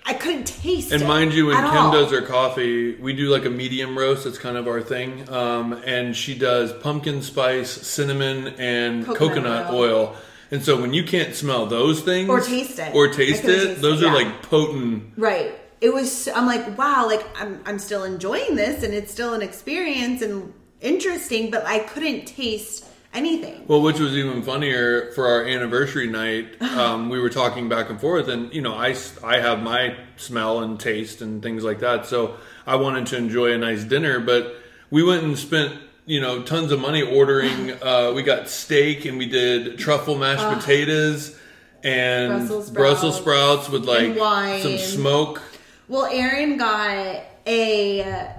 I 0.05 0.13
couldn't 0.13 0.45
taste 0.45 0.91
And 0.91 1.01
it. 1.01 1.05
And 1.05 1.08
mind 1.08 1.34
you, 1.34 1.47
when 1.47 1.55
Kim 1.55 1.65
all. 1.65 1.91
does 1.93 2.12
her 2.12 2.21
coffee, 2.21 2.95
we 2.95 3.13
do 3.13 3.29
like 3.29 3.45
a 3.45 3.49
medium 3.49 3.97
roast. 3.97 4.25
That's 4.25 4.38
kind 4.38 4.58
of 4.58 4.67
our 4.67 4.82
thing. 4.82 5.29
Um, 5.29 5.73
and 5.86 6.15
she 6.15 6.38
does 6.38 6.73
pumpkin 6.73 7.21
spice, 7.21 7.69
cinnamon, 7.71 8.47
and 8.60 9.05
Coconut 9.05 9.17
coconut, 9.29 9.73
oil. 9.73 9.79
oil. 9.79 10.15
And 10.51 10.63
so 10.63 10.79
when 10.82 10.93
you 10.93 11.03
can't 11.03 11.34
smell 11.36 11.67
those 11.67 12.01
things 12.01 12.27
Or 12.29 12.41
taste 12.41 12.79
it. 12.79 12.93
or 12.93 13.08
taste 13.08 13.45
it, 13.45 13.67
taste 13.67 13.82
those 13.82 14.01
it, 14.01 14.08
are 14.08 14.19
yeah. 14.19 14.25
like 14.29 14.43
potent. 14.43 15.13
Right. 15.15 15.53
It 15.79 15.93
was, 15.93 16.27
I'm 16.27 16.45
like, 16.45 16.77
wow, 16.77 17.05
like 17.08 17.25
I'm, 17.39 17.62
I'm 17.65 17.79
still 17.79 18.03
enjoying 18.03 18.55
this 18.55 18.84
and 18.84 18.93
it's 18.93 19.12
still 19.12 19.34
an 19.34 19.41
experience 19.41 20.21
and 20.21 20.53
interesting, 20.81 21.51
but 21.51 21.65
I 21.65 21.79
couldn't 21.79 22.25
taste 22.25 22.85
anything. 23.13 23.65
Well, 23.67 23.81
which 23.81 23.99
was 23.99 24.13
even 24.13 24.43
funnier 24.43 25.11
for 25.13 25.27
our 25.27 25.43
anniversary 25.45 26.07
night. 26.07 26.55
Um, 26.79 27.09
we 27.09 27.19
were 27.19 27.29
talking 27.29 27.67
back 27.67 27.89
and 27.89 27.99
forth, 27.99 28.29
and 28.29 28.53
you 28.53 28.61
know, 28.61 28.73
I, 28.73 28.95
I 29.21 29.39
have 29.39 29.61
my 29.61 29.97
smell 30.15 30.61
and 30.63 30.79
taste 30.79 31.21
and 31.21 31.43
things 31.43 31.61
like 31.61 31.79
that. 31.79 32.05
So 32.05 32.37
I 32.65 32.75
wanted 32.77 33.07
to 33.07 33.17
enjoy 33.17 33.51
a 33.51 33.57
nice 33.57 33.83
dinner, 33.83 34.21
but 34.21 34.55
we 34.89 35.03
went 35.03 35.23
and 35.23 35.37
spent 35.37 35.77
you 36.05 36.21
know 36.21 36.41
tons 36.43 36.71
of 36.71 36.79
money 36.79 37.01
ordering. 37.01 37.71
Uh, 37.81 38.13
we 38.15 38.23
got 38.23 38.47
steak 38.49 39.05
and 39.05 39.17
we 39.17 39.25
did 39.25 39.77
truffle 39.77 40.17
mashed 40.17 40.59
potatoes 40.59 41.37
and 41.83 42.31
Brussels 42.47 42.69
Brussels 42.71 43.17
sprouts. 43.17 43.65
sprouts 43.65 43.69
with 43.69 43.85
like 43.85 44.61
some 44.61 44.77
smoke. 44.77 45.41
Well, 45.87 46.05
Aaron 46.05 46.57
got 46.57 47.23
a 47.47 48.29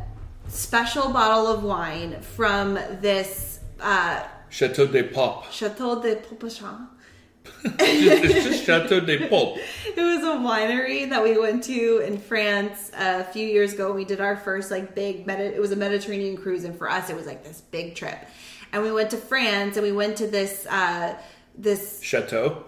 special 0.51 1.11
bottle 1.11 1.47
of 1.47 1.63
wine 1.63 2.21
from 2.21 2.75
this 3.01 3.61
uh, 3.81 4.23
Chateau 4.49 4.87
de 4.87 5.03
Pop. 5.05 5.51
Chateau 5.51 6.03
de 6.03 6.17
Poupachan. 6.17 6.89
it's 7.65 8.45
just 8.45 8.65
Chateau 8.65 9.01
de 9.01 9.29
Pop. 9.29 9.57
It 9.97 10.01
was 10.01 10.23
a 10.23 10.39
winery 10.39 11.09
that 11.11 11.23
we 11.23 11.39
went 11.39 11.65
to 11.65 11.99
in 11.99 12.19
France 12.19 12.91
a 12.97 13.25
few 13.25 13.47
years 13.47 13.73
ago. 13.73 13.93
We 13.93 14.05
did 14.05 14.21
our 14.21 14.37
first 14.37 14.71
like 14.71 14.95
big 14.95 15.27
Medi- 15.27 15.55
it 15.55 15.61
was 15.61 15.73
a 15.73 15.77
Mediterranean 15.77 16.37
cruise, 16.37 16.65
and 16.65 16.77
for 16.77 16.89
us 16.91 17.11
it 17.11 17.17
was 17.17 17.27
like 17.27 17.43
this 17.43 17.61
big 17.61 17.95
trip. 17.95 18.19
And 18.73 18.83
we 18.83 18.93
went 18.93 19.11
to 19.11 19.17
France, 19.17 19.77
and 19.77 19.85
we 19.85 19.93
went 19.93 20.17
to 20.19 20.27
this 20.29 20.67
uh, 20.67 21.17
this 21.57 22.01
Chateau. 22.03 22.65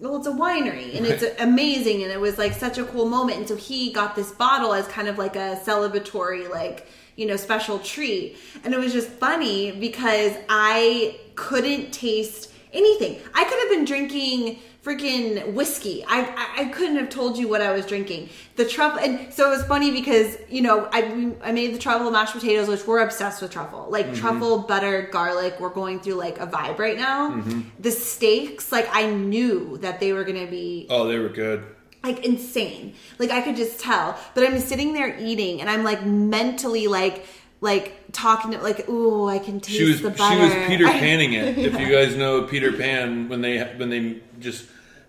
well, 0.00 0.16
it's 0.16 0.26
a 0.26 0.32
winery 0.32 0.96
and 0.96 1.06
it's 1.06 1.24
amazing 1.40 2.02
and 2.02 2.12
it 2.12 2.20
was 2.20 2.38
like 2.38 2.52
such 2.52 2.78
a 2.78 2.84
cool 2.84 3.06
moment. 3.06 3.38
And 3.38 3.48
so 3.48 3.56
he 3.56 3.92
got 3.92 4.14
this 4.16 4.30
bottle 4.30 4.72
as 4.74 4.86
kind 4.88 5.08
of 5.08 5.18
like 5.18 5.36
a 5.36 5.60
celebratory, 5.64 6.48
like, 6.50 6.86
you 7.20 7.26
know, 7.26 7.36
special 7.36 7.78
treat. 7.78 8.38
And 8.64 8.72
it 8.72 8.80
was 8.80 8.94
just 8.94 9.10
funny 9.10 9.72
because 9.72 10.32
I 10.48 11.20
couldn't 11.34 11.92
taste 11.92 12.50
anything. 12.72 13.20
I 13.34 13.44
could 13.44 13.58
have 13.58 13.68
been 13.68 13.84
drinking 13.84 14.58
freaking 14.82 15.52
whiskey. 15.52 16.02
I, 16.08 16.54
I 16.56 16.64
couldn't 16.66 16.96
have 16.96 17.10
told 17.10 17.36
you 17.36 17.46
what 17.46 17.60
I 17.60 17.72
was 17.72 17.84
drinking. 17.84 18.30
The 18.56 18.64
truffle, 18.64 19.00
and 19.00 19.32
so 19.34 19.52
it 19.52 19.56
was 19.56 19.64
funny 19.64 19.90
because 19.90 20.38
you 20.48 20.62
know 20.62 20.88
I 20.92 21.34
I 21.44 21.52
made 21.52 21.74
the 21.74 21.78
truffle 21.78 22.10
mashed 22.10 22.32
potatoes, 22.32 22.68
which 22.68 22.86
we're 22.86 23.00
obsessed 23.00 23.42
with 23.42 23.50
truffle, 23.50 23.88
like 23.90 24.06
mm-hmm. 24.06 24.14
truffle, 24.14 24.60
butter, 24.60 25.02
garlic. 25.12 25.60
We're 25.60 25.68
going 25.68 26.00
through 26.00 26.14
like 26.14 26.40
a 26.40 26.46
vibe 26.46 26.78
right 26.78 26.96
now. 26.96 27.32
Mm-hmm. 27.32 27.60
The 27.80 27.90
steaks, 27.90 28.72
like 28.72 28.88
I 28.90 29.10
knew 29.10 29.76
that 29.78 30.00
they 30.00 30.14
were 30.14 30.24
gonna 30.24 30.46
be 30.46 30.86
Oh, 30.88 31.06
they 31.06 31.18
were 31.18 31.28
good. 31.28 31.64
Like 32.02 32.24
insane. 32.24 32.94
Like 33.18 33.30
I 33.30 33.40
could 33.42 33.56
just 33.56 33.80
tell. 33.80 34.18
But 34.34 34.44
I'm 34.44 34.58
sitting 34.58 34.92
there 34.92 35.16
eating, 35.18 35.60
and 35.60 35.68
I'm 35.68 35.84
like 35.84 36.04
mentally 36.04 36.86
like 36.86 37.26
like 37.60 38.04
talking 38.12 38.52
to 38.52 38.58
like, 38.58 38.88
ooh, 38.88 39.28
I 39.28 39.38
can 39.38 39.60
taste 39.60 39.78
she 39.78 39.84
was 39.84 40.00
the 40.02 40.14
she 40.14 40.38
was 40.38 40.52
Peter 40.66 40.84
Panning 40.86 41.34
it. 41.34 41.58
If 41.58 41.78
you 41.78 41.90
guys 41.90 42.16
know 42.16 42.42
Peter 42.42 42.72
Pan, 42.72 43.28
when 43.28 43.42
they 43.42 43.58
when 43.76 43.90
they 43.90 44.20
just 44.38 44.66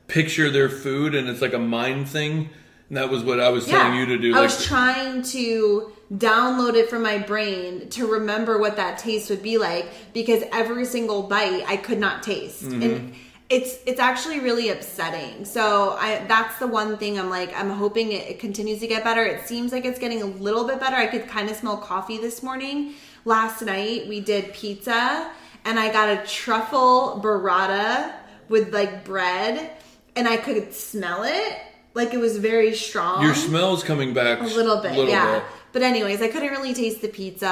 picture 0.08 0.50
their 0.50 0.70
food 0.70 1.16
and 1.16 1.30
it's 1.30 1.42
like 1.42 1.54
a 1.54 1.60
mind 1.60 2.10
thing, 2.10 2.50
and 2.90 2.98
that 2.98 3.10
was 3.10 3.24
what 3.24 3.40
I 3.40 3.50
was 3.50 3.66
telling 3.66 3.98
you 3.98 4.06
to 4.08 4.18
do. 4.18 4.32
I 4.34 4.40
Like 4.40 4.50
was 4.50 4.66
trying 4.66 5.24
to 5.24 5.94
download 6.14 6.76
it 6.76 6.90
from 6.90 7.04
my 7.04 7.18
brain 7.18 7.90
to 7.90 8.06
remember 8.06 8.60
what 8.60 8.76
that 8.76 8.98
taste 8.98 9.30
would 9.30 9.42
be 9.42 9.58
like 9.58 9.88
because 10.14 10.44
every 10.52 10.84
single 10.84 11.24
bite 11.24 11.64
I 11.66 11.78
could 11.78 12.00
not 12.00 12.22
taste. 12.22 12.64
Mm-hmm. 12.64 12.82
And 12.82 13.16
it's 13.52 13.80
it's 13.86 14.00
actually 14.00 14.40
really 14.40 14.70
upsetting. 14.70 15.44
So 15.44 15.98
I 16.00 16.24
that's 16.28 16.58
the 16.58 16.68
one 16.68 16.98
thing 16.98 17.20
I'm 17.20 17.30
like 17.30 17.54
I'm 17.56 17.70
hoping 17.70 18.14
it, 18.14 18.30
it 18.30 18.40
continues 18.40 18.80
to 18.80 18.88
get 18.88 19.04
better. 19.04 19.24
It 19.26 19.46
seems 19.46 19.74
like 19.74 19.84
it's 19.84 20.00
getting 20.00 20.22
a 20.22 20.26
little 20.26 20.66
bit 20.66 20.80
better. 20.80 20.96
I 20.96 21.08
could 21.08 21.28
kind 21.28 21.50
of 21.50 21.58
smell 21.58 21.78
coffee 21.78 22.18
this 22.18 22.42
morning. 22.42 22.94
Last 23.26 23.62
night 23.62 24.08
we 24.08 24.22
did 24.22 24.54
pizza 24.54 25.30
and 25.66 25.78
I 25.78 25.92
got 25.92 26.08
a 26.10 26.26
truffle 26.26 27.22
burrata 27.22 28.14
with 28.48 28.74
like 28.74 29.04
bread 29.04 29.72
and 30.16 30.30
I 30.30 30.38
could 30.38 30.74
smell 30.74 31.24
it. 31.24 31.58
Like 31.94 32.14
it 32.14 32.20
was 32.20 32.38
very 32.38 32.74
strong. 32.74 33.22
Your 33.22 33.36
smell's 33.36 33.84
coming 33.84 34.14
back 34.14 34.40
A 34.40 34.46
little 34.46 34.82
bit, 34.82 35.10
yeah. 35.10 35.44
But 35.74 35.82
anyways, 35.82 36.22
I 36.22 36.30
couldn't 36.30 36.52
really 36.52 36.74
taste 36.74 37.02
the 37.02 37.10
pizza, 37.10 37.48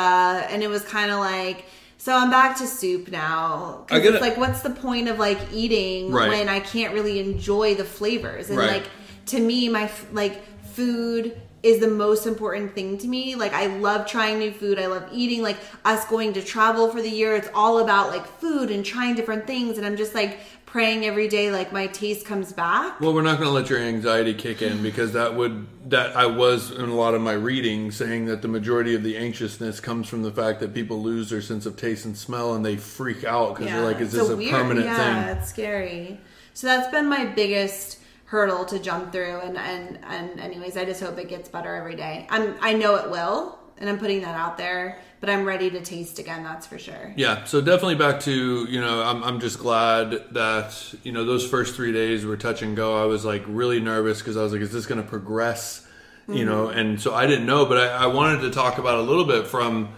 and 0.49 0.63
it 0.63 0.69
was 0.69 0.83
kind 0.83 1.11
of 1.11 1.19
like. 1.19 1.65
So 2.01 2.15
I'm 2.15 2.29
back 2.31 2.57
to 2.59 2.65
soup 2.65 3.11
now. 3.11 3.83
'Cause 3.87 3.97
I 3.97 4.01
get 4.01 4.15
it's 4.15 4.23
it. 4.23 4.27
like, 4.29 4.37
what's 4.37 4.61
the 4.61 4.69
point 4.69 5.09
of 5.09 5.19
like 5.19 5.37
eating 5.53 6.11
Right. 6.11 6.29
when 6.29 6.47
I 6.49 6.61
can't 6.61 6.93
really 6.93 7.19
enjoy 7.19 7.75
the 7.75 7.83
flavors? 7.83 8.49
And 8.49 8.57
Right. 8.57 8.71
like 8.71 8.83
to 9.27 9.39
me, 9.39 9.67
my 9.67 9.83
f- 9.83 10.05
like 10.13 10.41
food 10.73 11.39
is 11.61 11.79
the 11.79 11.87
most 11.87 12.25
important 12.25 12.73
thing 12.73 12.97
to 12.97 13.07
me. 13.07 13.35
Like 13.35 13.53
I 13.53 13.67
love 13.67 14.07
trying 14.07 14.39
new 14.39 14.51
food. 14.51 14.79
I 14.79 14.87
love 14.87 15.07
eating. 15.11 15.41
Like 15.41 15.57
us 15.85 16.05
going 16.05 16.33
to 16.33 16.41
travel 16.41 16.89
for 16.89 17.01
the 17.01 17.09
year, 17.09 17.35
it's 17.35 17.49
all 17.53 17.79
about 17.79 18.09
like 18.09 18.25
food 18.25 18.71
and 18.71 18.85
trying 18.85 19.15
different 19.15 19.45
things. 19.45 19.77
And 19.77 19.85
I'm 19.85 19.97
just 19.97 20.15
like 20.15 20.39
praying 20.65 21.03
every 21.03 21.27
day, 21.27 21.51
like 21.51 21.73
my 21.73 21.87
taste 21.87 22.25
comes 22.25 22.53
back. 22.53 23.01
Well, 23.01 23.13
we're 23.13 23.23
not 23.23 23.39
going 23.39 23.47
to 23.47 23.53
let 23.53 23.69
your 23.69 23.79
anxiety 23.79 24.33
kick 24.35 24.61
in 24.61 24.83
because 24.83 25.13
that 25.13 25.35
would 25.35 25.65
that 25.89 26.15
I 26.15 26.27
was 26.27 26.71
in 26.71 26.87
a 26.87 26.93
lot 26.93 27.15
of 27.15 27.21
my 27.21 27.33
reading 27.33 27.91
saying 27.91 28.25
that 28.25 28.41
the 28.41 28.47
majority 28.47 28.93
of 28.95 29.03
the 29.03 29.17
anxiousness 29.17 29.79
comes 29.79 30.07
from 30.07 30.21
the 30.21 30.31
fact 30.31 30.59
that 30.59 30.73
people 30.73 31.01
lose 31.01 31.29
their 31.29 31.41
sense 31.41 31.65
of 31.65 31.75
taste 31.75 32.05
and 32.05 32.15
smell 32.15 32.53
and 32.53 32.63
they 32.63 32.77
freak 32.77 33.23
out 33.23 33.55
because 33.55 33.71
they're 33.71 33.83
like, 33.83 33.99
"Is 33.99 34.13
it's 34.13 34.23
this 34.23 34.29
a 34.29 34.37
weird- 34.37 34.51
permanent 34.51 34.85
yeah, 34.85 35.25
thing?" 35.25 35.37
it's 35.37 35.49
scary. 35.49 36.19
So 36.53 36.67
that's 36.67 36.89
been 36.91 37.07
my 37.07 37.25
biggest 37.25 37.99
hurdle 38.29 38.63
to 38.63 38.77
jump 38.77 39.11
through 39.11 39.39
and 39.39 39.57
and 39.57 39.99
and 40.03 40.39
anyways, 40.39 40.77
I 40.77 40.85
just 40.85 41.01
hope 41.01 41.17
it 41.17 41.29
gets 41.29 41.49
better 41.49 41.75
every 41.75 41.95
day. 41.95 42.27
I'm 42.29 42.55
I 42.61 42.73
know 42.73 42.95
it 42.95 43.09
will, 43.09 43.57
and 43.79 43.89
I'm 43.89 43.97
putting 43.97 44.21
that 44.21 44.35
out 44.35 44.55
there, 44.55 44.99
but 45.19 45.31
I'm 45.31 45.45
ready 45.45 45.71
to 45.71 45.81
taste 45.81 46.19
again, 46.19 46.43
that's 46.43 46.67
for 46.67 46.77
sure. 46.77 47.11
Yeah, 47.17 47.45
so 47.45 47.59
definitely 47.59 47.95
back 47.95 48.19
to 48.21 48.65
you 48.69 48.79
know 48.79 49.01
I'm 49.01 49.23
I'm 49.23 49.39
just 49.39 49.57
glad 49.57 50.11
that 50.33 50.93
you 51.03 51.11
know 51.11 51.25
those 51.25 51.47
first 51.47 51.75
three 51.75 51.91
days 51.91 52.23
were 52.23 52.37
touch 52.37 52.61
and 52.61 52.75
go. 52.75 53.01
I 53.01 53.05
was 53.05 53.25
like 53.25 53.43
really 53.47 53.79
nervous 53.79 54.19
because 54.19 54.37
I 54.37 54.43
was 54.43 54.53
like, 54.53 54.61
is 54.61 54.71
this 54.71 54.85
going 54.85 55.01
to 55.01 55.07
progress? 55.07 55.87
You 56.27 56.35
mm-hmm. 56.35 56.45
know, 56.45 56.67
and 56.67 57.01
so 57.01 57.15
I 57.15 57.25
didn't 57.25 57.47
know, 57.47 57.65
but 57.65 57.77
I, 57.77 58.03
I 58.03 58.05
wanted 58.05 58.41
to 58.41 58.51
talk 58.51 58.77
about 58.77 58.99
a 58.99 59.01
little 59.01 59.25
bit 59.25 59.47
from 59.47 59.89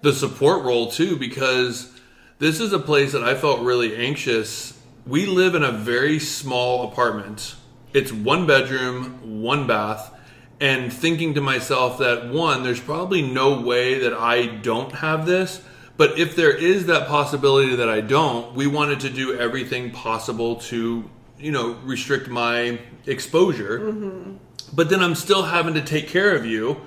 the 0.00 0.14
support 0.14 0.64
role 0.64 0.90
too 0.90 1.18
because 1.18 1.92
this 2.38 2.60
is 2.60 2.72
a 2.72 2.78
place 2.78 3.12
that 3.12 3.22
I 3.22 3.34
felt 3.34 3.60
really 3.60 3.94
anxious. 3.94 4.80
We 5.06 5.26
live 5.26 5.54
in 5.54 5.62
a 5.62 5.70
very 5.70 6.18
small 6.18 6.90
apartment. 6.90 7.56
It's 7.94 8.12
one 8.12 8.46
bedroom, 8.46 9.42
one 9.42 9.66
bath, 9.68 10.12
and 10.60 10.92
thinking 10.92 11.34
to 11.34 11.40
myself 11.40 11.98
that 11.98 12.28
one, 12.28 12.64
there's 12.64 12.80
probably 12.80 13.22
no 13.22 13.60
way 13.60 14.00
that 14.00 14.12
I 14.12 14.46
don't 14.46 14.92
have 14.92 15.26
this. 15.26 15.62
But 15.96 16.18
if 16.18 16.34
there 16.34 16.50
is 16.50 16.86
that 16.86 17.06
possibility 17.06 17.76
that 17.76 17.88
I 17.88 18.00
don't, 18.00 18.54
we 18.54 18.66
wanted 18.66 19.00
to 19.00 19.10
do 19.10 19.38
everything 19.38 19.92
possible 19.92 20.56
to, 20.56 21.08
you 21.38 21.52
know, 21.52 21.74
restrict 21.84 22.28
my 22.28 22.80
exposure. 23.06 23.78
Mm-hmm. 23.78 24.36
But 24.72 24.90
then 24.90 25.00
I'm 25.00 25.14
still 25.14 25.44
having 25.44 25.74
to 25.74 25.82
take 25.82 26.08
care 26.08 26.34
of 26.34 26.44
you. 26.44 26.80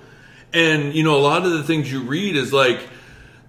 And, 0.53 0.93
you 0.93 1.03
know, 1.03 1.15
a 1.15 1.23
lot 1.23 1.45
of 1.45 1.53
the 1.53 1.63
things 1.63 1.89
you 1.89 2.01
read 2.01 2.35
is 2.35 2.51
like, 2.51 2.81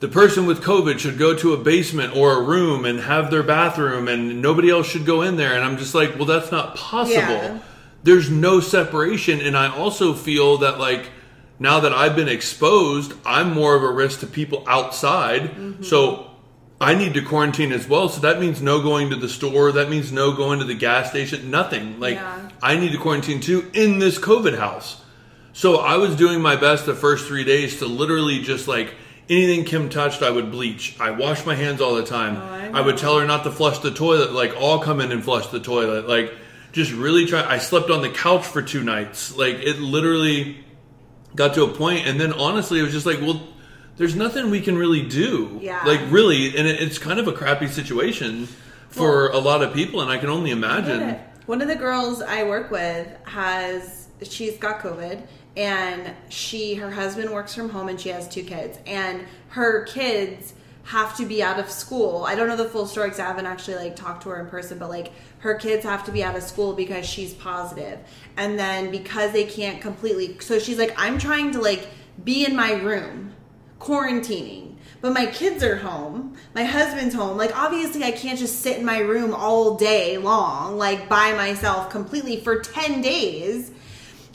the 0.01 0.09
person 0.09 0.47
with 0.47 0.63
COVID 0.63 0.99
should 0.99 1.19
go 1.19 1.35
to 1.37 1.55
a 1.55 1.57
basement 1.57 2.17
or 2.17 2.39
a 2.39 2.43
room 2.43 2.85
and 2.85 3.01
have 3.01 3.31
their 3.31 3.43
bathroom, 3.43 4.07
and 4.07 4.41
nobody 4.41 4.71
else 4.71 4.87
should 4.87 5.05
go 5.05 5.23
in 5.23 5.37
there. 5.37 5.55
And 5.55 5.65
I'm 5.65 5.77
just 5.77 5.95
like, 5.95 6.17
well, 6.17 6.27
that's 6.27 6.53
not 6.53 6.77
possible. 6.77 7.19
Yeah. 7.19 7.59
There's 8.05 8.31
no 8.31 8.61
separation. 8.61 9.41
And 9.41 9.57
I 9.57 9.75
also 9.75 10.15
feel 10.15 10.59
that, 10.59 10.79
like, 10.79 11.11
now 11.59 11.81
that 11.81 11.93
I've 11.93 12.15
been 12.15 12.29
exposed, 12.29 13.13
I'm 13.27 13.53
more 13.53 13.75
of 13.75 13.83
a 13.83 13.91
risk 13.91 14.21
to 14.21 14.27
people 14.27 14.65
outside. 14.69 15.43
Mm-hmm. 15.43 15.83
So 15.83 16.31
I 16.81 16.95
need 16.95 17.15
to 17.15 17.23
quarantine 17.23 17.73
as 17.73 17.89
well. 17.89 18.09
So 18.09 18.21
that 18.21 18.39
means 18.39 18.63
no 18.63 18.81
going 18.81 19.11
to 19.11 19.17
the 19.17 19.29
store. 19.29 19.73
That 19.73 19.91
means 19.91 20.13
no 20.13 20.33
going 20.33 20.61
to 20.61 20.65
the 20.65 20.75
gas 20.75 21.11
station. 21.11 21.51
Nothing. 21.51 21.99
Like, 21.99 22.15
Yeah. 22.15 22.49
I 22.63 22.77
need 22.77 22.93
to 22.93 22.99
quarantine 22.99 23.41
too 23.41 23.69
in 23.73 23.99
this 23.99 24.19
COVID 24.19 24.59
house. 24.59 25.03
So 25.53 25.79
I 25.79 25.97
was 25.97 26.15
doing 26.15 26.41
my 26.41 26.55
best 26.55 26.87
the 26.87 26.95
first 26.95 27.27
three 27.27 27.43
days 27.43 27.79
to 27.81 27.87
literally 27.87 28.43
just 28.43 28.69
like 28.69 28.95
anything 29.29 29.65
Kim 29.65 29.89
touched, 29.89 30.23
I 30.23 30.31
would 30.31 30.51
bleach. 30.51 30.99
I 31.01 31.11
wash 31.11 31.45
my 31.45 31.55
hands 31.55 31.81
all 31.81 31.95
the 31.95 32.05
time. 32.05 32.37
Oh, 32.37 32.77
I 32.77 32.79
I, 32.79 32.81
would 32.81 32.99
tell 32.99 33.19
her 33.19 33.27
not 33.27 33.45
to 33.45 33.51
flush 33.51 33.79
the 33.79 33.91
toilet. 33.91 34.33
Like 34.33 34.55
all 34.57 34.79
come 34.81 35.01
in 35.01 35.13
and 35.13 35.23
flush 35.23 35.49
the 35.49 35.61
toilet. 35.61 36.09
Like 36.09 36.33
just 36.73 36.93
really 36.93 37.27
try. 37.27 37.49
I 37.49 37.59
slept 37.59 37.91
on 37.91 38.03
the 38.03 38.11
couch 38.11 38.47
for 38.47 38.63
two 38.63 38.83
nights. 38.83 39.37
Like 39.37 39.57
it 39.57 39.79
literally 39.79 40.65
got 41.35 41.55
to 41.55 41.65
a 41.65 41.69
point, 41.69 42.07
and 42.07 42.21
then 42.21 42.33
honestly, 42.33 42.81
it 42.81 42.83
was 42.83 42.93
just 42.93 43.07
like, 43.07 43.21
well, 43.21 43.41
there's 43.97 44.15
nothing 44.17 44.51
we 44.51 44.61
can 44.61 44.77
really 44.77 45.03
do. 45.03 45.59
Yeah. 45.63 45.83
Like 45.85 46.01
really, 46.11 46.57
and 46.57 46.67
it, 46.67 46.81
it's 46.81 46.99
kind 46.99 47.19
of 47.19 47.29
a 47.29 47.33
crappy 47.33 47.69
situation 47.69 48.49
for 48.89 49.29
a 49.29 49.39
lot 49.39 49.63
of 49.63 49.75
people, 49.75 50.01
and 50.01 50.11
I 50.11 50.19
can 50.19 50.31
only 50.31 50.51
imagine. 50.51 51.19
One 51.47 51.63
of 51.63 51.69
the 51.69 51.77
girls 51.77 52.21
I 52.21 52.45
work 52.45 52.71
with 52.71 53.09
has 53.25 54.09
she's 54.23 54.59
got 54.59 54.81
COVID 54.81 55.27
and 55.57 56.15
she 56.29 56.75
her 56.75 56.91
husband 56.91 57.31
works 57.31 57.55
from 57.55 57.71
home 57.71 57.89
and 57.89 58.01
she 58.01 58.11
has 58.11 58.29
two 58.29 58.43
kids 58.43 58.79
and 58.87 59.27
her 59.49 59.85
kids 59.85 60.55
have 60.89 61.15
to 61.15 61.27
be 61.27 61.43
out 61.43 61.61
of 61.61 61.71
school. 61.71 62.25
I 62.27 62.35
don't 62.35 62.49
know 62.49 62.57
the 62.57 62.65
full 62.65 62.87
story 62.87 63.09
because 63.09 63.21
I 63.21 63.27
haven't 63.27 63.45
actually 63.45 63.77
like 63.77 63.95
talked 63.95 64.23
to 64.23 64.31
her 64.31 64.41
in 64.41 64.47
person, 64.47 64.79
but 64.79 64.89
like 64.89 65.13
her 65.41 65.55
kids 65.55 65.85
have 65.85 66.03
to 66.05 66.13
be 66.13 66.25
out 66.25 66.35
of 66.35 66.43
school 66.43 66.73
because 66.73 67.05
she's 67.05 67.35
positive. 67.35 67.99
And 68.39 68.59
then 68.59 68.91
because 68.91 69.33
they 69.33 69.45
can't 69.45 69.83
completely 69.83 70.39
so 70.41 70.59
she's 70.59 70.79
like, 70.79 70.95
I'm 70.97 71.19
trying 71.19 71.53
to 71.53 71.61
like 71.61 71.89
be 72.25 72.47
in 72.47 72.57
my 72.57 72.73
room 72.73 73.35
quarantining. 73.79 74.77
But 75.03 75.13
my 75.13 75.27
kids 75.27 75.63
are 75.63 75.77
home. 75.77 76.37
My 76.55 76.65
husband's 76.65 77.15
home. 77.15 77.37
Like 77.37 77.55
obviously 77.55 78.03
I 78.03 78.13
can't 78.13 78.39
just 78.39 78.61
sit 78.61 78.79
in 78.79 78.85
my 78.87 79.01
room 79.01 79.35
all 79.35 79.77
day 79.77 80.17
long 80.17 80.79
like 80.79 81.07
by 81.07 81.35
myself 81.35 81.91
completely 81.91 82.41
for 82.41 82.61
10 82.61 83.03
days. 83.03 83.73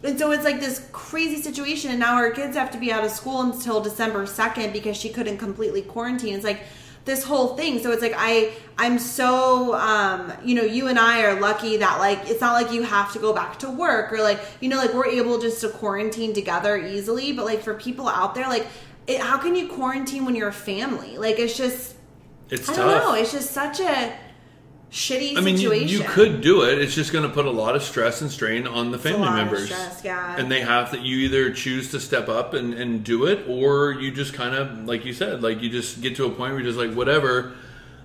And 0.04 0.20
so 0.20 0.32
it's 0.32 0.44
like 0.44 0.60
this 0.60 0.88
crazy 0.92 1.42
situation 1.42 1.92
and 1.92 2.00
now 2.00 2.16
our 2.16 2.32
kids 2.32 2.58
have 2.58 2.72
to 2.72 2.78
be 2.78 2.92
out 2.92 3.06
of 3.06 3.12
school 3.12 3.42
until 3.42 3.82
December 3.82 4.26
2nd 4.26 4.74
because 4.74 4.98
she 4.98 5.10
couldn't 5.10 5.38
completely 5.38 5.82
quarantine. 5.82 6.36
It's 6.36 6.44
like 6.44 6.62
this 7.06 7.24
whole 7.24 7.56
thing. 7.56 7.80
So 7.80 7.92
it's 7.92 8.02
like 8.02 8.14
I 8.18 8.54
I'm 8.78 9.00
so 9.00 9.74
um 9.76 10.34
you 10.44 10.56
know, 10.56 10.64
you 10.64 10.88
and 10.88 11.00
I 11.00 11.24
are 11.24 11.40
lucky 11.40 11.78
that 11.78 12.00
like 12.00 12.20
it's 12.30 12.42
not 12.42 12.54
like 12.54 12.72
you 12.74 12.84
have 12.84 13.14
to 13.14 13.20
go 13.20 13.34
back 13.34 13.60
to 13.60 13.70
work 13.70 14.12
or 14.14 14.22
like 14.22 14.40
you 14.62 14.70
know 14.70 14.78
like 14.78 14.94
we're 14.94 15.08
able 15.08 15.40
just 15.40 15.62
to 15.62 15.70
quarantine 15.70 16.34
together 16.34 16.78
easily, 16.78 17.32
but 17.32 17.46
like 17.46 17.62
for 17.62 17.74
people 17.74 18.08
out 18.10 18.36
there 18.36 18.48
like 18.50 18.68
it, 19.08 19.20
how 19.22 19.38
can 19.38 19.56
you 19.56 19.68
quarantine 19.68 20.26
when 20.26 20.36
you're 20.36 20.50
a 20.50 20.54
family? 20.54 21.18
Like 21.18 21.40
it's 21.40 21.58
just 21.58 21.96
It's 22.50 22.70
I 22.70 22.74
tough. 22.74 22.76
don't 22.76 22.98
know, 22.98 23.14
it's 23.16 23.32
just 23.32 23.52
such 23.52 23.80
a 23.80 24.14
shitty 24.94 25.36
I 25.36 25.42
mean, 25.42 25.56
you, 25.58 25.70
situation. 25.72 25.88
you 25.90 26.04
could 26.08 26.42
do 26.42 26.62
it. 26.62 26.78
It's 26.80 26.94
just 26.94 27.12
going 27.12 27.28
to 27.28 27.34
put 27.34 27.46
a 27.46 27.52
lot 27.52 27.76
of 27.76 27.82
stress 27.82 28.22
and 28.22 28.30
strain 28.32 28.68
on 28.68 28.92
the 28.92 28.98
a 28.98 29.02
family 29.02 29.28
members. 29.30 29.66
stress, 29.66 30.02
yeah. 30.06 30.38
And 30.38 30.52
they 30.52 30.62
have 30.62 30.92
that 30.92 31.02
you 31.02 31.18
either 31.18 31.52
choose 31.52 31.90
to 31.92 32.00
step 32.00 32.30
up 32.30 32.54
and, 32.54 32.76
and 32.76 33.04
do 33.04 33.26
it, 33.26 33.46
or 33.50 33.92
you 33.94 34.12
just 34.12 34.34
kind 34.36 34.54
of, 34.56 34.86
like 34.86 35.04
you 35.04 35.12
said, 35.14 35.42
like 35.42 35.62
you 35.64 35.70
just 35.70 36.02
get 36.02 36.16
to 36.18 36.26
a 36.26 36.30
point 36.30 36.54
where 36.54 36.62
you're 36.62 36.72
just 36.72 36.78
like, 36.78 36.94
whatever, 36.96 37.54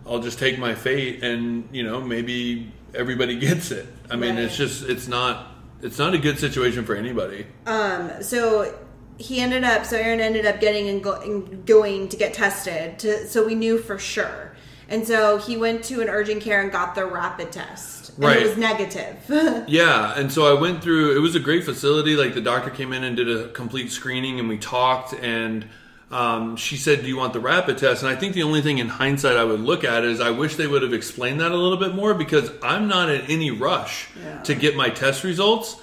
I'll 0.07 0.21
just 0.21 0.39
take 0.39 0.59
my 0.59 0.75
fate, 0.75 1.23
and 1.23 1.69
you 1.73 1.83
know, 1.83 2.01
maybe 2.01 2.73
everybody 2.95 3.37
gets 3.39 3.71
it. 3.71 3.87
I 4.11 4.17
mean, 4.17 4.37
Right. 4.37 4.45
it's 4.45 4.57
just, 4.57 4.89
it's 4.89 5.07
not, 5.07 5.49
it's 5.83 5.99
not 5.99 6.15
a 6.15 6.19
good 6.19 6.39
situation 6.39 6.87
for 6.87 6.97
anybody. 6.97 7.47
Um, 7.67 8.11
so 8.23 8.75
he 9.19 9.41
ended 9.41 9.63
up, 9.63 9.85
so 9.85 9.99
Aaron 9.99 10.21
ended 10.21 10.47
up 10.47 10.59
getting 10.59 10.89
and, 10.89 11.05
go, 11.05 11.21
and 11.21 11.67
going 11.67 12.09
to 12.09 12.17
get 12.17 12.33
tested, 12.33 12.99
to, 13.01 13.27
so 13.29 13.45
we 13.45 13.55
knew 13.55 13.77
for 13.77 13.99
sure. 13.99 14.55
And 14.89 15.07
so 15.07 15.37
he 15.39 15.57
went 15.57 15.85
to 15.85 16.01
an 16.01 16.09
urgent 16.09 16.43
care 16.43 16.63
and 16.63 16.73
got 16.73 16.95
the 16.95 17.05
rapid 17.07 17.53
test. 17.53 18.11
And 18.17 18.25
Right. 18.25 18.39
it 18.39 18.47
was 18.49 18.57
negative. 18.57 19.17
Yeah, 19.69 20.15
and 20.19 20.33
so 20.33 20.47
I 20.57 20.59
went 20.59 20.83
through. 20.83 21.17
It 21.17 21.21
was 21.21 21.35
a 21.35 21.41
great 21.41 21.65
facility. 21.65 22.17
Like 22.17 22.35
the 22.35 22.41
doctor 22.41 22.71
came 22.71 22.93
in 22.93 23.05
and 23.05 23.17
did 23.17 23.29
a 23.31 23.49
complete 23.49 23.93
screening, 23.93 24.41
and 24.41 24.49
we 24.49 24.57
talked. 24.59 25.13
And 25.13 25.67
um, 26.11 26.57
she 26.57 26.77
said, 26.79 27.03
"Do 27.03 27.09
you 27.09 27.17
want 27.19 27.35
the 27.35 27.41
rapid 27.41 27.77
test?" 27.79 28.03
And 28.03 28.11
I 28.11 28.17
think 28.17 28.35
the 28.35 28.43
only 28.45 28.63
thing 28.63 28.79
in 28.79 28.89
hindsight 28.89 29.37
I 29.37 29.45
would 29.45 29.61
look 29.61 29.85
at 29.85 30.05
is 30.05 30.21
I 30.21 30.31
wish 30.31 30.57
they 30.57 30.67
would 30.67 30.83
have 30.83 30.95
explained 30.95 31.41
that 31.43 31.53
a 31.53 31.57
little 31.57 31.77
bit 31.79 31.95
more 31.95 32.15
because 32.15 32.51
I'm 32.63 32.89
not 32.89 33.11
in 33.11 33.21
any 33.29 33.51
rush 33.51 34.09
Yeah. 34.25 34.41
to 34.43 34.55
get 34.55 34.75
my 34.75 34.89
test 34.89 35.23
results. 35.23 35.77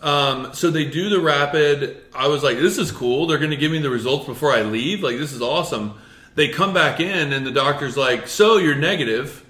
Um, 0.00 0.50
so 0.52 0.70
they 0.70 0.84
do 0.84 1.08
the 1.10 1.20
rapid. 1.20 1.96
I 2.14 2.28
was 2.28 2.42
like, 2.44 2.58
"This 2.58 2.78
is 2.78 2.90
cool." 2.92 3.26
They're 3.26 3.38
going 3.38 3.50
to 3.50 3.56
give 3.56 3.72
me 3.72 3.80
the 3.80 3.90
results 3.90 4.24
before 4.26 4.52
I 4.52 4.62
leave. 4.62 5.02
Like 5.02 5.18
this 5.18 5.32
is 5.32 5.42
awesome. 5.42 5.94
They 6.34 6.48
come 6.48 6.72
back 6.72 7.00
in, 7.00 7.32
and 7.32 7.46
the 7.46 7.50
doctor's 7.50 7.96
like, 7.96 8.26
"So 8.28 8.56
you're 8.58 8.74
negative." 8.74 9.44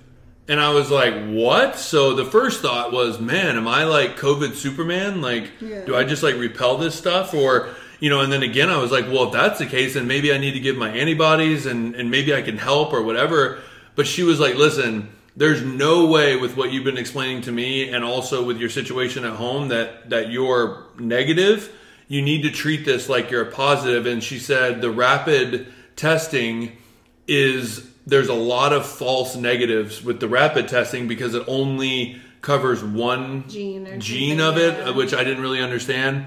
And 0.49 0.61
I 0.61 0.71
was 0.71 0.91
like, 0.91 1.15
what? 1.29 1.79
So 1.79 2.15
the 2.15 2.25
first 2.25 2.63
thought 2.63 2.93
was, 2.93 3.21
man, 3.21 3.57
am 3.57 3.69
I 3.69 3.85
like 3.85 4.19
COVID 4.19 4.55
Superman? 4.55 5.23
Like, 5.23 5.53
Yeah. 5.61 5.85
do 5.85 5.95
I 5.95 6.03
just 6.03 6.25
like 6.25 6.35
repel 6.35 6.77
this 6.79 6.97
stuff? 6.97 7.33
Or, 7.33 7.69
you 8.01 8.11
know, 8.11 8.21
and 8.21 8.33
then 8.33 8.43
again, 8.43 8.69
I 8.69 8.77
was 8.79 8.91
like, 8.91 9.07
well, 9.07 9.27
if 9.29 9.33
that's 9.33 9.61
the 9.61 9.67
case, 9.67 9.95
then 9.95 10.09
maybe 10.09 10.33
I 10.35 10.39
need 10.39 10.55
to 10.55 10.61
give 10.61 10.77
my 10.77 10.91
antibodies 10.91 11.65
and, 11.65 11.95
and 11.95 12.11
maybe 12.11 12.35
I 12.35 12.43
can 12.43 12.59
help 12.59 12.93
or 12.93 13.03
whatever. 13.03 13.61
But 13.95 14.09
she 14.09 14.25
was 14.25 14.41
like, 14.41 14.57
listen, 14.57 15.11
there's 15.37 15.63
no 15.63 16.07
way 16.07 16.35
with 16.37 16.57
what 16.57 16.73
you've 16.73 16.85
been 16.85 16.99
explaining 16.99 17.43
to 17.43 17.53
me 17.53 17.91
and 17.91 18.03
also 18.05 18.45
with 18.45 18.59
your 18.59 18.69
situation 18.69 19.25
at 19.25 19.35
home 19.35 19.69
that, 19.69 20.11
that 20.11 20.31
you're 20.33 20.87
negative. 20.99 21.73
You 22.09 22.21
need 22.21 22.43
to 22.43 22.51
treat 22.51 22.85
this 22.85 23.09
like 23.09 23.31
you're 23.31 23.49
a 23.49 23.51
positive. 23.53 24.07
And 24.07 24.23
she 24.23 24.41
said 24.41 24.81
the 24.81 24.91
rapid 24.91 25.73
testing 25.97 26.77
is 27.27 27.89
there's 28.07 28.29
a 28.29 28.35
lot 28.35 28.73
of 28.73 28.85
false 28.85 29.37
negatives 29.37 30.03
with 30.03 30.21
the 30.21 30.29
rapid 30.29 30.69
testing 30.69 31.07
because 31.07 31.35
it 31.35 31.45
only 31.47 32.21
covers 32.41 32.83
one 32.83 33.49
Gene 33.49 33.87
or 33.87 33.99
gene 33.99 34.41
of 34.41 34.59
it, 34.59 34.77
yeah. 34.77 34.91
which 34.91 35.15
I 35.15 35.23
didn't 35.23 35.43
really 35.43 35.61
understand. 35.61 36.27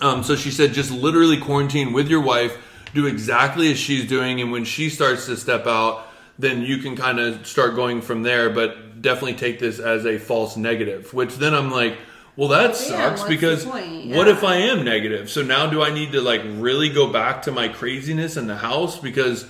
Um, 0.00 0.22
so 0.22 0.36
she 0.36 0.50
said, 0.50 0.72
just 0.72 0.90
literally 0.90 1.38
quarantine 1.38 1.92
with 1.92 2.08
your 2.08 2.20
wife, 2.20 2.56
do 2.94 3.06
exactly 3.06 3.70
as 3.70 3.78
she's 3.78 4.08
doing, 4.08 4.40
and 4.40 4.50
when 4.52 4.64
she 4.64 4.90
starts 4.90 5.26
to 5.26 5.36
step 5.36 5.66
out, 5.66 6.06
then 6.38 6.62
you 6.62 6.78
can 6.78 6.96
kind 6.96 7.18
of 7.18 7.46
start 7.46 7.74
going 7.74 8.00
from 8.00 8.22
there. 8.22 8.50
But 8.50 9.02
definitely 9.02 9.34
take 9.34 9.58
this 9.58 9.78
as 9.78 10.06
a 10.06 10.18
false 10.18 10.56
negative. 10.56 11.12
Which 11.12 11.36
then 11.36 11.54
I'm 11.54 11.70
like, 11.70 11.98
well, 12.38 12.48
that 12.50 12.70
yeah, 12.70 13.16
sucks 13.16 13.24
because 13.24 13.64
point? 13.64 14.14
what 14.14 14.28
if 14.28 14.44
I 14.44 14.58
am 14.58 14.84
negative? 14.84 15.28
So 15.28 15.42
now 15.42 15.68
do 15.68 15.82
I 15.82 15.90
need 15.90 16.12
to 16.12 16.20
like 16.20 16.42
really 16.44 16.88
go 16.88 17.12
back 17.12 17.42
to 17.42 17.50
my 17.50 17.66
craziness 17.66 18.36
in 18.36 18.46
the 18.46 18.54
house 18.54 18.96
because 18.96 19.44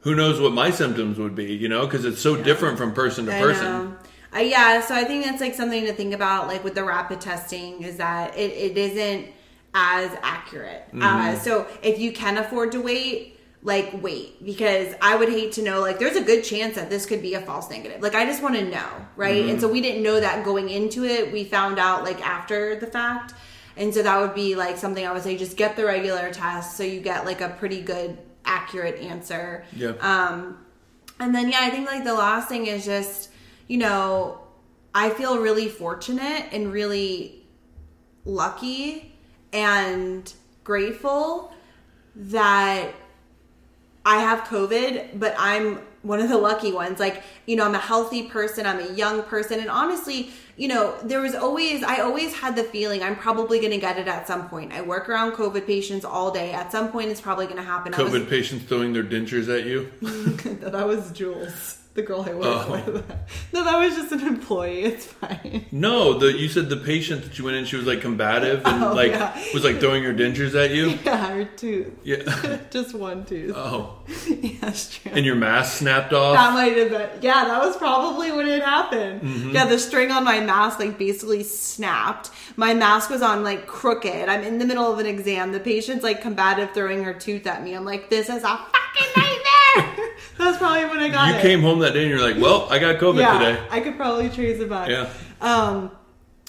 who 0.00 0.16
knows 0.16 0.40
what 0.40 0.52
my 0.52 0.72
symptoms 0.72 1.18
would 1.18 1.36
be? 1.36 1.54
You 1.54 1.68
know, 1.68 1.86
because 1.86 2.04
it's 2.04 2.20
so 2.20 2.34
different 2.34 2.78
from 2.78 2.94
person 2.94 3.26
to 3.26 3.36
I 3.36 3.40
person. 3.40 3.96
Uh, 4.34 4.40
yeah, 4.40 4.80
so 4.80 4.92
I 4.92 5.04
think 5.04 5.24
that's 5.24 5.40
like 5.40 5.54
something 5.54 5.86
to 5.86 5.92
think 5.92 6.14
about, 6.14 6.48
like 6.48 6.64
with 6.64 6.74
the 6.74 6.82
rapid 6.82 7.20
testing, 7.20 7.80
is 7.84 7.98
that 7.98 8.36
it, 8.36 8.50
it 8.50 8.76
isn't 8.76 9.28
as 9.72 10.10
accurate. 10.22 10.88
Mm-hmm. 10.88 11.02
Uh, 11.02 11.34
so 11.36 11.68
if 11.80 12.00
you 12.00 12.10
can 12.10 12.38
afford 12.38 12.72
to 12.72 12.82
wait, 12.82 13.38
like 13.64 13.90
wait, 14.02 14.44
because 14.44 14.92
I 15.00 15.14
would 15.14 15.28
hate 15.28 15.52
to 15.52 15.62
know, 15.62 15.80
like 15.80 15.98
there's 16.00 16.16
a 16.16 16.22
good 16.22 16.42
chance 16.42 16.74
that 16.74 16.90
this 16.90 17.06
could 17.06 17.22
be 17.22 17.34
a 17.34 17.40
false 17.40 17.70
negative. 17.70 18.02
Like 18.02 18.14
I 18.16 18.26
just 18.26 18.42
want 18.42 18.56
to 18.56 18.64
know, 18.68 18.88
right? 19.16 19.46
And 19.46 19.60
so 19.60 19.66
Mm-hmm. 19.66 19.72
we 19.74 19.80
didn't 19.80 20.02
know 20.02 20.18
that 20.18 20.44
going 20.44 20.68
into 20.68 21.04
it. 21.04 21.32
We 21.32 21.44
found 21.44 21.78
out 21.78 22.02
like 22.02 22.20
after 22.26 22.74
the 22.76 22.88
fact. 22.88 23.34
And 23.76 23.94
so 23.94 24.02
that 24.02 24.20
would 24.20 24.34
be 24.34 24.54
like 24.56 24.76
something 24.78 25.06
I 25.06 25.12
would 25.12 25.22
say 25.22 25.36
just 25.36 25.56
get 25.56 25.76
the 25.76 25.84
regular 25.84 26.30
test 26.32 26.76
so 26.76 26.82
you 26.82 27.00
get 27.00 27.24
like 27.24 27.40
a 27.40 27.50
pretty 27.50 27.80
good 27.82 28.18
accurate 28.44 28.98
answer. 29.00 29.64
Yeah. 29.74 29.92
Um, 30.00 30.58
and 31.20 31.32
then, 31.34 31.48
yeah, 31.48 31.60
I 31.60 31.70
think 31.70 31.86
like 31.86 32.02
the 32.04 32.14
last 32.14 32.48
thing 32.48 32.66
is 32.66 32.84
just, 32.84 33.30
you 33.68 33.78
know, 33.78 34.40
I 34.94 35.10
feel 35.10 35.38
really 35.38 35.68
fortunate 35.68 36.48
and 36.52 36.72
really 36.72 37.46
lucky 38.24 39.14
and 39.52 40.30
grateful 40.64 41.52
that 42.14 42.92
I 44.04 44.18
have 44.20 44.40
COVID, 44.48 45.18
but 45.18 45.34
I'm 45.38 45.80
one 46.02 46.20
of 46.20 46.28
the 46.28 46.36
lucky 46.38 46.72
ones. 46.72 46.98
Like, 46.98 47.22
you 47.46 47.56
know, 47.56 47.64
I'm 47.64 47.74
a 47.74 47.78
healthy 47.78 48.24
person, 48.24 48.66
I'm 48.66 48.80
a 48.80 48.92
young 48.92 49.22
person. 49.22 49.60
And 49.60 49.70
honestly, 49.70 50.30
you 50.56 50.68
know, 50.68 50.96
there 51.02 51.20
was 51.20 51.34
always, 51.34 51.82
I 51.82 52.00
always 52.00 52.34
had 52.34 52.56
the 52.56 52.64
feeling 52.64 53.02
I'm 53.02 53.16
probably 53.16 53.58
going 53.60 53.70
to 53.72 53.78
get 53.78 53.98
it 53.98 54.08
at 54.08 54.26
some 54.26 54.48
point. 54.48 54.72
I 54.72 54.82
work 54.82 55.08
around 55.08 55.32
COVID 55.32 55.66
patients 55.66 56.04
all 56.04 56.30
day. 56.30 56.52
At 56.52 56.72
some 56.72 56.90
point, 56.90 57.10
it's 57.10 57.20
probably 57.20 57.46
going 57.46 57.56
to 57.58 57.62
happen. 57.62 57.94
I 57.94 58.02
was- 58.02 58.12
COVID 58.12 58.28
patients 58.28 58.64
throwing 58.64 58.92
their 58.92 59.04
dentures 59.04 59.48
at 59.48 59.64
you. 59.66 59.92
that 60.60 60.86
was 60.86 61.12
Jules, 61.12 61.78
the 61.94 62.02
girl 62.02 62.22
I 62.22 62.32
work 62.32 62.44
Oh. 62.46 62.72
with. 62.72 63.04
No, 63.52 63.64
that 63.64 63.78
was 63.78 63.94
just 63.94 64.12
an 64.12 64.20
employee. 64.26 64.80
It's 64.84 65.04
fine. 65.06 65.66
No, 65.70 66.18
the 66.18 66.32
you 66.32 66.48
said 66.48 66.70
the 66.70 66.76
patient 66.78 67.22
that 67.24 67.38
you 67.38 67.44
went 67.44 67.56
in, 67.58 67.66
she 67.66 67.76
was 67.76 67.86
like 67.86 68.00
combative 68.00 68.62
and 68.64 68.82
Oh, 68.90 68.94
like 68.94 69.12
yeah. 69.12 69.38
was 69.52 69.62
like 69.62 69.78
throwing 69.78 70.02
her 70.04 70.14
dentures 70.14 70.54
at 70.54 70.70
you. 70.70 70.98
Yeah, 71.04 71.26
her 71.34 71.44
tooth. 71.44 71.92
Yeah. 72.02 72.58
Just 72.70 72.94
one 72.94 73.26
tooth. 73.26 73.52
Oh, 73.54 73.98
yeah, 74.26 74.56
that's 74.62 74.96
true. 74.96 75.12
and 75.14 75.26
your 75.26 75.34
mask 75.36 75.78
snapped 75.78 76.14
off. 76.14 76.34
that 76.34 76.54
might 76.54 76.76
have 76.78 76.90
been. 76.90 77.10
Yeah, 77.20 77.44
that 77.44 77.60
was 77.62 77.76
probably 77.76 78.32
when 78.32 78.46
it 78.48 78.62
happened. 78.62 79.20
Mm-hmm. 79.22 79.50
Yeah, 79.50 79.66
the 79.66 79.78
string 79.78 80.10
on 80.10 80.24
my 80.24 80.40
mask 80.40 80.78
like 80.78 80.96
basically 80.98 81.42
snapped. 81.44 82.30
My 82.56 82.72
mask 82.72 83.10
was 83.10 83.20
on 83.20 83.44
like 83.44 83.66
crooked. 83.66 84.28
I'm 84.30 84.42
in 84.44 84.56
the 84.58 84.64
middle 84.64 84.90
of 84.90 84.98
an 84.98 85.06
exam. 85.06 85.52
The 85.52 85.60
patient's 85.60 86.02
like 86.04 86.22
combative 86.22 86.72
throwing 86.72 87.04
her 87.04 87.12
tooth 87.12 87.46
at 87.46 87.62
me. 87.62 87.74
I'm 87.74 87.84
like, 87.84 88.08
this 88.08 88.28
is 88.30 88.42
a 88.44 88.56
fucking 88.56 89.12
nightmare. 89.16 90.08
That's 90.38 90.58
probably 90.58 90.84
when 90.86 91.00
I 91.00 91.08
got 91.08 91.28
you 91.28 91.34
it. 91.34 91.36
You 91.36 91.42
came 91.42 91.60
home 91.60 91.78
that 91.80 91.92
day 91.94 92.02
and 92.02 92.10
you're 92.10 92.20
like, 92.20 92.42
well, 92.42 92.66
I 92.70 92.78
got 92.78 92.96
COVID 92.96 93.20
yeah, 93.20 93.38
today. 93.38 93.66
I 93.70 93.80
could 93.80 93.96
probably 93.96 94.28
trace 94.28 94.58
it 94.60 94.68
back. 94.68 94.88
Yeah. 94.88 95.12
Um, 95.40 95.90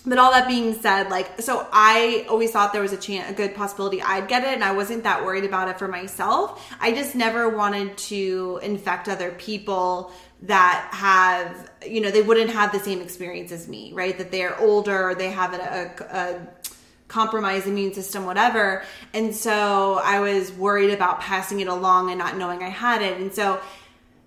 but 0.05 0.17
all 0.17 0.31
that 0.31 0.47
being 0.47 0.73
said, 0.73 1.09
like, 1.09 1.41
so 1.41 1.65
I 1.71 2.25
always 2.29 2.51
thought 2.51 2.73
there 2.73 2.81
was 2.81 2.91
a 2.91 2.97
chance, 2.97 3.31
a 3.31 3.33
good 3.33 3.55
possibility 3.55 4.01
I'd 4.01 4.27
get 4.27 4.43
it, 4.43 4.53
and 4.53 4.63
I 4.63 4.73
wasn't 4.73 5.03
that 5.03 5.23
worried 5.23 5.45
about 5.45 5.69
it 5.69 5.79
for 5.79 5.87
myself. 5.87 6.61
I 6.81 6.91
just 6.91 7.15
never 7.15 7.49
wanted 7.49 7.97
to 7.97 8.59
infect 8.63 9.07
other 9.07 9.31
people 9.31 10.11
that 10.41 10.89
have, 10.91 11.71
you 11.87 12.01
know, 12.01 12.11
they 12.11 12.21
wouldn't 12.21 12.49
have 12.49 12.73
the 12.73 12.79
same 12.79 13.01
experience 13.01 13.53
as 13.53 13.69
me, 13.69 13.93
right? 13.93 14.17
That 14.17 14.29
they're 14.29 14.59
older, 14.59 15.15
they 15.17 15.31
have 15.31 15.53
a, 15.53 15.95
a, 16.11 16.17
a 16.17 16.47
compromised 17.13 17.67
immune 17.67 17.93
system, 17.93 18.25
whatever. 18.25 18.83
And 19.13 19.35
so 19.35 20.01
I 20.03 20.19
was 20.19 20.51
worried 20.51 20.89
about 20.89 21.21
passing 21.21 21.59
it 21.59 21.67
along 21.67 22.09
and 22.09 22.17
not 22.17 22.37
knowing 22.37 22.63
I 22.63 22.69
had 22.69 23.03
it. 23.03 23.19
And 23.19 23.31
so, 23.31 23.61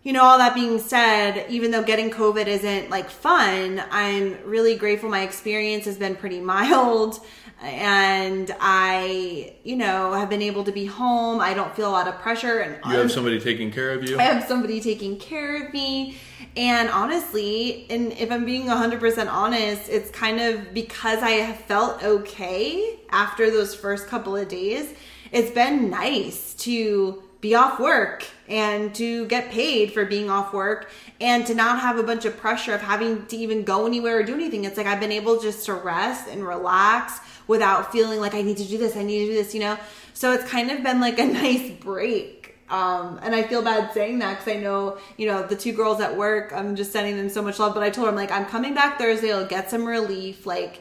you 0.04 0.12
know, 0.12 0.22
all 0.22 0.38
that 0.38 0.54
being 0.54 0.78
said, 0.78 1.46
even 1.50 1.72
though 1.72 1.82
getting 1.82 2.10
COVID 2.12 2.46
isn't 2.46 2.88
like 2.88 3.10
fun, 3.10 3.82
I'm 3.90 4.38
really 4.44 4.76
grateful 4.76 5.10
my 5.10 5.22
experience 5.22 5.84
has 5.86 5.96
been 5.98 6.14
pretty 6.14 6.40
mild. 6.54 7.18
And 7.62 8.54
I, 8.60 9.54
you 9.64 9.76
know, 9.76 10.12
have 10.12 10.28
been 10.28 10.42
able 10.42 10.64
to 10.64 10.72
be 10.72 10.84
home. 10.84 11.40
I 11.40 11.54
don't 11.54 11.74
feel 11.74 11.88
a 11.88 11.90
lot 11.90 12.06
of 12.06 12.18
pressure. 12.18 12.58
And 12.58 12.76
You 12.84 12.90
have 12.98 13.10
somebody 13.10 13.40
taking 13.40 13.70
care 13.70 13.92
of 13.92 14.08
you. 14.08 14.18
I 14.18 14.22
have 14.22 14.46
somebody 14.46 14.80
taking 14.80 15.18
care 15.18 15.64
of 15.66 15.72
me. 15.72 16.18
And 16.56 16.88
honestly, 16.90 17.86
and 17.90 18.12
if 18.12 18.30
I'm 18.30 18.44
being 18.44 18.66
100% 18.66 19.30
honest, 19.30 19.88
it's 19.88 20.10
kind 20.10 20.40
of 20.40 20.72
because 20.74 21.22
I 21.22 21.30
have 21.30 21.56
felt 21.60 22.02
okay 22.02 22.98
after 23.10 23.50
those 23.50 23.74
first 23.74 24.06
couple 24.06 24.36
of 24.36 24.48
days. 24.48 24.94
It's 25.32 25.50
been 25.50 25.90
nice 25.90 26.54
to 26.54 27.22
be 27.40 27.54
off 27.54 27.78
work 27.78 28.24
and 28.48 28.94
to 28.94 29.26
get 29.26 29.50
paid 29.50 29.92
for 29.92 30.04
being 30.04 30.30
off 30.30 30.52
work 30.52 30.90
and 31.20 31.46
to 31.46 31.54
not 31.54 31.80
have 31.80 31.98
a 31.98 32.02
bunch 32.02 32.24
of 32.24 32.36
pressure 32.36 32.74
of 32.74 32.80
having 32.80 33.26
to 33.26 33.36
even 33.36 33.62
go 33.62 33.86
anywhere 33.86 34.18
or 34.18 34.22
do 34.22 34.34
anything. 34.34 34.64
It's 34.64 34.76
like 34.76 34.86
I've 34.86 35.00
been 35.00 35.12
able 35.12 35.40
just 35.40 35.66
to 35.66 35.74
rest 35.74 36.28
and 36.28 36.46
relax 36.46 37.20
without 37.46 37.92
feeling 37.92 38.20
like 38.20 38.34
I 38.34 38.42
need 38.42 38.56
to 38.58 38.64
do 38.64 38.78
this, 38.78 38.96
I 38.96 39.02
need 39.02 39.20
to 39.20 39.26
do 39.26 39.34
this, 39.34 39.54
you 39.54 39.60
know? 39.60 39.78
So 40.14 40.32
it's 40.32 40.48
kind 40.48 40.70
of 40.70 40.82
been 40.82 41.00
like 41.00 41.18
a 41.18 41.24
nice 41.42 41.70
break. 41.70 42.54
Um, 42.68 43.20
and 43.22 43.34
I 43.34 43.44
feel 43.44 43.62
bad 43.62 43.92
saying 43.92 44.18
that 44.18 44.38
because 44.38 44.56
I 44.56 44.60
know, 44.60 44.98
you 45.16 45.26
know, 45.26 45.46
the 45.46 45.54
two 45.54 45.72
girls 45.72 46.00
at 46.00 46.16
work, 46.16 46.52
I'm 46.52 46.74
just 46.74 46.92
sending 46.92 47.16
them 47.16 47.28
so 47.28 47.42
much 47.42 47.58
love. 47.58 47.74
But 47.74 47.82
I 47.82 47.90
told 47.90 48.08
them, 48.08 48.16
like, 48.16 48.32
I'm 48.32 48.46
coming 48.46 48.74
back 48.74 48.98
Thursday, 48.98 49.32
I'll 49.32 49.46
get 49.46 49.70
some 49.70 49.84
relief. 49.84 50.46
Like, 50.46 50.80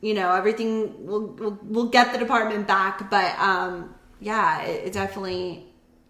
you 0.00 0.12
know, 0.12 0.34
everything, 0.34 1.06
we'll, 1.06 1.28
we'll, 1.28 1.58
we'll 1.62 1.88
get 1.88 2.12
the 2.12 2.18
department 2.18 2.66
back. 2.66 3.10
But 3.10 3.38
um, 3.38 3.94
yeah, 4.20 4.62
it, 4.64 4.88
it 4.88 4.92
definitely, 4.92 5.64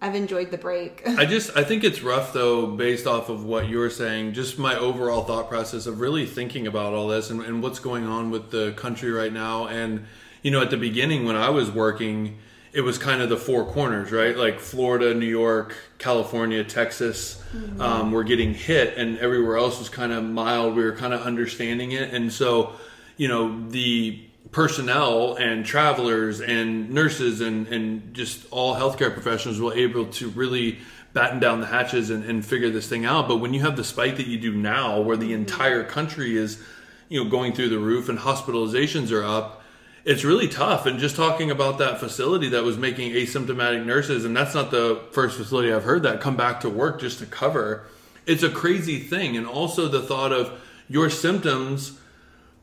I've 0.05 0.15
enjoyed 0.15 0.51
the 0.51 0.59
break. 0.59 1.03
I 1.07 1.25
just 1.25 1.57
I 1.57 1.65
think 1.65 1.83
it's 1.83 2.03
rough 2.03 2.35
though, 2.35 2.67
based 2.67 3.07
off 3.07 3.31
of 3.31 3.47
what 3.47 3.71
you're 3.71 3.89
saying. 3.89 4.35
Just 4.35 4.59
my 4.59 4.77
overall 4.77 5.25
thought 5.25 5.49
process 5.49 5.87
of 5.87 5.99
really 5.99 6.27
thinking 6.27 6.67
about 6.67 6.93
all 6.93 7.09
this 7.09 7.31
and, 7.31 7.41
and 7.41 7.63
what's 7.63 7.79
going 7.79 8.05
on 8.05 8.31
with 8.31 8.51
the 8.51 8.73
country 8.73 9.11
right 9.11 9.33
now. 9.33 9.67
And 9.67 10.05
you 10.43 10.51
know, 10.51 10.61
at 10.61 10.69
the 10.69 10.77
beginning 10.77 11.25
when 11.25 11.37
I 11.37 11.49
was 11.49 11.71
working, 11.71 12.37
it 12.75 12.83
was 12.83 12.99
kind 12.99 13.23
of 13.23 13.31
the 13.31 13.39
four 13.39 13.65
corners, 13.65 14.13
right? 14.13 14.37
Like 14.37 14.61
Florida, 14.61 15.15
New 15.15 15.25
York, 15.25 15.75
California, 15.97 16.63
Texas 16.65 17.43
um, 17.81 18.13
were 18.13 18.25
getting 18.25 18.53
hit, 18.53 18.99
and 18.99 19.17
everywhere 19.21 19.57
else 19.57 19.79
was 19.79 19.89
kind 19.89 20.13
of 20.13 20.23
mild. 20.23 20.77
We 20.77 20.85
were 20.85 20.95
kind 20.95 21.15
of 21.15 21.23
understanding 21.23 21.93
it, 21.93 22.13
and 22.13 22.31
so 22.31 22.75
you 23.17 23.29
know 23.29 23.71
the 23.71 24.21
personnel 24.55 25.35
and 25.35 25.67
travelers 25.67 26.41
and 26.41 26.89
nurses 26.91 27.41
and, 27.41 27.67
and 27.67 28.15
just 28.15 28.47
all 28.53 28.77
healthcare 28.77 29.13
professionals 29.13 29.61
were 29.61 29.75
able 29.75 30.07
to 30.07 30.29
really 30.31 30.79
batten 31.13 31.41
down 31.41 31.61
the 31.61 31.67
hatches 31.67 32.09
and, 32.09 32.25
and 32.25 32.47
figure 32.47 32.71
this 32.71 32.89
thing 32.89 33.05
out. 33.05 33.27
But 33.27 33.39
when 33.39 33.53
you 33.53 33.63
have 33.63 33.77
the 33.77 33.83
spike 33.83 34.17
that 34.17 34.29
you 34.29 34.39
do 34.39 34.53
now, 34.53 35.01
where 35.01 35.17
the 35.17 35.27
mm-hmm. 35.27 35.35
entire 35.35 35.83
country 35.83 36.37
is, 36.37 36.63
you 37.09 37.23
know, 37.23 37.29
going 37.29 37.53
through 37.53 37.71
the 37.71 37.81
roof 37.81 38.09
and 38.09 38.17
hospitalizations 38.17 39.11
are 39.11 39.25
up, 39.25 39.65
it's 40.05 40.23
really 40.23 40.47
tough. 40.47 40.87
And 40.87 41.01
just 41.01 41.17
talking 41.17 41.51
about 41.51 41.79
that 41.79 41.99
facility 41.99 42.51
that 42.51 42.63
was 42.63 42.79
making 42.79 43.11
asymptomatic 43.11 43.85
nurses, 43.85 44.25
and 44.25 44.37
that's 44.37 44.55
not 44.55 44.71
the 44.71 45.03
first 45.11 45.37
facility 45.37 45.73
I've 45.73 45.83
heard 45.83 46.05
that 46.05 46.21
come 46.21 46.37
back 46.37 46.61
to 46.61 46.71
work 46.71 47.01
just 47.01 47.19
to 47.19 47.27
cover. 47.27 47.87
It's 48.25 48.45
a 48.45 48.51
crazy 48.51 49.01
thing. 49.01 49.37
And 49.37 49.49
also 49.49 49.89
the 49.89 50.03
thought 50.03 50.33
of 50.33 50.61
your 50.89 51.11
symptoms 51.11 51.99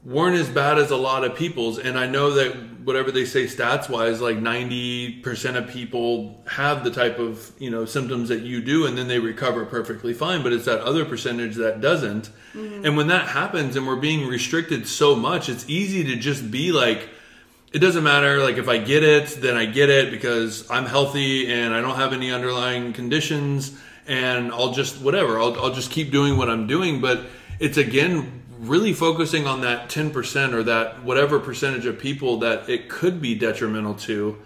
weren't 0.03 0.35
as 0.35 0.49
bad 0.49 0.79
as 0.79 0.89
a 0.89 0.97
lot 0.97 1.23
of 1.23 1.35
people's 1.35 1.77
and 1.77 1.97
i 1.97 2.07
know 2.07 2.31
that 2.31 2.55
whatever 2.83 3.11
they 3.11 3.25
say 3.25 3.45
stats 3.45 3.87
wise 3.87 4.19
like 4.19 4.37
90% 4.37 5.55
of 5.55 5.67
people 5.69 6.41
have 6.47 6.83
the 6.83 6.89
type 6.89 7.19
of 7.19 7.51
you 7.59 7.69
know 7.69 7.85
symptoms 7.85 8.29
that 8.29 8.41
you 8.41 8.61
do 8.61 8.87
and 8.87 8.97
then 8.97 9.07
they 9.07 9.19
recover 9.19 9.65
perfectly 9.65 10.13
fine 10.13 10.41
but 10.41 10.51
it's 10.51 10.65
that 10.65 10.79
other 10.81 11.05
percentage 11.05 11.55
that 11.55 11.81
doesn't. 11.81 12.31
Mm-hmm. 12.53 12.85
And 12.85 12.97
when 12.97 13.07
that 13.07 13.27
happens 13.27 13.75
and 13.75 13.87
we're 13.87 13.97
being 13.97 14.27
restricted 14.27 14.87
so 14.87 15.15
much 15.15 15.49
it's 15.49 15.69
easy 15.69 16.03
to 16.05 16.15
just 16.15 16.49
be 16.49 16.71
like 16.71 17.09
it 17.71 17.79
doesn't 17.79 18.03
matter 18.03 18.39
like 18.39 18.57
if 18.57 18.67
i 18.67 18.77
get 18.79 19.03
it 19.03 19.27
then 19.41 19.55
i 19.55 19.65
get 19.65 19.89
it 19.89 20.11
because 20.11 20.69
i'm 20.71 20.85
healthy 20.85 21.51
and 21.51 21.73
i 21.73 21.81
don't 21.81 21.95
have 21.95 22.11
any 22.11 22.31
underlying 22.31 22.91
conditions 22.91 23.79
and 24.07 24.51
i'll 24.51 24.73
just 24.73 24.99
whatever 25.01 25.39
i'll, 25.39 25.57
I'll 25.61 25.73
just 25.73 25.91
keep 25.91 26.11
doing 26.11 26.37
what 26.37 26.49
i'm 26.49 26.65
doing. 26.65 26.99
But 26.99 27.25
it's 27.59 27.77
again 27.77 28.40
really 28.61 28.93
focusing 28.93 29.47
on 29.47 29.61
that 29.61 29.89
10% 29.89 30.53
or 30.53 30.63
that 30.63 31.03
whatever 31.03 31.39
percentage 31.39 31.85
of 31.87 31.97
people 31.97 32.37
that 32.37 32.69
it 32.69 32.87
could 32.89 33.21
be 33.21 33.35
detrimental 33.35 33.95
to 33.95 34.37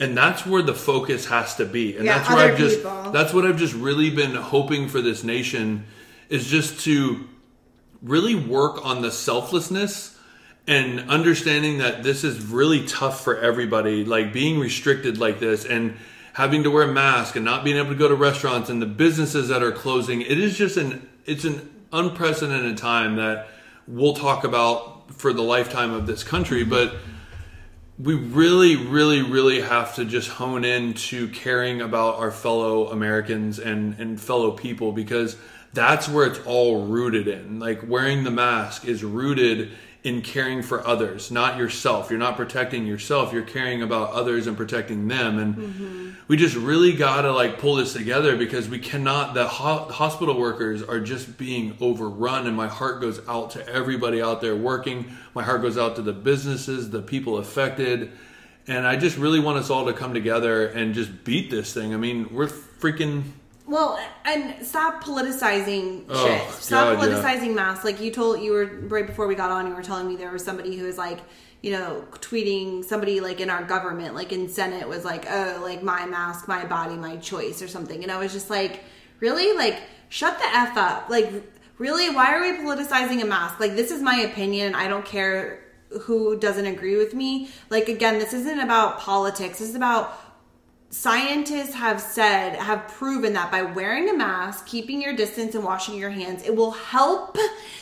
and 0.00 0.16
that's 0.16 0.46
where 0.46 0.62
the 0.62 0.74
focus 0.74 1.26
has 1.26 1.56
to 1.56 1.66
be 1.66 1.96
and 1.96 2.04
Yeah, 2.06 2.18
that's 2.18 2.30
where 2.30 2.50
i've 2.52 2.58
just 2.58 2.78
people. 2.78 3.10
that's 3.10 3.34
what 3.34 3.44
i've 3.44 3.58
just 3.58 3.74
really 3.74 4.08
been 4.10 4.34
hoping 4.34 4.88
for 4.88 5.02
this 5.02 5.22
nation 5.22 5.84
is 6.30 6.46
just 6.46 6.80
to 6.84 7.28
really 8.02 8.34
work 8.34 8.84
on 8.86 9.02
the 9.02 9.10
selflessness 9.10 10.16
and 10.66 11.08
understanding 11.10 11.78
that 11.78 12.02
this 12.02 12.24
is 12.24 12.44
really 12.44 12.86
tough 12.86 13.24
for 13.24 13.38
everybody, 13.38 14.04
like 14.04 14.32
being 14.34 14.58
restricted 14.60 15.18
like 15.18 15.40
this 15.40 15.64
and 15.64 15.96
having 16.34 16.62
to 16.62 16.70
wear 16.70 16.82
a 16.88 16.92
mask 16.92 17.36
and 17.36 17.44
not 17.44 17.64
being 17.64 17.76
able 17.78 17.88
to 17.88 17.94
go 17.96 18.06
to 18.06 18.14
restaurants 18.14 18.68
and 18.68 18.80
the 18.80 18.86
businesses 18.86 19.48
that 19.48 19.62
are 19.62 19.72
closing. 19.72 20.20
It 20.20 20.38
is 20.38 20.56
just 20.56 20.76
an 20.76 21.08
it's 21.24 21.44
an 21.44 21.68
unprecedented 21.92 22.76
time 22.76 23.16
that 23.16 23.48
we'll 23.88 24.14
talk 24.14 24.44
about 24.44 25.10
for 25.14 25.32
the 25.32 25.42
lifetime 25.42 25.92
of 25.92 26.06
this 26.06 26.22
country, 26.22 26.62
but 26.62 26.94
we 27.98 28.14
really, 28.14 28.76
really, 28.76 29.22
really 29.22 29.60
have 29.60 29.96
to 29.96 30.04
just 30.04 30.28
hone 30.28 30.64
in 30.64 30.94
to 30.94 31.28
caring 31.28 31.80
about 31.80 32.16
our 32.16 32.30
fellow 32.30 32.88
Americans 32.88 33.58
and, 33.58 33.98
and 33.98 34.20
fellow 34.20 34.52
people 34.52 34.92
because 34.92 35.36
that's 35.72 36.08
where 36.08 36.26
it's 36.26 36.38
all 36.46 36.84
rooted 36.84 37.26
in. 37.26 37.58
Like 37.58 37.88
wearing 37.88 38.24
the 38.24 38.30
mask 38.30 38.84
is 38.84 39.02
rooted 39.02 39.70
in 40.04 40.22
caring 40.22 40.62
for 40.62 40.86
others, 40.86 41.30
not 41.30 41.58
yourself. 41.58 42.08
You're 42.08 42.20
not 42.20 42.36
protecting 42.36 42.86
yourself, 42.86 43.32
you're 43.32 43.42
caring 43.42 43.82
about 43.82 44.12
others 44.12 44.46
and 44.46 44.56
protecting 44.56 45.08
them. 45.08 45.38
And 45.38 45.54
mm-hmm. 45.56 46.10
we 46.28 46.36
just 46.36 46.54
really 46.54 46.92
got 46.92 47.22
to 47.22 47.32
like 47.32 47.58
pull 47.58 47.74
this 47.74 47.92
together 47.92 48.36
because 48.36 48.68
we 48.68 48.78
cannot, 48.78 49.34
the 49.34 49.48
ho- 49.48 49.88
hospital 49.90 50.38
workers 50.38 50.82
are 50.82 51.00
just 51.00 51.36
being 51.36 51.76
overrun. 51.80 52.46
And 52.46 52.56
my 52.56 52.68
heart 52.68 53.00
goes 53.00 53.20
out 53.28 53.50
to 53.52 53.68
everybody 53.68 54.22
out 54.22 54.40
there 54.40 54.54
working. 54.54 55.16
My 55.34 55.42
heart 55.42 55.62
goes 55.62 55.76
out 55.76 55.96
to 55.96 56.02
the 56.02 56.12
businesses, 56.12 56.90
the 56.90 57.02
people 57.02 57.38
affected. 57.38 58.12
And 58.68 58.86
I 58.86 58.96
just 58.96 59.16
really 59.16 59.40
want 59.40 59.58
us 59.58 59.68
all 59.68 59.86
to 59.86 59.92
come 59.92 60.14
together 60.14 60.68
and 60.68 60.94
just 60.94 61.24
beat 61.24 61.50
this 61.50 61.72
thing. 61.72 61.92
I 61.92 61.96
mean, 61.96 62.28
we're 62.30 62.46
freaking 62.46 63.24
well, 63.68 64.00
and 64.24 64.66
stop 64.66 65.04
politicizing 65.04 66.04
Oh, 66.08 66.26
shit. 66.26 66.50
Stop 66.54 66.96
God, 66.96 67.08
yeah. 67.08 67.22
politicizing 67.22 67.54
masks. 67.54 67.84
Like 67.84 68.00
you 68.00 68.10
told, 68.10 68.40
you 68.40 68.52
were 68.52 68.66
right 68.88 69.06
before 69.06 69.26
we 69.26 69.34
got 69.34 69.50
on. 69.50 69.66
You 69.66 69.74
were 69.74 69.82
telling 69.82 70.08
me 70.08 70.16
there 70.16 70.32
was 70.32 70.44
somebody 70.44 70.76
who 70.76 70.86
was 70.86 70.98
like, 70.98 71.18
you 71.62 71.72
know, 71.72 72.04
tweeting 72.12 72.84
somebody 72.84 73.20
like 73.20 73.40
in 73.40 73.50
our 73.50 73.64
government, 73.64 74.14
like 74.14 74.32
in 74.32 74.48
Senate, 74.48 74.88
was 74.88 75.04
like, 75.04 75.26
oh, 75.28 75.60
like 75.62 75.82
my 75.82 76.06
mask, 76.06 76.48
my 76.48 76.64
body, 76.64 76.94
my 76.94 77.16
choice, 77.16 77.60
or 77.60 77.68
something. 77.68 78.02
And 78.02 78.10
I 78.10 78.18
was 78.18 78.32
just 78.32 78.48
like, 78.48 78.84
really, 79.20 79.56
like, 79.56 79.80
shut 80.08 80.38
the 80.38 80.46
f 80.46 80.76
up. 80.76 81.10
Like, 81.10 81.30
really, 81.76 82.14
why 82.14 82.34
are 82.34 82.40
we 82.40 82.58
politicizing 82.58 83.20
a 83.22 83.26
mask? 83.26 83.60
Like, 83.60 83.74
this 83.74 83.90
is 83.90 84.00
my 84.00 84.20
opinion. 84.20 84.74
I 84.74 84.88
don't 84.88 85.04
care 85.04 85.64
who 86.02 86.38
doesn't 86.38 86.66
agree 86.66 86.96
with 86.96 87.12
me. 87.14 87.50
Like, 87.70 87.88
again, 87.88 88.18
this 88.18 88.32
isn't 88.32 88.60
about 88.60 89.00
politics. 89.00 89.58
This 89.58 89.70
is 89.70 89.74
about 89.74 90.27
scientists 90.90 91.74
have 91.74 92.00
said 92.00 92.56
have 92.56 92.88
proven 92.88 93.34
that 93.34 93.50
by 93.50 93.62
wearing 93.62 94.08
a 94.08 94.14
mask 94.14 94.66
keeping 94.66 95.02
your 95.02 95.14
distance 95.14 95.54
and 95.54 95.62
washing 95.62 95.98
your 95.98 96.08
hands 96.08 96.42
it 96.44 96.56
will 96.56 96.70
help 96.70 97.36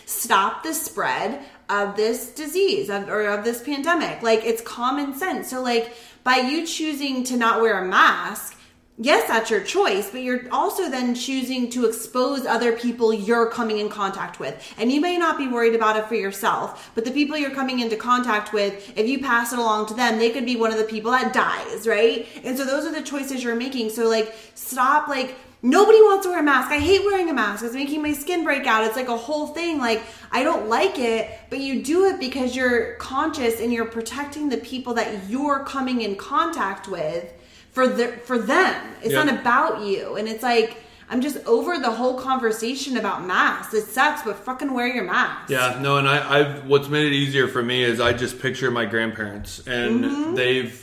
stop 0.06 0.64
the 0.64 0.74
spread 0.74 1.44
of 1.68 1.96
this 1.96 2.28
disease 2.28 2.88
of, 2.88 3.08
or 3.08 3.26
of 3.26 3.44
this 3.44 3.62
pandemic. 3.62 4.22
Like 4.22 4.44
it's 4.44 4.62
common 4.62 5.14
sense. 5.14 5.48
So 5.48 5.62
like 5.62 5.94
by 6.24 6.36
you 6.36 6.66
choosing 6.66 7.24
to 7.24 7.36
not 7.36 7.60
wear 7.60 7.82
a 7.82 7.86
mask 7.86 8.55
yes, 8.98 9.28
that's 9.28 9.50
your 9.50 9.60
choice, 9.60 10.10
but 10.10 10.22
you're 10.22 10.42
also 10.50 10.90
then 10.90 11.14
choosing 11.14 11.68
to 11.70 11.86
expose 11.86 12.46
other 12.46 12.72
people 12.72 13.12
you're 13.12 13.50
coming 13.50 13.78
in 13.78 13.88
contact 13.88 14.40
with. 14.40 14.74
And 14.78 14.90
you 14.90 15.00
may 15.00 15.18
not 15.18 15.38
be 15.38 15.48
worried 15.48 15.74
about 15.74 15.96
it 15.96 16.06
for 16.06 16.14
yourself, 16.14 16.90
but 16.94 17.04
the 17.04 17.10
people 17.10 17.36
you're 17.36 17.50
coming 17.50 17.80
into 17.80 17.96
contact 17.96 18.52
with, 18.52 18.92
if 18.96 19.06
you 19.06 19.20
pass 19.20 19.52
it 19.52 19.58
along 19.58 19.86
to 19.86 19.94
them, 19.94 20.18
they 20.18 20.30
could 20.30 20.46
be 20.46 20.56
one 20.56 20.72
of 20.72 20.78
the 20.78 20.84
people 20.84 21.10
that 21.10 21.32
dies, 21.32 21.86
right? 21.86 22.26
And 22.44 22.56
so 22.56 22.64
those 22.64 22.86
are 22.86 22.92
the 22.92 23.02
choices 23.02 23.44
you're 23.44 23.54
making. 23.54 23.90
So 23.90 24.08
like 24.08 24.34
stop 24.54 25.08
like 25.08 25.36
Nobody 25.62 25.98
wants 26.02 26.24
to 26.24 26.30
wear 26.30 26.40
a 26.40 26.44
mask. 26.44 26.70
I 26.70 26.78
hate 26.78 27.04
wearing 27.04 27.30
a 27.30 27.34
mask. 27.34 27.64
It's 27.64 27.74
making 27.74 28.02
my 28.02 28.12
skin 28.12 28.44
break 28.44 28.66
out. 28.66 28.84
It's 28.84 28.94
like 28.94 29.08
a 29.08 29.16
whole 29.16 29.48
thing. 29.48 29.78
Like, 29.78 30.02
I 30.30 30.44
don't 30.44 30.68
like 30.68 30.98
it, 30.98 31.30
but 31.50 31.58
you 31.58 31.82
do 31.82 32.04
it 32.04 32.20
because 32.20 32.54
you're 32.54 32.94
conscious 32.96 33.60
and 33.60 33.72
you're 33.72 33.86
protecting 33.86 34.48
the 34.48 34.58
people 34.58 34.94
that 34.94 35.28
you're 35.28 35.64
coming 35.64 36.02
in 36.02 36.14
contact 36.14 36.88
with 36.88 37.32
for 37.76 37.86
the 37.86 38.08
for 38.24 38.38
them. 38.38 38.74
It's 39.02 39.12
Yeah. 39.12 39.24
not 39.24 39.38
about 39.40 39.82
you. 39.82 40.16
And 40.16 40.26
it's 40.28 40.42
like 40.42 40.78
I'm 41.10 41.20
just 41.20 41.36
over 41.46 41.78
the 41.78 41.90
whole 41.90 42.18
conversation 42.18 42.96
about 42.96 43.24
masks. 43.26 43.74
It 43.74 43.84
sucks, 43.84 44.22
but 44.22 44.36
fucking 44.44 44.72
wear 44.72 44.88
your 44.88 45.04
mask. 45.04 45.50
Yeah, 45.50 45.78
no, 45.80 45.98
and 45.98 46.08
I, 46.08 46.16
I've 46.40 46.64
what's 46.66 46.88
made 46.88 47.06
it 47.06 47.12
easier 47.12 47.46
for 47.48 47.62
me 47.62 47.84
is 47.84 48.00
I 48.00 48.12
just 48.14 48.40
picture 48.40 48.70
my 48.70 48.86
grandparents, 48.86 49.60
and 49.68 50.04
Mm-hmm. 50.04 50.34
they've 50.34 50.74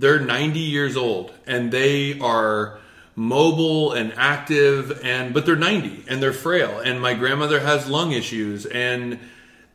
they're 0.00 0.18
90 0.20 0.58
years 0.60 0.96
old, 0.96 1.32
and 1.46 1.70
they 1.70 2.18
are 2.18 2.78
mobile 3.14 3.92
and 3.92 4.12
active, 4.16 5.00
and 5.04 5.34
but 5.34 5.44
they're 5.44 5.54
90 5.70 6.04
and 6.08 6.22
they're 6.22 6.32
frail, 6.32 6.80
and 6.80 7.00
my 7.00 7.12
grandmother 7.14 7.60
has 7.60 7.86
lung 7.88 8.12
issues, 8.12 8.64
and 8.66 9.18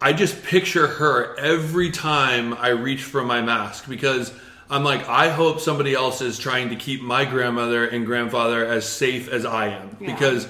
I 0.01 0.11
just 0.11 0.43
picture 0.43 0.87
her 0.87 1.37
every 1.39 1.91
time 1.91 2.53
I 2.55 2.69
reach 2.69 3.03
for 3.03 3.23
my 3.23 3.41
mask 3.41 3.87
because. 3.87 4.31
I'm 4.73 4.83
like, 4.83 5.07
I 5.07 5.29
hope 5.29 5.59
somebody 5.59 5.93
else 5.93 6.21
is 6.21 6.37
trying 6.39 6.69
to 6.69 6.75
keep 6.75 7.01
my 7.01 7.25
grandmother 7.25 7.85
and 7.85 8.05
grandfather 8.05 8.65
as 8.65 8.87
safe 8.87 9.27
as 9.29 9.45
I 9.45 9.67
am 9.67 9.97
Yeah. 9.99 10.13
because 10.13 10.47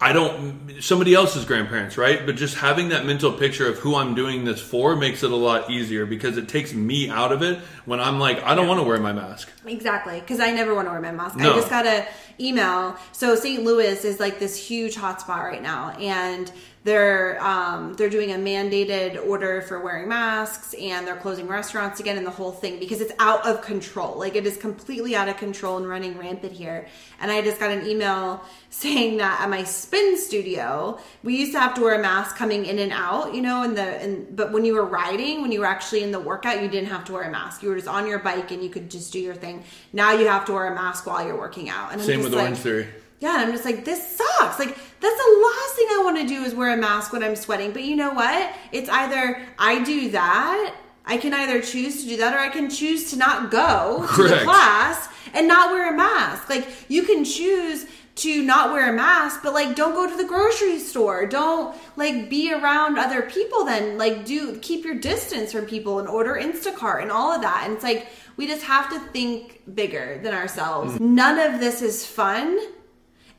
I 0.00 0.12
don't 0.12 0.82
somebody 0.82 1.14
else's 1.14 1.44
grandparents, 1.44 1.96
right? 1.96 2.26
But 2.26 2.34
just 2.36 2.56
having 2.56 2.88
that 2.88 3.06
mental 3.06 3.32
picture 3.32 3.68
of 3.68 3.78
who 3.78 3.94
I'm 3.94 4.14
doing 4.14 4.44
this 4.44 4.60
for 4.60 4.96
makes 4.96 5.22
it 5.22 5.30
a 5.30 5.36
lot 5.36 5.70
easier 5.70 6.04
because 6.04 6.36
it 6.36 6.48
takes 6.48 6.74
me 6.74 7.08
out 7.08 7.32
of 7.32 7.42
it 7.42 7.58
when 7.86 8.00
I'm 8.00 8.18
like, 8.18 8.42
I 8.42 8.54
don't 8.54 8.66
want 8.66 8.80
to 8.80 8.84
wear 8.84 8.98
my 8.98 9.12
mask. 9.12 9.48
Exactly, 9.64 10.20
because 10.20 10.40
I 10.40 10.50
never 10.50 10.74
want 10.74 10.88
to 10.88 10.92
wear 10.92 11.00
my 11.00 11.12
mask. 11.12 11.36
No. 11.36 11.52
I 11.52 11.56
just 11.56 11.70
got 11.70 11.86
a 11.86 12.06
email. 12.40 12.96
So 13.12 13.34
St. 13.36 13.62
Louis 13.62 14.04
is 14.04 14.18
like 14.20 14.38
this 14.40 14.56
huge 14.56 14.96
hotspot 14.96 15.44
right 15.44 15.62
now, 15.62 15.90
and 15.92 16.50
they're 16.84 17.42
um, 17.42 17.94
they're 17.94 18.10
doing 18.10 18.32
a 18.32 18.36
mandated 18.36 19.26
order 19.26 19.62
for 19.62 19.80
wearing 19.80 20.06
masks, 20.06 20.74
and 20.74 21.06
they're 21.06 21.16
closing 21.16 21.48
restaurants 21.48 21.98
again, 21.98 22.18
and 22.18 22.26
the 22.26 22.30
whole 22.30 22.52
thing 22.52 22.78
because 22.78 23.00
it's 23.00 23.12
out 23.18 23.46
of 23.46 23.62
control. 23.62 24.18
Like 24.18 24.36
it 24.36 24.46
is 24.46 24.58
completely 24.58 25.16
out 25.16 25.28
of 25.28 25.38
control 25.38 25.78
and 25.78 25.88
running 25.88 26.18
rampant 26.18 26.52
here. 26.52 26.86
And 27.20 27.30
I 27.30 27.40
just 27.40 27.58
got 27.58 27.70
an 27.70 27.86
email 27.86 28.44
saying 28.68 29.16
that 29.16 29.40
at 29.40 29.48
my 29.48 29.64
spin 29.64 30.18
studio, 30.18 30.98
we 31.22 31.36
used 31.36 31.52
to 31.52 31.60
have 31.60 31.74
to 31.74 31.80
wear 31.80 31.94
a 31.94 32.02
mask 32.02 32.36
coming 32.36 32.66
in 32.66 32.78
and 32.78 32.92
out, 32.92 33.34
you 33.34 33.40
know, 33.40 33.62
and 33.62 33.74
the 33.74 33.82
and 33.82 34.36
but 34.36 34.52
when 34.52 34.66
you 34.66 34.74
were 34.74 34.84
riding, 34.84 35.40
when 35.40 35.52
you 35.52 35.60
were 35.60 35.66
actually 35.66 36.02
in 36.02 36.12
the 36.12 36.20
workout, 36.20 36.60
you 36.60 36.68
didn't 36.68 36.90
have 36.90 37.06
to 37.06 37.12
wear 37.12 37.22
a 37.22 37.30
mask. 37.30 37.62
You 37.62 37.70
were 37.70 37.76
just 37.76 37.88
on 37.88 38.06
your 38.06 38.18
bike 38.18 38.50
and 38.50 38.62
you 38.62 38.68
could 38.68 38.90
just 38.90 39.10
do 39.10 39.20
your 39.20 39.34
thing. 39.34 39.64
Now 39.94 40.12
you 40.12 40.28
have 40.28 40.44
to 40.46 40.52
wear 40.52 40.66
a 40.66 40.74
mask 40.74 41.06
while 41.06 41.26
you're 41.26 41.38
working 41.38 41.70
out. 41.70 41.92
And 41.92 42.00
I'm 42.02 42.06
Same 42.06 42.22
with 42.22 42.34
like, 42.34 42.50
Orangetheory. 42.50 42.88
Yeah, 43.24 43.40
and 43.40 43.46
I'm 43.46 43.52
just 43.52 43.64
like, 43.64 43.86
this 43.86 44.18
sucks. 44.18 44.58
Like, 44.58 44.76
that's 45.00 45.16
the 45.16 45.46
last 45.46 45.76
thing 45.76 45.86
I 45.92 46.02
want 46.04 46.18
to 46.18 46.26
do 46.26 46.42
is 46.42 46.54
wear 46.54 46.74
a 46.74 46.76
mask 46.76 47.10
when 47.10 47.22
I'm 47.24 47.36
sweating. 47.36 47.72
But 47.72 47.84
you 47.84 47.96
know 47.96 48.12
what? 48.12 48.52
It's 48.70 48.90
either 48.90 49.40
I 49.58 49.82
do 49.82 50.10
that, 50.10 50.74
I 51.06 51.16
can 51.16 51.32
either 51.32 51.62
choose 51.62 52.02
to 52.02 52.08
do 52.08 52.18
that, 52.18 52.34
or 52.34 52.38
I 52.38 52.50
can 52.50 52.68
choose 52.68 53.10
to 53.12 53.16
not 53.16 53.50
go 53.50 54.06
to 54.16 54.22
the 54.24 54.40
class 54.44 55.08
and 55.32 55.48
not 55.48 55.70
wear 55.70 55.94
a 55.94 55.96
mask. 55.96 56.50
Like, 56.50 56.68
you 56.88 57.04
can 57.04 57.24
choose 57.24 57.86
to 58.16 58.42
not 58.42 58.72
wear 58.72 58.92
a 58.92 58.92
mask, 58.92 59.40
but 59.42 59.54
like, 59.54 59.74
don't 59.74 59.94
go 59.94 60.06
to 60.06 60.16
the 60.16 60.28
grocery 60.28 60.78
store. 60.78 61.24
Don't 61.24 61.74
like 61.96 62.28
be 62.28 62.52
around 62.52 62.98
other 62.98 63.22
people. 63.22 63.64
Then 63.64 63.96
like, 63.96 64.26
do 64.26 64.58
keep 64.58 64.84
your 64.84 64.96
distance 64.96 65.50
from 65.50 65.64
people 65.64 65.98
and 65.98 66.08
order 66.08 66.34
Instacart 66.34 67.00
and 67.00 67.10
all 67.10 67.32
of 67.32 67.40
that. 67.40 67.62
And 67.64 67.72
it's 67.72 67.82
like 67.82 68.06
we 68.36 68.46
just 68.46 68.64
have 68.64 68.90
to 68.90 69.00
think 69.00 69.62
bigger 69.74 70.20
than 70.22 70.34
ourselves. 70.34 70.92
Mm-hmm. 70.92 71.14
None 71.14 71.54
of 71.54 71.60
this 71.60 71.80
is 71.80 72.04
fun. 72.06 72.58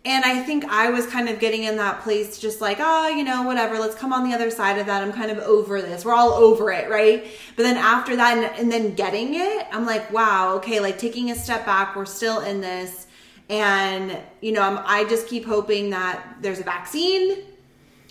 And 0.06 0.24
I 0.24 0.44
think 0.44 0.66
I 0.66 0.92
was 0.92 1.08
kind 1.08 1.28
of 1.30 1.40
getting 1.40 1.64
in 1.64 1.78
that 1.78 2.02
place, 2.02 2.38
just 2.38 2.62
like, 2.62 2.78
oh, 2.80 3.08
you 3.08 3.24
know, 3.24 3.42
whatever, 3.42 3.80
let's 3.80 3.96
come 3.96 4.14
on 4.14 4.30
the 4.30 4.36
other 4.36 4.52
side 4.52 4.78
of 4.78 4.86
that. 4.86 5.02
I'm 5.02 5.12
kind 5.12 5.32
of 5.32 5.40
over 5.40 5.82
this. 5.82 6.06
We're 6.06 6.14
all 6.14 6.34
over 6.34 6.72
it, 6.72 6.92
right? 6.92 7.26
But 7.56 7.64
then 7.64 7.76
after 7.76 8.16
that, 8.16 8.38
and, 8.38 8.60
and 8.60 8.72
then 8.72 8.94
getting 8.94 9.34
it, 9.34 9.66
I'm 9.72 9.84
like, 9.88 10.14
wow, 10.14 10.58
okay, 10.58 10.80
like 10.80 11.00
taking 11.00 11.32
a 11.32 11.36
step 11.36 11.66
back, 11.66 11.96
we're 11.96 12.06
still 12.06 12.42
in 12.42 12.62
this. 12.62 13.08
And, 13.50 14.16
you 14.42 14.52
know, 14.52 14.62
I'm, 14.62 14.80
I 14.86 15.10
just 15.10 15.28
keep 15.28 15.44
hoping 15.44 15.90
that 15.90 16.38
there's 16.40 16.60
a 16.60 16.64
vaccine. 16.64 17.44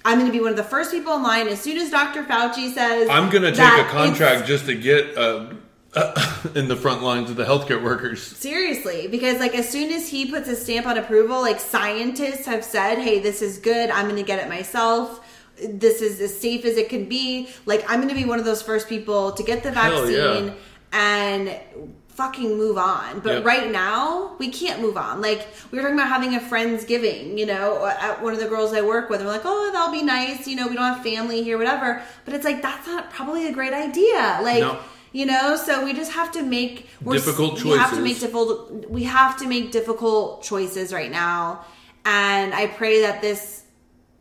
I'm 0.04 0.18
going 0.18 0.30
to 0.30 0.36
be 0.36 0.40
one 0.40 0.50
of 0.50 0.56
the 0.56 0.64
first 0.64 0.90
people 0.90 1.14
in 1.14 1.22
line 1.22 1.46
as 1.46 1.60
soon 1.60 1.78
as 1.78 1.90
Dr. 1.90 2.24
Fauci 2.24 2.74
says. 2.74 3.08
I'm 3.08 3.30
going 3.30 3.44
to 3.44 3.52
take 3.52 3.86
a 3.86 3.88
contract 3.88 4.48
just 4.48 4.66
to 4.66 4.74
get 4.74 5.16
uh, 5.94 6.42
in 6.54 6.68
the 6.68 6.76
front 6.76 7.02
lines 7.02 7.30
of 7.30 7.36
the 7.36 7.44
healthcare 7.44 7.82
workers. 7.82 8.22
Seriously, 8.22 9.08
because 9.08 9.38
like 9.40 9.54
as 9.54 9.68
soon 9.68 9.92
as 9.92 10.08
he 10.08 10.30
puts 10.30 10.48
a 10.48 10.56
stamp 10.56 10.86
on 10.86 10.98
approval, 10.98 11.40
like 11.40 11.60
scientists 11.60 12.46
have 12.46 12.64
said, 12.64 12.98
"Hey, 12.98 13.20
this 13.20 13.42
is 13.42 13.58
good. 13.58 13.90
I'm 13.90 14.04
going 14.04 14.16
to 14.16 14.26
get 14.26 14.38
it 14.38 14.48
myself. 14.48 15.20
This 15.62 16.02
is 16.02 16.20
as 16.20 16.38
safe 16.38 16.64
as 16.64 16.76
it 16.76 16.88
can 16.88 17.06
be." 17.08 17.48
Like 17.66 17.84
I'm 17.88 18.00
going 18.00 18.08
to 18.08 18.14
be 18.14 18.24
one 18.24 18.38
of 18.38 18.44
those 18.44 18.62
first 18.62 18.88
people 18.88 19.32
to 19.32 19.42
get 19.42 19.62
the 19.62 19.70
vaccine 19.70 20.46
yeah. 20.46 20.56
and 20.92 21.60
fucking 22.08 22.56
move 22.56 22.78
on. 22.78 23.18
But 23.20 23.38
Yep. 23.38 23.44
right 23.44 23.70
now, 23.72 24.36
we 24.38 24.48
can't 24.48 24.80
move 24.80 24.96
on. 24.96 25.20
Like 25.20 25.46
we 25.70 25.78
were 25.78 25.82
talking 25.82 25.98
about 25.98 26.08
having 26.08 26.34
a 26.34 26.40
friendsgiving, 26.40 27.38
you 27.38 27.46
know, 27.46 27.86
at 27.86 28.22
one 28.22 28.32
of 28.32 28.40
the 28.40 28.46
girls 28.46 28.72
I 28.72 28.82
work 28.82 29.10
with. 29.10 29.20
We're 29.20 29.26
like, 29.26 29.42
"Oh, 29.44 29.70
that'll 29.72 29.92
be 29.92 30.02
nice. 30.02 30.46
You 30.46 30.56
know, 30.56 30.68
we 30.68 30.74
don't 30.74 30.94
have 30.94 31.02
family 31.02 31.42
here, 31.42 31.58
whatever." 31.58 32.02
But 32.24 32.34
it's 32.34 32.44
like 32.44 32.62
that's 32.62 32.86
not 32.86 33.10
probably 33.10 33.46
a 33.46 33.52
great 33.52 33.72
idea. 33.72 34.40
Like. 34.42 34.60
No. 34.60 34.78
You 35.14 35.26
know, 35.26 35.54
so 35.54 35.84
we 35.84 35.92
just 35.92 36.10
have 36.10 36.32
to 36.32 36.42
make 36.42 36.88
we're, 37.00 37.14
Difficult 37.14 37.62
We 37.62 37.70
have 37.70 37.94
to 37.94 38.00
make 38.00 38.18
difficult. 38.18 38.90
We 38.90 39.04
have 39.04 39.36
to 39.38 39.46
make 39.46 39.70
difficult 39.70 40.42
choices 40.42 40.92
right 40.92 41.08
now, 41.08 41.64
and 42.04 42.52
I 42.52 42.66
pray 42.66 43.00
that 43.02 43.22
this 43.22 43.62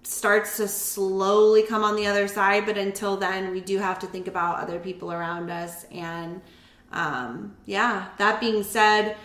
starts 0.04 0.58
to 0.58 0.68
slowly 0.68 1.64
come 1.64 1.84
on 1.84 1.96
the 1.96 2.06
other 2.06 2.28
side. 2.28 2.68
But 2.68 2.78
until 2.78 3.18
then, 3.18 3.50
we 3.50 3.60
do 3.60 3.80
have 3.80 3.98
to 4.00 4.06
think 4.06 4.28
about 4.28 4.60
other 4.60 4.78
people 4.78 5.12
around 5.12 5.50
us. 5.50 5.86
And 5.92 6.42
um, 6.92 7.56
yeah, 7.66 8.10
that 8.20 8.40
being 8.40 8.62
said, 8.62 9.18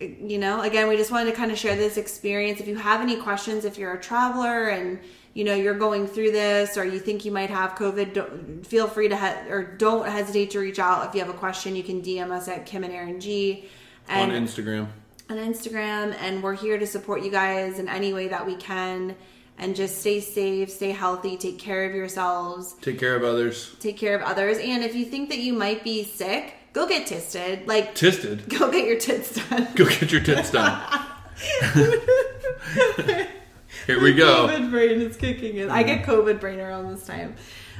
you 0.00 0.38
know, 0.38 0.62
again, 0.62 0.88
we 0.88 0.96
just 0.96 1.12
wanted 1.12 1.30
to 1.30 1.36
kind 1.36 1.52
of 1.52 1.58
share 1.58 1.76
this 1.76 1.98
experience. 1.98 2.58
If 2.58 2.66
you 2.66 2.74
have 2.74 3.00
any 3.00 3.14
questions, 3.14 3.64
if 3.64 3.78
you're 3.78 3.94
a 3.94 4.00
traveler 4.00 4.70
and 4.70 4.98
you 5.34 5.44
know 5.44 5.54
you're 5.54 5.78
going 5.78 6.06
through 6.06 6.32
this 6.32 6.76
or 6.76 6.84
you 6.84 6.98
think 6.98 7.24
you 7.24 7.30
might 7.32 7.50
have 7.50 7.74
covid 7.76 8.12
don't, 8.14 8.66
feel 8.66 8.88
free 8.88 9.08
to 9.08 9.16
he- 9.16 9.50
or 9.50 9.62
don't 9.62 10.08
hesitate 10.08 10.50
to 10.50 10.58
reach 10.58 10.78
out 10.78 11.06
if 11.08 11.14
you 11.14 11.20
have 11.20 11.30
a 11.30 11.38
question 11.38 11.76
you 11.76 11.82
can 11.84 12.02
dm 12.02 12.30
us 12.32 12.48
at 12.48 12.66
kim 12.66 12.82
and 12.84 12.92
aaron 12.92 13.20
g 13.20 13.64
and 14.08 14.32
on 14.32 14.44
Instagram. 14.46 14.88
on 15.28 15.36
Instagram, 15.36 16.16
and 16.20 16.42
we're 16.42 16.56
here 16.56 16.78
to 16.78 16.86
support 16.86 17.22
you 17.22 17.30
guys 17.30 17.78
in 17.78 17.88
any 17.88 18.12
way 18.12 18.26
that 18.28 18.44
we 18.44 18.56
can. 18.56 19.14
And 19.56 19.76
just 19.76 20.00
stay 20.00 20.20
safe, 20.20 20.70
stay 20.70 20.90
healthy, 20.90 21.36
take 21.36 21.58
care 21.58 21.84
of 21.84 21.94
yourselves, 21.94 22.74
Take 22.80 22.98
care 22.98 23.14
of 23.14 23.22
others. 23.22 23.76
take 23.78 23.98
care 23.98 24.16
of 24.16 24.22
others. 24.22 24.56
And 24.58 24.82
if 24.82 24.94
you 24.96 25.04
think 25.04 25.28
that 25.28 25.38
you 25.38 25.52
might 25.52 25.84
be 25.84 26.02
sick, 26.02 26.54
go 26.72 26.88
get 26.88 27.06
tested. 27.06 27.68
Like, 27.68 27.94
tested 27.94 28.48
go 28.48 28.72
get 28.72 28.86
your 28.86 28.98
tits 28.98 29.34
done. 29.48 29.68
Go 29.76 29.84
get 29.84 30.10
your 30.10 30.22
tits 30.22 30.50
done. 30.50 30.80
Here 33.86 34.00
we 34.00 34.12
go. 34.12 34.48
COVID 34.48 34.70
brain 34.70 35.00
is 35.00 35.16
kicking 35.16 35.56
in. 35.56 35.70
I 35.70 35.82
get 35.82 36.04
COVID 36.04 36.40
brain 36.40 36.60
around 36.60 36.92
this 36.92 37.06
time. 37.06 37.34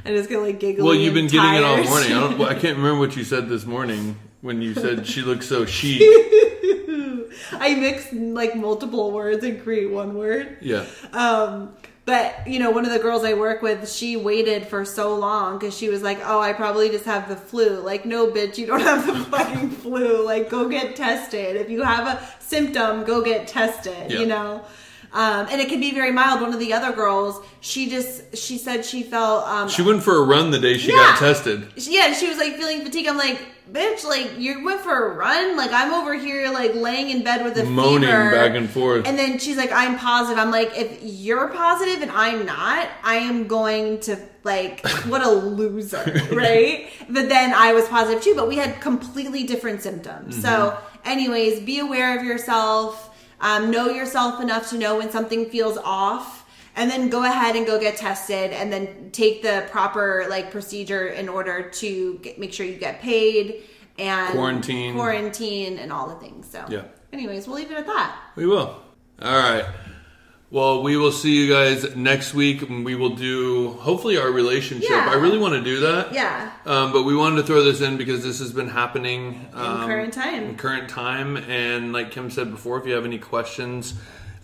I 0.04 0.10
just 0.10 0.28
get 0.28 0.40
like 0.40 0.58
giggling. 0.58 0.86
Well, 0.86 0.94
you've 0.94 1.14
been 1.14 1.26
getting 1.26 1.54
it 1.54 1.64
all 1.64 1.76
morning. 1.82 2.12
I, 2.12 2.20
don't, 2.20 2.38
well, 2.38 2.48
I 2.48 2.54
can't 2.54 2.76
remember 2.76 2.98
what 2.98 3.16
you 3.16 3.24
said 3.24 3.48
this 3.48 3.66
morning 3.66 4.16
when 4.40 4.62
you 4.62 4.74
said 4.74 5.06
she 5.06 5.22
looks 5.22 5.46
so 5.46 5.66
chic. 5.66 6.00
I 7.52 7.74
mix 7.74 8.12
like 8.12 8.56
multiple 8.56 9.12
words 9.12 9.44
and 9.44 9.62
create 9.62 9.90
one 9.90 10.14
word. 10.14 10.58
Yeah. 10.60 10.86
Um, 11.12 11.74
but 12.06 12.46
you 12.48 12.58
know, 12.58 12.70
one 12.70 12.86
of 12.86 12.92
the 12.92 12.98
girls 12.98 13.24
I 13.24 13.34
work 13.34 13.62
with, 13.62 13.90
she 13.90 14.16
waited 14.16 14.66
for 14.66 14.84
so 14.84 15.14
long 15.14 15.58
because 15.58 15.76
she 15.76 15.88
was 15.88 16.02
like, 16.02 16.18
"Oh, 16.24 16.40
I 16.40 16.52
probably 16.54 16.88
just 16.88 17.04
have 17.04 17.28
the 17.28 17.36
flu." 17.36 17.80
Like, 17.80 18.04
no, 18.04 18.28
bitch, 18.28 18.58
you 18.58 18.66
don't 18.66 18.80
have 18.80 19.06
the 19.06 19.14
fucking 19.36 19.70
flu. 19.70 20.24
Like, 20.24 20.48
go 20.48 20.68
get 20.68 20.96
tested. 20.96 21.56
If 21.56 21.70
you 21.70 21.82
have 21.82 22.06
a 22.08 22.42
symptom, 22.42 23.04
go 23.04 23.22
get 23.22 23.46
tested. 23.46 24.10
Yeah. 24.10 24.20
You 24.20 24.26
know. 24.26 24.64
Um, 25.12 25.48
and 25.50 25.60
it 25.60 25.68
can 25.68 25.80
be 25.80 25.92
very 25.92 26.12
mild. 26.12 26.40
One 26.40 26.52
of 26.54 26.60
the 26.60 26.72
other 26.72 26.92
girls, 26.94 27.44
she 27.60 27.88
just 27.90 28.36
she 28.36 28.58
said 28.58 28.84
she 28.84 29.02
felt 29.02 29.44
um, 29.48 29.68
She 29.68 29.82
went 29.82 30.02
for 30.04 30.16
a 30.16 30.22
run 30.22 30.50
the 30.52 30.58
day 30.58 30.78
she 30.78 30.88
Yeah. 30.90 30.96
got 30.98 31.18
tested. 31.18 31.66
yeah, 31.76 32.12
she 32.12 32.28
was 32.28 32.38
like 32.38 32.54
feeling 32.56 32.82
fatigue. 32.84 33.08
I'm 33.08 33.16
like, 33.18 33.40
bitch, 33.72 34.04
like 34.04 34.38
you 34.38 34.64
went 34.64 34.80
for 34.82 35.06
a 35.10 35.14
run. 35.16 35.56
Like 35.56 35.72
I'm 35.72 35.92
over 35.94 36.14
here 36.14 36.50
like 36.50 36.74
laying 36.76 37.10
in 37.10 37.24
bed 37.24 37.44
with 37.44 37.56
a 37.58 37.64
Moaning 37.64 38.08
fever. 38.08 38.30
back 38.30 38.54
and 38.54 38.70
forth. 38.70 39.06
And 39.06 39.18
then 39.18 39.38
she's 39.40 39.56
like, 39.56 39.72
I'm 39.72 39.98
positive. 39.98 40.38
I'm 40.38 40.52
like, 40.52 40.70
if 40.78 40.98
you're 41.02 41.48
positive 41.48 42.02
and 42.02 42.10
I'm 42.12 42.46
not, 42.46 42.88
I 43.02 43.16
am 43.16 43.48
going 43.48 43.98
to 44.00 44.16
like 44.44 44.86
what 45.08 45.22
a 45.26 45.30
loser, 45.30 46.04
right? 46.32 46.88
But 47.08 47.28
then 47.28 47.52
I 47.52 47.72
was 47.72 47.88
positive 47.88 48.22
too, 48.22 48.34
but 48.36 48.46
we 48.46 48.56
had 48.56 48.80
completely 48.80 49.42
different 49.44 49.82
symptoms. 49.82 50.40
So, 50.40 50.48
Mm-hmm. 50.48 51.08
anyways, 51.10 51.60
be 51.60 51.80
aware 51.80 52.16
of 52.18 52.24
yourself. 52.24 53.08
Um, 53.40 53.70
know 53.70 53.88
yourself 53.88 54.40
enough 54.40 54.68
to 54.70 54.76
know 54.78 54.98
when 54.98 55.10
something 55.10 55.48
feels 55.48 55.78
off 55.78 56.44
and 56.76 56.90
then 56.90 57.08
go 57.08 57.24
ahead 57.24 57.56
and 57.56 57.66
go 57.66 57.80
get 57.80 57.96
tested 57.96 58.52
and 58.52 58.72
then 58.72 59.10
take 59.12 59.42
the 59.42 59.66
proper 59.70 60.26
like 60.28 60.50
procedure 60.50 61.08
in 61.08 61.28
order 61.28 61.68
to 61.70 62.18
get, 62.22 62.38
make 62.38 62.52
sure 62.52 62.66
you 62.66 62.76
get 62.76 63.00
paid 63.00 63.62
and 63.98 64.30
Quarantine. 64.34 64.94
quarantine 64.94 65.78
and 65.78 65.92
all 65.92 66.08
the 66.08 66.14
things 66.16 66.48
so 66.50 66.64
Yeah. 66.68 66.82
anyways 67.12 67.46
we'll 67.46 67.56
leave 67.56 67.70
it 67.70 67.76
at 67.78 67.86
that 67.86 68.16
We 68.36 68.46
will. 68.46 68.80
All 69.22 69.36
right. 69.38 69.64
Well, 70.52 70.82
we 70.82 70.96
will 70.96 71.12
see 71.12 71.36
you 71.36 71.52
guys 71.52 71.94
next 71.94 72.34
week. 72.34 72.62
and 72.62 72.84
We 72.84 72.96
will 72.96 73.14
do 73.14 73.70
hopefully 73.74 74.18
our 74.18 74.30
relationship. 74.32 74.90
Yeah. 74.90 75.08
I 75.08 75.14
really 75.14 75.38
want 75.38 75.54
to 75.54 75.62
do 75.62 75.80
that. 75.80 76.12
yeah 76.12 76.50
Um, 76.66 76.92
but 76.92 77.04
we 77.04 77.14
wanted 77.14 77.36
to 77.36 77.42
throw 77.44 77.62
this 77.62 77.80
in 77.80 77.96
because 77.96 78.24
this 78.24 78.40
has 78.40 78.52
been 78.52 78.68
happening 78.68 79.48
um, 79.54 79.86
current 79.86 80.12
time. 80.12 80.42
In 80.44 80.56
current 80.56 80.88
time, 80.88 81.36
and 81.36 81.92
like 81.92 82.10
Kim 82.10 82.30
said 82.30 82.50
before, 82.50 82.78
if 82.80 82.86
you 82.86 82.94
have 82.94 83.04
any 83.04 83.18
questions, 83.18 83.94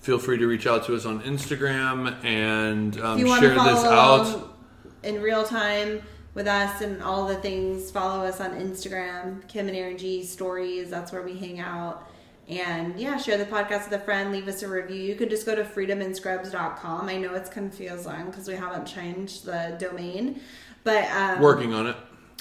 feel 0.01 0.19
free 0.21 0.39
to 0.39 0.47
reach 0.47 0.67
out 0.69 0.85
to 0.87 0.95
us 0.95 1.05
on 1.07 1.21
Instagram 1.23 2.23
and 2.25 2.97
um, 3.01 3.15
if 3.15 3.25
you 3.25 3.27
want 3.27 3.41
share 3.43 3.55
this 3.55 3.85
out. 3.85 4.55
in 5.03 5.21
real 5.21 5.43
time 5.45 6.01
with 6.35 6.47
us 6.47 6.83
and 6.83 7.03
all 7.03 7.27
the 7.27 7.35
things 7.37 7.91
follow 7.91 8.25
us 8.25 8.41
on 8.41 8.51
instagram 8.53 9.47
kim 9.49 9.69
and 9.69 9.77
aaron 9.77 9.97
g 9.97 10.23
stories 10.23 10.91
that's 10.91 11.11
where 11.11 11.23
we 11.23 11.37
hang 11.37 11.59
out 11.61 12.09
and 12.49 12.99
yeah 12.99 13.17
share 13.17 13.37
the 13.39 13.45
podcast 13.45 13.91
with 13.91 14.01
a 14.01 14.05
friend 14.05 14.31
leave 14.33 14.47
us 14.47 14.63
a 14.63 14.69
review 14.69 15.03
you 15.03 15.15
could 15.17 15.29
just 15.31 15.45
go 15.45 15.55
to 15.55 15.65
freedomandscrubs.com 15.65 17.09
i 17.09 17.17
know 17.17 17.35
it's 17.35 17.51
confusing 17.51 18.27
because 18.27 18.47
we 18.47 18.55
haven't 18.55 18.85
changed 18.87 19.45
the 19.45 19.77
domain 19.81 20.41
but 20.85 21.11
um, 21.11 21.41
Working 21.41 21.75
on 21.75 21.89
it. 21.89 21.97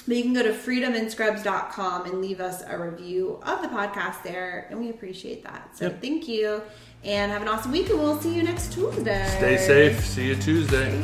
But 0.06 0.16
you 0.18 0.22
can 0.22 0.34
go 0.34 0.44
to 0.44 0.52
freedomandscrubs.com 0.52 2.04
and 2.06 2.20
leave 2.20 2.38
us 2.40 2.62
a 2.64 2.78
review 2.78 3.40
of 3.42 3.60
the 3.60 3.66
podcast 3.66 4.22
there, 4.22 4.68
and 4.70 4.78
we 4.78 4.88
appreciate 4.90 5.42
that. 5.42 5.76
So 5.76 5.86
Yep. 5.86 6.00
thank 6.00 6.28
you, 6.28 6.62
and 7.02 7.32
have 7.32 7.42
an 7.42 7.48
awesome 7.48 7.72
week, 7.72 7.90
and 7.90 7.98
we'll 7.98 8.20
see 8.20 8.32
you 8.32 8.44
next 8.44 8.72
Tuesday. 8.72 9.26
Stay 9.38 9.56
safe. 9.56 10.06
See 10.06 10.28
you 10.28 10.36
Tuesday. 10.36 10.96